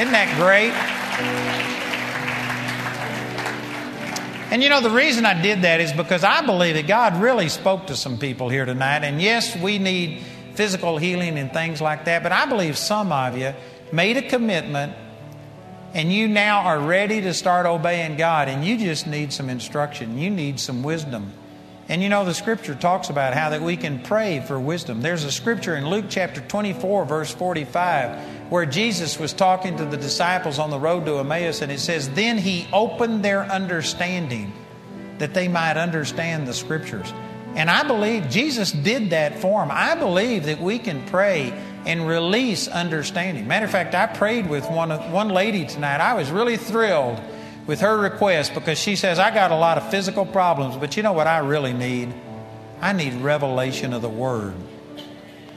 [0.00, 0.72] Isn't that great?
[4.52, 7.48] And you know, the reason I did that is because I believe that God really
[7.48, 9.04] spoke to some people here tonight.
[9.04, 10.24] And yes, we need
[10.60, 12.22] physical healing and things like that.
[12.22, 13.54] But I believe some of you
[13.92, 14.94] made a commitment
[15.94, 20.18] and you now are ready to start obeying God and you just need some instruction.
[20.18, 21.32] You need some wisdom.
[21.88, 25.00] And you know, the scripture talks about how that we can pray for wisdom.
[25.00, 29.96] There's a scripture in Luke chapter 24, verse 45, where Jesus was talking to the
[29.96, 34.52] disciples on the road to Emmaus, and it says, Then he opened their understanding
[35.16, 37.14] that they might understand the scriptures.
[37.54, 39.70] And I believe Jesus did that for him.
[39.72, 41.52] I believe that we can pray
[41.86, 43.48] and release understanding.
[43.48, 46.00] Matter of fact, I prayed with one, one lady tonight.
[46.00, 47.20] I was really thrilled
[47.66, 51.02] with her request because she says, I got a lot of physical problems, but you
[51.02, 52.12] know what I really need?
[52.80, 54.54] I need revelation of the Word.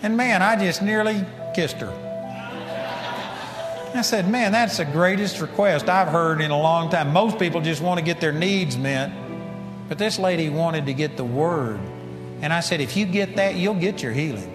[0.02, 2.04] And man, I just nearly kissed her.
[3.96, 7.14] I said, Man, that's the greatest request I've heard in a long time.
[7.14, 9.12] Most people just want to get their needs met.
[9.90, 11.80] But this lady wanted to get the word.
[12.42, 14.50] And I said, if you get that, you'll get your healing.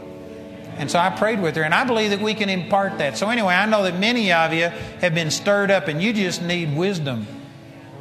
[0.79, 3.19] And so I prayed with her, and I believe that we can impart that.
[3.19, 4.69] So, anyway, I know that many of you
[5.01, 7.27] have been stirred up, and you just need wisdom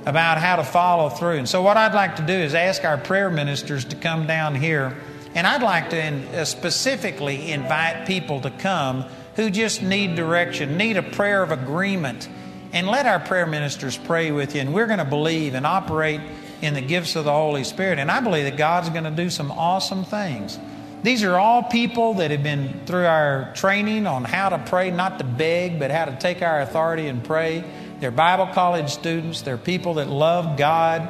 [0.06, 1.38] about how to follow through.
[1.38, 4.54] And so, what I'd like to do is ask our prayer ministers to come down
[4.54, 4.96] here,
[5.34, 9.06] and I'd like to in, uh, specifically invite people to come
[9.36, 12.30] who just need direction, need a prayer of agreement,
[12.74, 14.62] and let our prayer ministers pray with you.
[14.62, 16.22] And we're going to believe and operate
[16.62, 18.00] in the gifts of the Holy Spirit.
[18.00, 20.58] And I believe that God's going to do some awesome things.
[21.04, 25.20] These are all people that have been through our training on how to pray, not
[25.20, 27.64] to beg, but how to take our authority and pray.
[28.00, 29.42] They're Bible college students.
[29.42, 31.08] They're people that love God.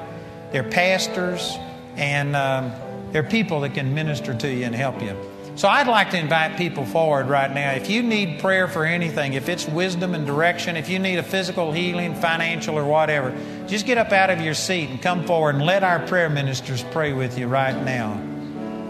[0.52, 1.58] They're pastors.
[1.96, 2.74] And um,
[3.12, 5.16] they're people that can minister to you and help you.
[5.58, 7.72] So I'd like to invite people forward right now.
[7.72, 11.24] If you need prayer for anything, if it's wisdom and direction, if you need a
[11.24, 13.36] physical healing, financial, or whatever,
[13.66, 16.84] just get up out of your seat and come forward and let our prayer ministers
[16.92, 18.12] pray with you right now.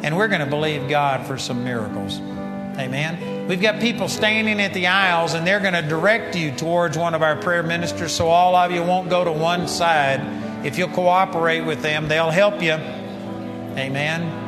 [0.04, 2.20] And we're going to believe God for some miracles.
[2.78, 3.48] Amen.
[3.48, 7.16] We've got people standing at the aisles and they're going to direct you towards one
[7.16, 10.66] of our prayer ministers so all of you won't go to one side.
[10.66, 12.74] If you'll cooperate with them, they'll help you.
[12.74, 14.47] Amen.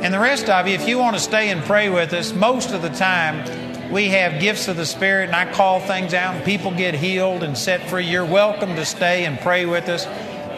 [0.00, 2.70] And the rest of you, if you want to stay and pray with us, most
[2.70, 6.44] of the time we have gifts of the Spirit and I call things out and
[6.44, 8.06] people get healed and set free.
[8.06, 10.06] You're welcome to stay and pray with us.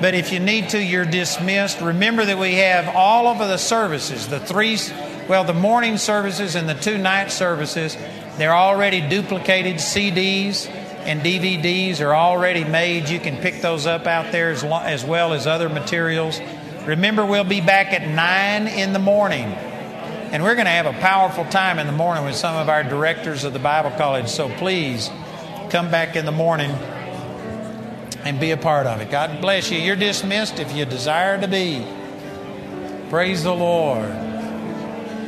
[0.01, 1.81] But if you need to, you're dismissed.
[1.81, 4.77] Remember that we have all of the services, the three
[5.27, 7.97] Well, the morning services and the two night services,
[8.37, 10.69] they're already duplicated CDs
[11.05, 13.09] and DVDs are already made.
[13.09, 16.39] You can pick those up out there as, lo- as well as other materials.
[16.86, 19.44] Remember, we'll be back at 9 in the morning.
[20.32, 22.85] And we're going to have a powerful time in the morning with some of our
[22.85, 24.28] directors of the Bible College.
[24.28, 25.11] So please
[25.70, 26.70] come back in the morning
[28.24, 29.11] and be a part of it.
[29.11, 29.78] God bless you.
[29.78, 31.85] You're dismissed if you desire to be.
[33.09, 34.09] Praise the Lord.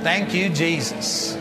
[0.02, 1.36] Thank you, Jesus.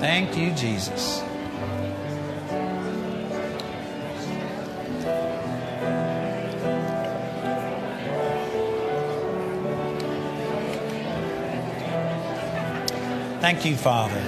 [0.00, 1.22] Thank you, Jesus.
[13.42, 14.20] Thank you, Father.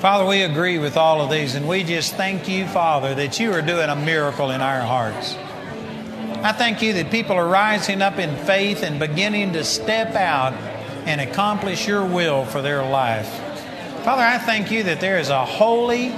[0.00, 3.52] Father, we agree with all of these, and we just thank you, Father, that you
[3.52, 5.34] are doing a miracle in our hearts.
[6.42, 10.54] I thank you that people are rising up in faith and beginning to step out
[11.04, 13.28] and accomplish your will for their life.
[14.02, 16.08] Father, I thank you that there is a holy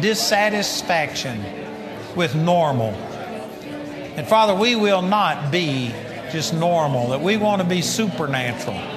[0.00, 1.44] dissatisfaction
[2.16, 2.94] with normal.
[4.16, 5.92] And Father, we will not be
[6.32, 8.93] just normal, that we want to be supernatural.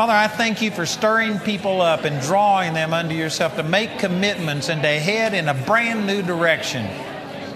[0.00, 3.98] Father, I thank you for stirring people up and drawing them unto yourself to make
[3.98, 6.86] commitments and to head in a brand new direction,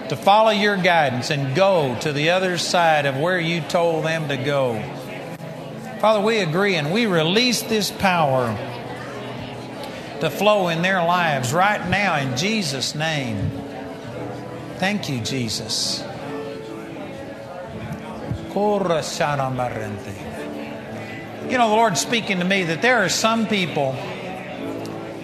[0.09, 4.27] to follow your guidance and go to the other side of where you told them
[4.27, 4.79] to go.
[5.99, 8.55] Father, we agree and we release this power
[10.19, 13.49] to flow in their lives right now in Jesus' name.
[14.77, 16.03] Thank you, Jesus.
[21.49, 23.93] You know, the Lord's speaking to me that there are some people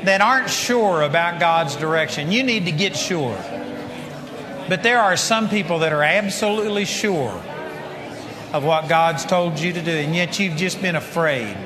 [0.04, 2.32] that aren't sure about God's direction.
[2.32, 3.38] You need to get sure.
[4.70, 7.44] But there are some people that are absolutely sure
[8.54, 11.58] of what God's told you to do, and yet you've just been afraid.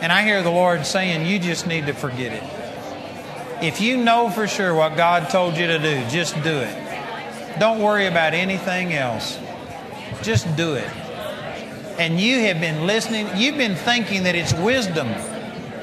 [0.00, 3.62] And I hear the Lord saying, You just need to forget it.
[3.62, 7.58] If you know for sure what God told you to do, just do it.
[7.58, 9.38] Don't worry about anything else.
[10.22, 10.90] Just do it.
[11.98, 15.08] And you have been listening, you've been thinking that it's wisdom.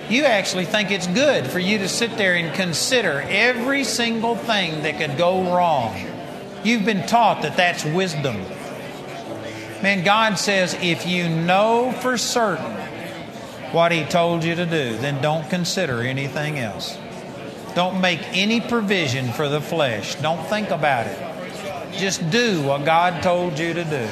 [0.09, 4.83] You actually think it's good for you to sit there and consider every single thing
[4.83, 5.93] that could go wrong.
[6.63, 8.37] You've been taught that that's wisdom.
[9.83, 12.71] Man, God says if you know for certain
[13.73, 16.97] what He told you to do, then don't consider anything else.
[17.75, 20.15] Don't make any provision for the flesh.
[20.15, 21.19] Don't think about it.
[21.97, 24.07] Just do what God told you to do.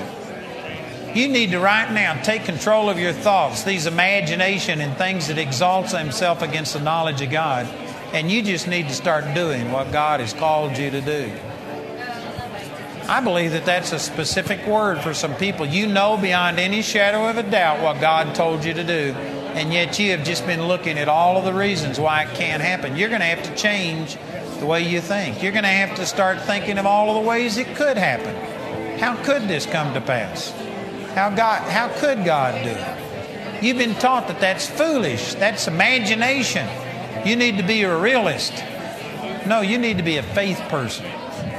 [1.14, 5.38] You need to right now take control of your thoughts, these imagination and things that
[5.38, 7.68] exalts themselves against the knowledge of God,
[8.14, 11.32] and you just need to start doing what God has called you to do.
[13.08, 15.68] I believe that that's a specific word for some people.
[15.68, 19.14] You know beyond any shadow of a doubt what God told you to do,
[19.54, 22.64] and yet you have just been looking at all of the reasons why it can't
[22.64, 22.96] happen.
[22.96, 24.18] You're going to have to change
[24.60, 25.44] the way you think.
[25.44, 28.36] You're going to have to start thinking of all of the ways it could happen.
[29.00, 30.52] How could this come to pass?
[31.16, 33.64] How God how could God do it?
[33.64, 35.36] You've been taught that that's foolish.
[35.36, 36.68] That's imagination.
[37.26, 38.54] You need to be a realist.
[39.46, 41.06] No, you need to be a faith person.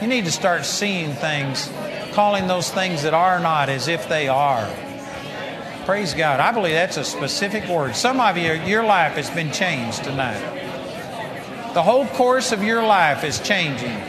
[0.03, 1.71] You need to start seeing things,
[2.13, 4.69] calling those things that are not as if they are.
[5.87, 6.41] Praise God.
[6.41, 7.95] I believe that's a specific word.
[7.95, 10.41] Some of you, your life has been changed tonight.
[11.75, 14.01] The whole course of your life is changing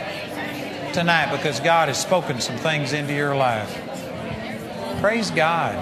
[0.93, 3.84] tonight because God has spoken some things into your life.
[5.06, 5.76] Praise God.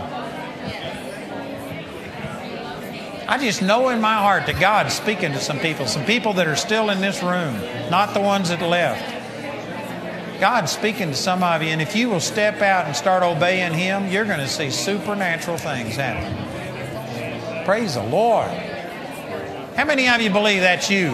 [3.25, 6.45] I just know in my heart that God's speaking to some people, some people that
[6.45, 7.57] are still in this room,
[7.89, 10.41] not the ones that left.
[10.41, 13.73] God's speaking to some of you, and if you will step out and start obeying
[13.73, 17.63] Him, you're going to see supernatural things happen.
[17.63, 18.49] Praise the Lord.
[18.49, 21.11] How many of you believe that's you?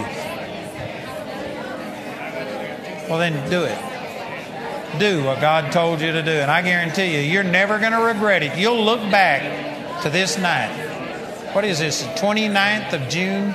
[3.07, 3.88] Well, then do it
[4.97, 6.31] do what God told you to do.
[6.31, 8.57] And I guarantee you, you're never going to regret it.
[8.57, 10.73] You'll look back to this night.
[11.53, 13.53] What is this, the 29th of June,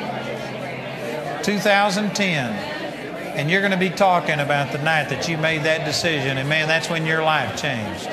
[1.43, 2.53] 2010?
[3.37, 6.39] And you're going to be talking about the night that you made that decision.
[6.39, 8.05] And man, that's when your life changed.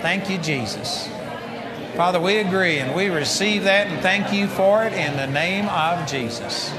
[0.00, 1.08] Thank you, Jesus.
[1.96, 5.68] Father, we agree and we receive that and thank you for it in the name
[5.68, 6.72] of Jesus.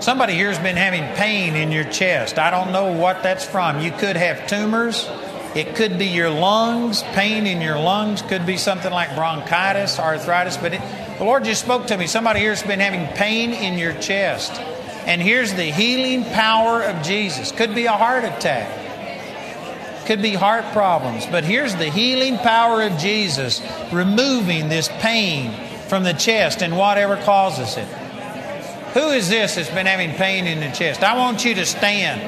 [0.00, 2.38] Somebody here has been having pain in your chest.
[2.38, 3.80] I don't know what that's from.
[3.80, 5.08] You could have tumors.
[5.54, 10.56] It could be your lungs, pain in your lungs, could be something like bronchitis, arthritis.
[10.56, 10.80] But it,
[11.18, 12.08] the Lord just spoke to me.
[12.08, 14.52] Somebody here has been having pain in your chest.
[15.06, 17.52] And here's the healing power of Jesus.
[17.52, 20.06] Could be a heart attack.
[20.06, 21.24] Could be heart problems.
[21.26, 23.62] But here's the healing power of Jesus
[23.92, 25.52] removing this pain
[25.88, 27.86] from the chest and whatever causes it.
[28.94, 31.02] Who is this that's been having pain in the chest?
[31.02, 32.20] I want you to stand.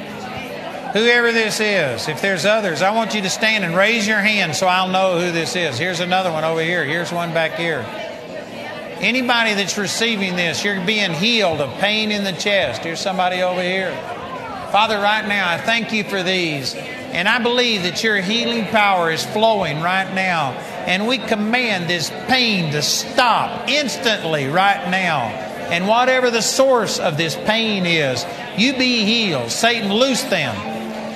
[0.97, 4.57] Whoever this is, if there's others, I want you to stand and raise your hand
[4.57, 5.79] so I'll know who this is.
[5.79, 6.85] Here's another one over here.
[6.85, 7.85] Here's one back here.
[8.99, 12.83] Anybody that's receiving this, you're being healed of pain in the chest.
[12.83, 13.93] Here's somebody over here.
[14.73, 16.75] Father, right now, I thank you for these.
[16.75, 20.53] And I believe that your healing power is flowing right now.
[20.87, 25.46] And we command this pain to stop instantly right now.
[25.71, 28.25] And whatever the source of this pain is,
[28.57, 29.51] you be healed.
[29.51, 30.55] Satan, loose them.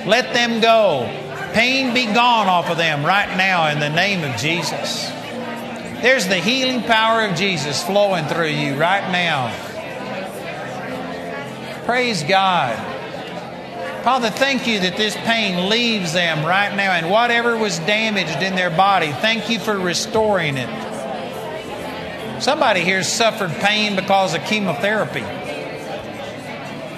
[0.07, 1.05] Let them go.
[1.53, 5.09] Pain be gone off of them right now in the name of Jesus.
[6.01, 9.53] There's the healing power of Jesus flowing through you right now.
[11.85, 12.75] Praise God.
[14.03, 18.55] Father, thank you that this pain leaves them right now and whatever was damaged in
[18.55, 20.90] their body, thank you for restoring it.
[22.41, 25.21] Somebody here suffered pain because of chemotherapy.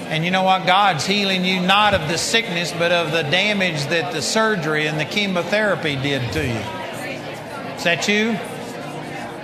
[0.07, 0.65] And you know what?
[0.65, 4.97] God's healing you not of the sickness, but of the damage that the surgery and
[4.97, 6.61] the chemotherapy did to you.
[7.75, 8.37] Is that you?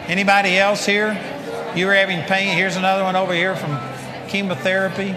[0.07, 1.19] Anybody else here?
[1.75, 2.55] You were having pain.
[2.55, 3.77] Here's another one over here from
[4.29, 5.11] chemotherapy.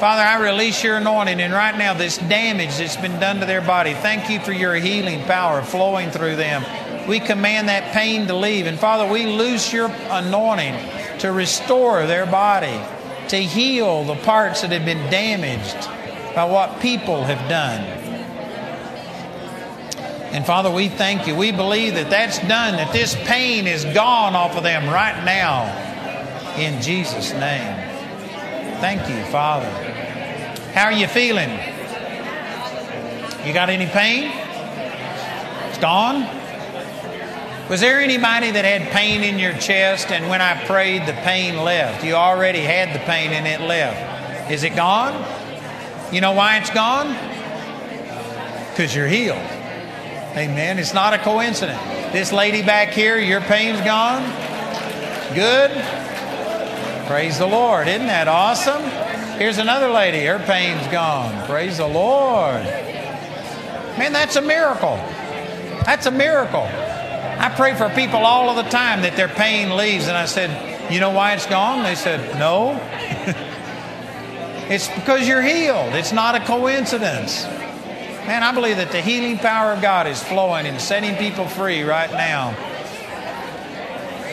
[0.00, 3.60] Father, I release your anointing, and right now, this damage that's been done to their
[3.60, 6.64] body, thank you for your healing power flowing through them.
[7.08, 8.66] We command that pain to leave.
[8.66, 10.74] And Father, we loose your anointing
[11.20, 12.80] to restore their body,
[13.28, 15.88] to heal the parts that have been damaged
[16.34, 17.80] by what people have done.
[20.32, 21.36] And Father, we thank you.
[21.36, 25.66] We believe that that's done, that this pain is gone off of them right now
[26.58, 27.92] in Jesus' name.
[28.80, 29.70] Thank you, Father.
[30.72, 31.50] How are you feeling?
[33.46, 34.32] You got any pain?
[35.68, 36.43] It's gone?
[37.70, 41.56] Was there anybody that had pain in your chest and when I prayed, the pain
[41.56, 42.04] left?
[42.04, 44.50] You already had the pain and it left.
[44.50, 45.14] Is it gone?
[46.12, 47.16] You know why it's gone?
[48.68, 49.38] Because you're healed.
[50.36, 50.78] Amen.
[50.78, 51.80] It's not a coincidence.
[52.12, 54.22] This lady back here, your pain's gone.
[55.34, 55.70] Good.
[57.06, 57.88] Praise the Lord.
[57.88, 58.82] Isn't that awesome?
[59.38, 60.26] Here's another lady.
[60.26, 61.46] Her pain's gone.
[61.46, 62.62] Praise the Lord.
[63.96, 64.96] Man, that's a miracle.
[65.86, 66.68] That's a miracle.
[67.38, 70.92] I pray for people all of the time that their pain leaves, and I said,
[70.92, 71.82] You know why it's gone?
[71.82, 72.72] They said, No.
[74.70, 75.94] it's because you're healed.
[75.94, 77.44] It's not a coincidence.
[78.26, 81.82] Man, I believe that the healing power of God is flowing and setting people free
[81.82, 82.52] right now.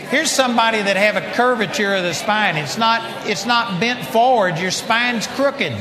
[0.10, 2.56] Here's somebody that have a curvature of the spine.
[2.56, 5.73] It's not, it's not bent forward, your spine's crooked.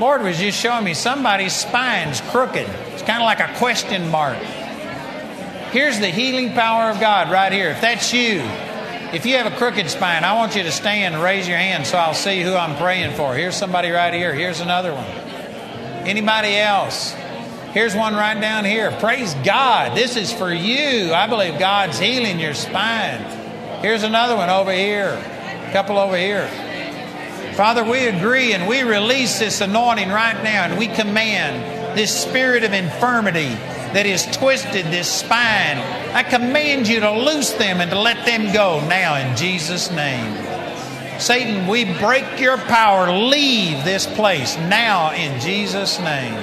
[0.00, 2.68] Lord was just showing me somebody's spine's crooked.
[2.92, 4.38] It's kind of like a question mark.
[5.74, 7.70] Here's the healing power of God right here.
[7.70, 8.42] If that's you,
[9.12, 11.84] if you have a crooked spine, I want you to stand and raise your hand
[11.84, 13.34] so I'll see who I'm praying for.
[13.34, 14.32] Here's somebody right here.
[14.32, 15.04] Here's another one.
[16.06, 17.12] Anybody else?
[17.72, 18.92] Here's one right down here.
[19.00, 19.96] Praise God.
[19.96, 21.12] This is for you.
[21.12, 23.20] I believe God's healing your spine.
[23.82, 25.08] Here's another one over here.
[25.08, 26.46] A couple over here.
[27.56, 32.62] Father, we agree and we release this anointing right now and we command this spirit
[32.62, 33.56] of infirmity
[33.94, 35.78] that has twisted this spine.
[36.12, 40.54] I command you to loose them and to let them go now in Jesus' name.
[41.20, 43.12] Satan, we break your power.
[43.12, 46.34] Leave this place now in Jesus' name.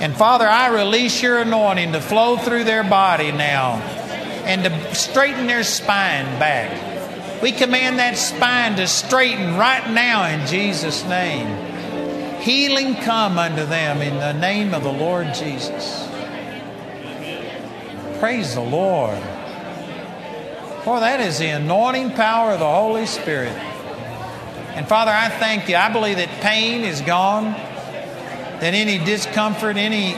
[0.00, 3.74] And Father, I release your anointing to flow through their body now
[4.44, 7.42] and to straighten their spine back.
[7.42, 11.73] We command that spine to straighten right now in Jesus' name.
[12.44, 16.06] Healing come unto them in the name of the Lord Jesus.
[18.20, 19.16] Praise the Lord.
[20.82, 23.56] For that is the anointing power of the Holy Spirit.
[24.74, 25.76] And Father, I thank you.
[25.76, 30.12] I believe that pain is gone, that any discomfort, any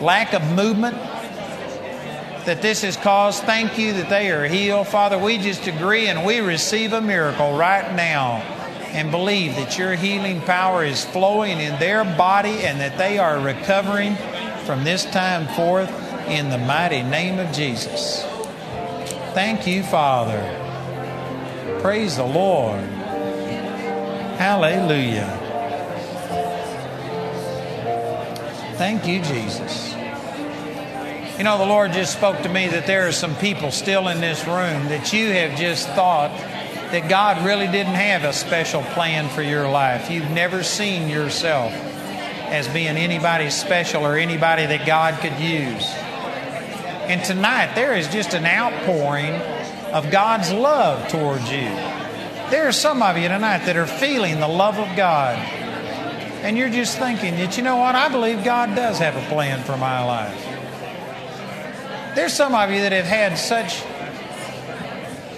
[0.00, 0.94] lack of movement
[2.44, 4.86] that this has caused, thank you that they are healed.
[4.86, 8.58] Father, we just agree and we receive a miracle right now
[8.92, 13.38] and believe that your healing power is flowing in their body and that they are
[13.38, 14.16] recovering
[14.64, 15.90] from this time forth
[16.28, 18.22] in the mighty name of Jesus.
[19.32, 20.40] Thank you, Father.
[21.80, 22.84] Praise the Lord.
[24.38, 25.36] Hallelujah.
[28.76, 29.94] Thank you, Jesus.
[31.38, 34.20] You know, the Lord just spoke to me that there are some people still in
[34.20, 36.30] this room that you have just thought
[36.92, 40.10] that God really didn't have a special plan for your life.
[40.10, 45.88] You've never seen yourself as being anybody special or anybody that God could use.
[47.08, 49.34] And tonight, there is just an outpouring
[49.92, 51.68] of God's love towards you.
[52.50, 55.38] There are some of you tonight that are feeling the love of God.
[56.42, 59.62] And you're just thinking that, you know what, I believe God does have a plan
[59.62, 60.46] for my life.
[62.16, 63.82] There's some of you that have had such,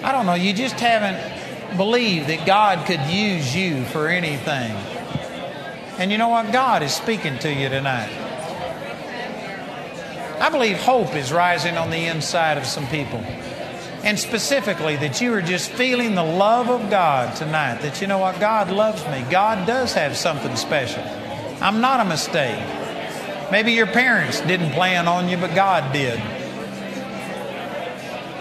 [0.02, 1.41] I don't know, you just haven't
[1.76, 4.72] believed that God could use you for anything.
[5.98, 6.52] And you know what?
[6.52, 8.10] God is speaking to you tonight.
[10.40, 13.20] I believe hope is rising on the inside of some people.
[14.02, 17.82] And specifically, that you are just feeling the love of God tonight.
[17.82, 18.40] That you know what?
[18.40, 19.24] God loves me.
[19.30, 21.04] God does have something special.
[21.62, 22.58] I'm not a mistake.
[23.52, 26.20] Maybe your parents didn't plan on you, but God did.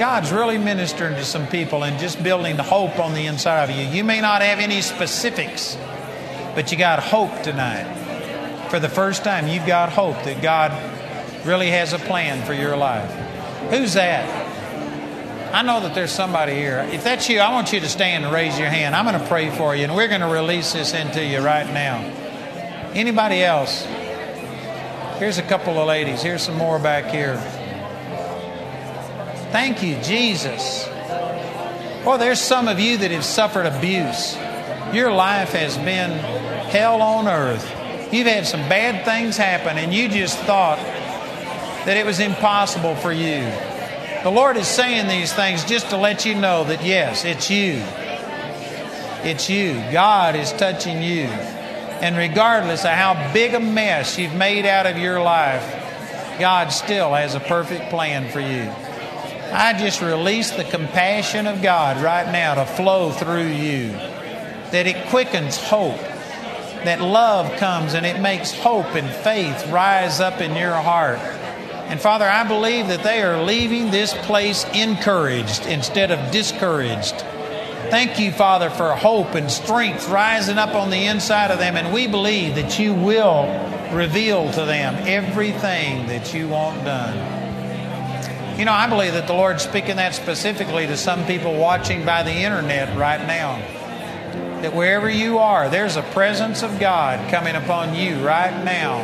[0.02, 3.84] God's really ministering to some people and just building hope on the inside of you.
[3.84, 5.78] You may not have any specifics,
[6.56, 7.86] but you got hope tonight.
[8.72, 10.72] For the first time, you've got hope that God
[11.46, 13.12] really has a plan for your life.
[13.70, 15.54] Who's that?
[15.54, 16.80] I know that there's somebody here.
[16.92, 18.96] If that's you, I want you to stand and raise your hand.
[18.96, 21.72] I'm going to pray for you, and we're going to release this into you right
[21.72, 22.00] now.
[22.96, 23.86] Anybody else?
[25.20, 26.24] Here's a couple of ladies.
[26.24, 27.40] Here's some more back here.
[29.52, 30.88] Thank you, Jesus.
[32.06, 34.36] Well, there's some of you that have suffered abuse.
[34.94, 36.12] Your life has been
[36.70, 37.64] hell on earth.
[38.14, 40.78] You've had some bad things happen, and you just thought
[41.86, 43.42] that it was impossible for you.
[44.24, 47.82] The Lord is saying these things just to let you know that yes, it's you.
[49.24, 49.74] It's you.
[49.92, 51.26] God is touching you.
[52.02, 55.62] And regardless of how big a mess you've made out of your life,
[56.40, 58.72] God still has a perfect plan for you.
[59.52, 63.90] I just release the compassion of God right now to flow through you,
[64.72, 66.00] that it quickens hope,
[66.86, 71.20] that love comes and it makes hope and faith rise up in your heart
[71.92, 77.16] and Father, I believe that they are leaving this place encouraged instead of discouraged.
[77.90, 81.76] Thank you, Father, for hope and strength rising up on the inside of them.
[81.76, 83.44] And we believe that you will
[83.92, 87.41] reveal to them everything that you want done.
[88.62, 92.22] You know, I believe that the Lord's speaking that specifically to some people watching by
[92.22, 93.56] the internet right now.
[94.62, 99.00] That wherever you are, there's a presence of God coming upon you right now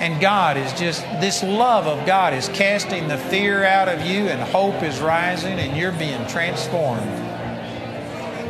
[0.00, 4.28] and God is just, this love of God is casting the fear out of you,
[4.28, 7.06] and hope is rising, and you're being transformed.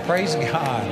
[0.06, 0.84] Praise God.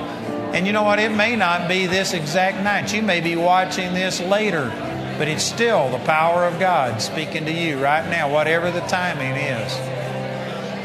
[0.53, 0.99] And you know what?
[0.99, 2.93] It may not be this exact night.
[2.93, 4.71] You may be watching this later,
[5.19, 9.35] but it's still the power of God speaking to you right now, whatever the timing
[9.35, 9.73] is.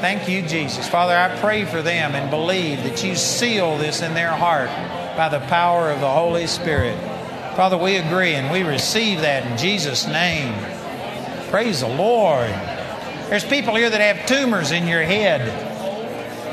[0.02, 0.90] Thank you, Jesus.
[0.90, 4.70] Father, I pray for them and believe that you seal this in their heart
[5.16, 6.98] by the power of the Holy Spirit.
[7.56, 10.54] Father, we agree and we receive that in Jesus' name.
[11.50, 12.50] Praise the Lord.
[13.30, 15.73] There's people here that have tumors in your head.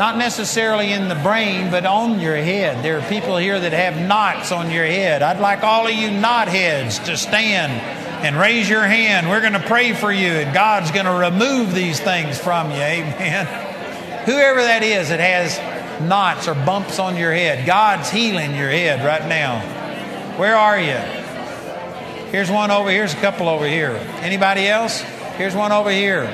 [0.00, 2.82] Not necessarily in the brain, but on your head.
[2.82, 5.20] There are people here that have knots on your head.
[5.20, 7.70] I'd like all of you knot heads to stand
[8.24, 9.28] and raise your hand.
[9.28, 12.78] We're going to pray for you, and God's going to remove these things from you.
[12.78, 14.24] Amen.
[14.24, 19.04] Whoever that is that has knots or bumps on your head, God's healing your head
[19.04, 19.60] right now.
[20.38, 20.96] Where are you?
[22.30, 23.00] Here's one over here.
[23.00, 23.96] Here's a couple over here.
[24.22, 25.02] Anybody else?
[25.36, 26.24] Here's one over here.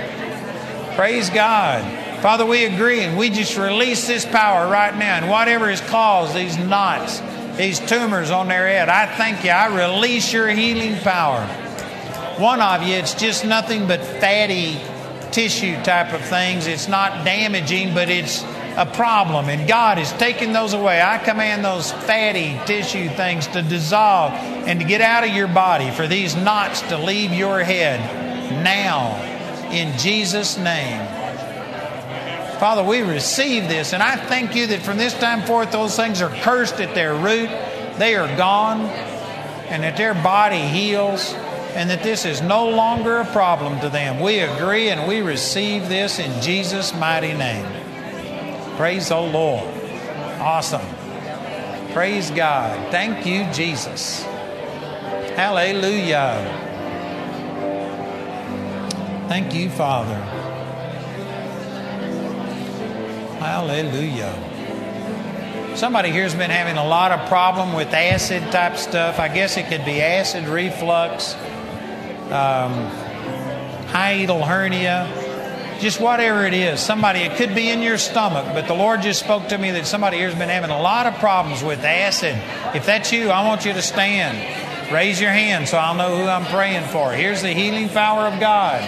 [0.94, 2.05] Praise God.
[2.20, 5.16] Father, we agree and we just release this power right now.
[5.16, 7.20] And whatever has caused these knots,
[7.56, 9.50] these tumors on their head, I thank you.
[9.50, 11.46] I release your healing power.
[12.38, 14.78] One of you, it's just nothing but fatty
[15.30, 16.66] tissue type of things.
[16.66, 18.42] It's not damaging, but it's
[18.76, 21.00] a problem, and God is taking those away.
[21.00, 25.90] I command those fatty tissue things to dissolve and to get out of your body,
[25.90, 28.00] for these knots to leave your head
[28.62, 29.16] now,
[29.72, 31.15] in Jesus' name.
[32.58, 36.22] Father, we receive this, and I thank you that from this time forth, those things
[36.22, 37.50] are cursed at their root,
[37.98, 38.80] they are gone,
[39.68, 41.34] and that their body heals
[41.76, 44.18] and that this is no longer a problem to them.
[44.18, 47.66] We agree and we receive this in Jesus' mighty name.
[48.78, 49.68] Praise the Lord.
[50.40, 50.86] Awesome.
[51.92, 52.90] Praise God.
[52.90, 54.22] Thank you, Jesus.
[55.36, 56.62] Hallelujah.
[59.28, 60.35] Thank you, Father.
[63.46, 64.34] Hallelujah.
[65.76, 69.20] Somebody here's been having a lot of problem with acid type stuff.
[69.20, 71.34] I guess it could be acid reflux,
[72.24, 72.90] um,
[73.86, 75.06] hiatal hernia,
[75.80, 76.80] just whatever it is.
[76.80, 79.86] Somebody, it could be in your stomach, but the Lord just spoke to me that
[79.86, 82.34] somebody here has been having a lot of problems with acid.
[82.74, 84.92] If that's you, I want you to stand.
[84.92, 87.12] Raise your hand so I'll know who I'm praying for.
[87.12, 88.82] Here's the healing power of God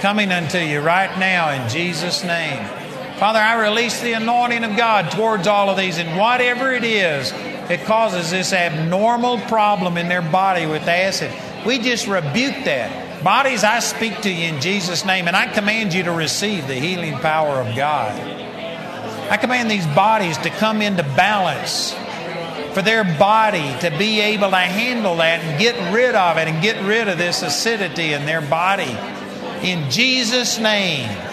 [0.00, 2.79] coming unto you right now in Jesus' name.
[3.20, 7.30] Father, I release the anointing of God towards all of these, and whatever it is
[7.32, 11.30] that causes this abnormal problem in their body with acid,
[11.66, 13.22] we just rebuke that.
[13.22, 16.76] Bodies, I speak to you in Jesus' name, and I command you to receive the
[16.76, 18.18] healing power of God.
[19.30, 21.92] I command these bodies to come into balance
[22.72, 26.62] for their body to be able to handle that and get rid of it and
[26.62, 28.96] get rid of this acidity in their body.
[29.60, 31.29] In Jesus' name.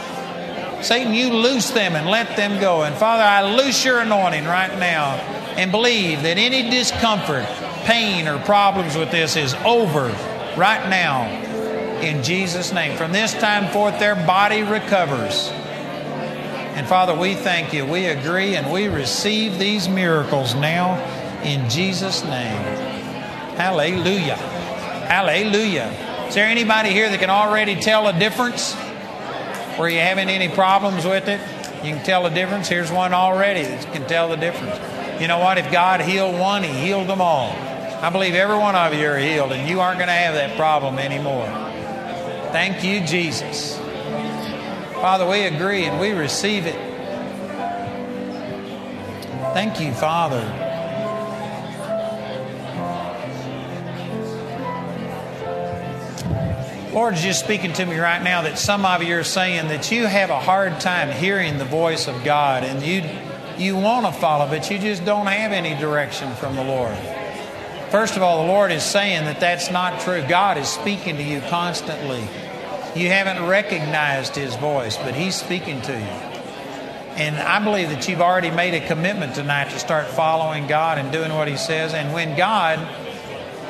[0.81, 2.83] Satan, you loose them and let them go.
[2.83, 5.15] And Father, I loose your anointing right now
[5.57, 7.45] and believe that any discomfort,
[7.85, 10.07] pain, or problems with this is over
[10.55, 11.27] right now
[12.01, 12.95] in Jesus' name.
[12.95, 15.49] From this time forth, their body recovers.
[16.77, 17.85] And Father, we thank you.
[17.85, 20.95] We agree and we receive these miracles now
[21.41, 22.61] in Jesus' name.
[23.57, 24.35] Hallelujah.
[24.35, 25.87] Hallelujah.
[26.27, 28.75] Is there anybody here that can already tell a difference?
[29.77, 31.39] Were you having any problems with it?
[31.85, 32.67] You can tell the difference.
[32.67, 35.21] Here's one already that can tell the difference.
[35.21, 35.57] You know what?
[35.57, 37.51] If God healed one, He healed them all.
[38.01, 40.57] I believe every one of you are healed, and you aren't going to have that
[40.57, 41.45] problem anymore.
[42.51, 43.77] Thank you, Jesus.
[44.95, 46.75] Father, we agree and we receive it.
[49.53, 50.66] Thank you, Father.
[56.97, 60.07] Lord's just speaking to me right now that some of you are saying that you
[60.07, 63.03] have a hard time hearing the voice of God and you
[63.63, 66.97] you want to follow, but you just don't have any direction from the Lord.
[67.91, 70.25] First of all, the Lord is saying that that's not true.
[70.27, 72.21] God is speaking to you constantly.
[72.99, 76.17] You haven't recognized His voice, but He's speaking to you.
[77.15, 81.11] And I believe that you've already made a commitment tonight to start following God and
[81.11, 81.93] doing what He says.
[81.93, 82.79] And when God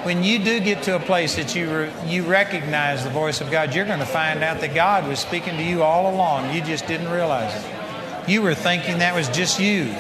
[0.03, 3.51] when you do get to a place that you re, you recognize the voice of
[3.51, 6.53] God, you're going to find out that God was speaking to you all along.
[6.53, 8.29] You just didn't realize it.
[8.29, 9.93] You were thinking that was just you,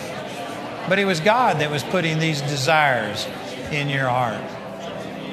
[0.89, 3.27] but it was God that was putting these desires
[3.71, 4.41] in your heart.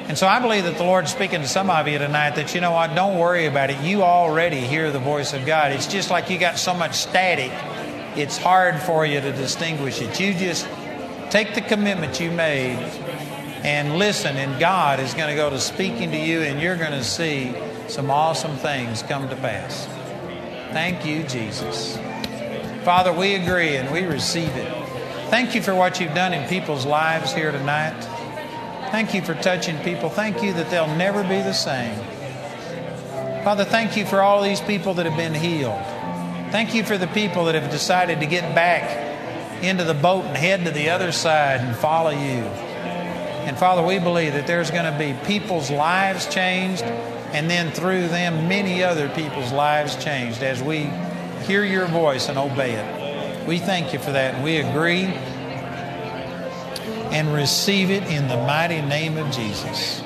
[0.07, 2.61] And so I believe that the Lord's speaking to some of you tonight that you
[2.61, 3.79] know what, don't worry about it.
[3.81, 5.71] You already hear the voice of God.
[5.71, 7.51] It's just like you got so much static,
[8.15, 10.19] it's hard for you to distinguish it.
[10.19, 10.67] You just
[11.31, 12.77] take the commitment you made
[13.65, 16.91] and listen, and God is going to go to speaking to you, and you're going
[16.91, 17.51] to see
[17.87, 19.87] some awesome things come to pass.
[20.71, 21.97] Thank you, Jesus.
[22.83, 24.71] Father, we agree and we receive it.
[25.31, 27.99] Thank you for what you've done in people's lives here tonight.
[28.91, 30.11] Thank you for touching people.
[30.11, 31.97] Thank you that they'll never be the same.
[33.43, 35.81] Father, thank you for all these people that have been healed.
[36.51, 40.37] Thank you for the people that have decided to get back into the boat and
[40.37, 42.74] head to the other side and follow you.
[43.45, 48.07] And Father, we believe that there's going to be people's lives changed, and then through
[48.07, 50.89] them, many other people's lives changed as we
[51.45, 53.47] hear your voice and obey it.
[53.47, 55.03] We thank you for that, and we agree
[57.13, 60.01] and receive it in the mighty name of Jesus.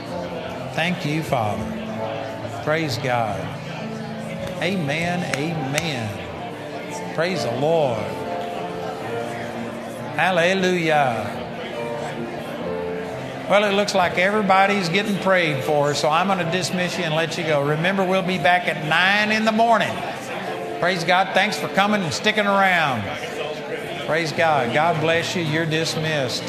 [0.76, 2.62] Thank you, Father.
[2.66, 3.40] Praise God.
[4.62, 5.34] Amen.
[5.36, 7.16] Amen.
[7.16, 8.04] Praise the Lord.
[10.18, 11.49] Hallelujah.
[13.50, 17.16] Well, it looks like everybody's getting prayed for, so I'm going to dismiss you and
[17.16, 17.68] let you go.
[17.70, 19.92] Remember, we'll be back at 9 in the morning.
[20.80, 21.34] Praise God.
[21.34, 23.02] Thanks for coming and sticking around.
[24.06, 24.72] Praise God.
[24.72, 25.42] God bless you.
[25.42, 26.44] You're dismissed.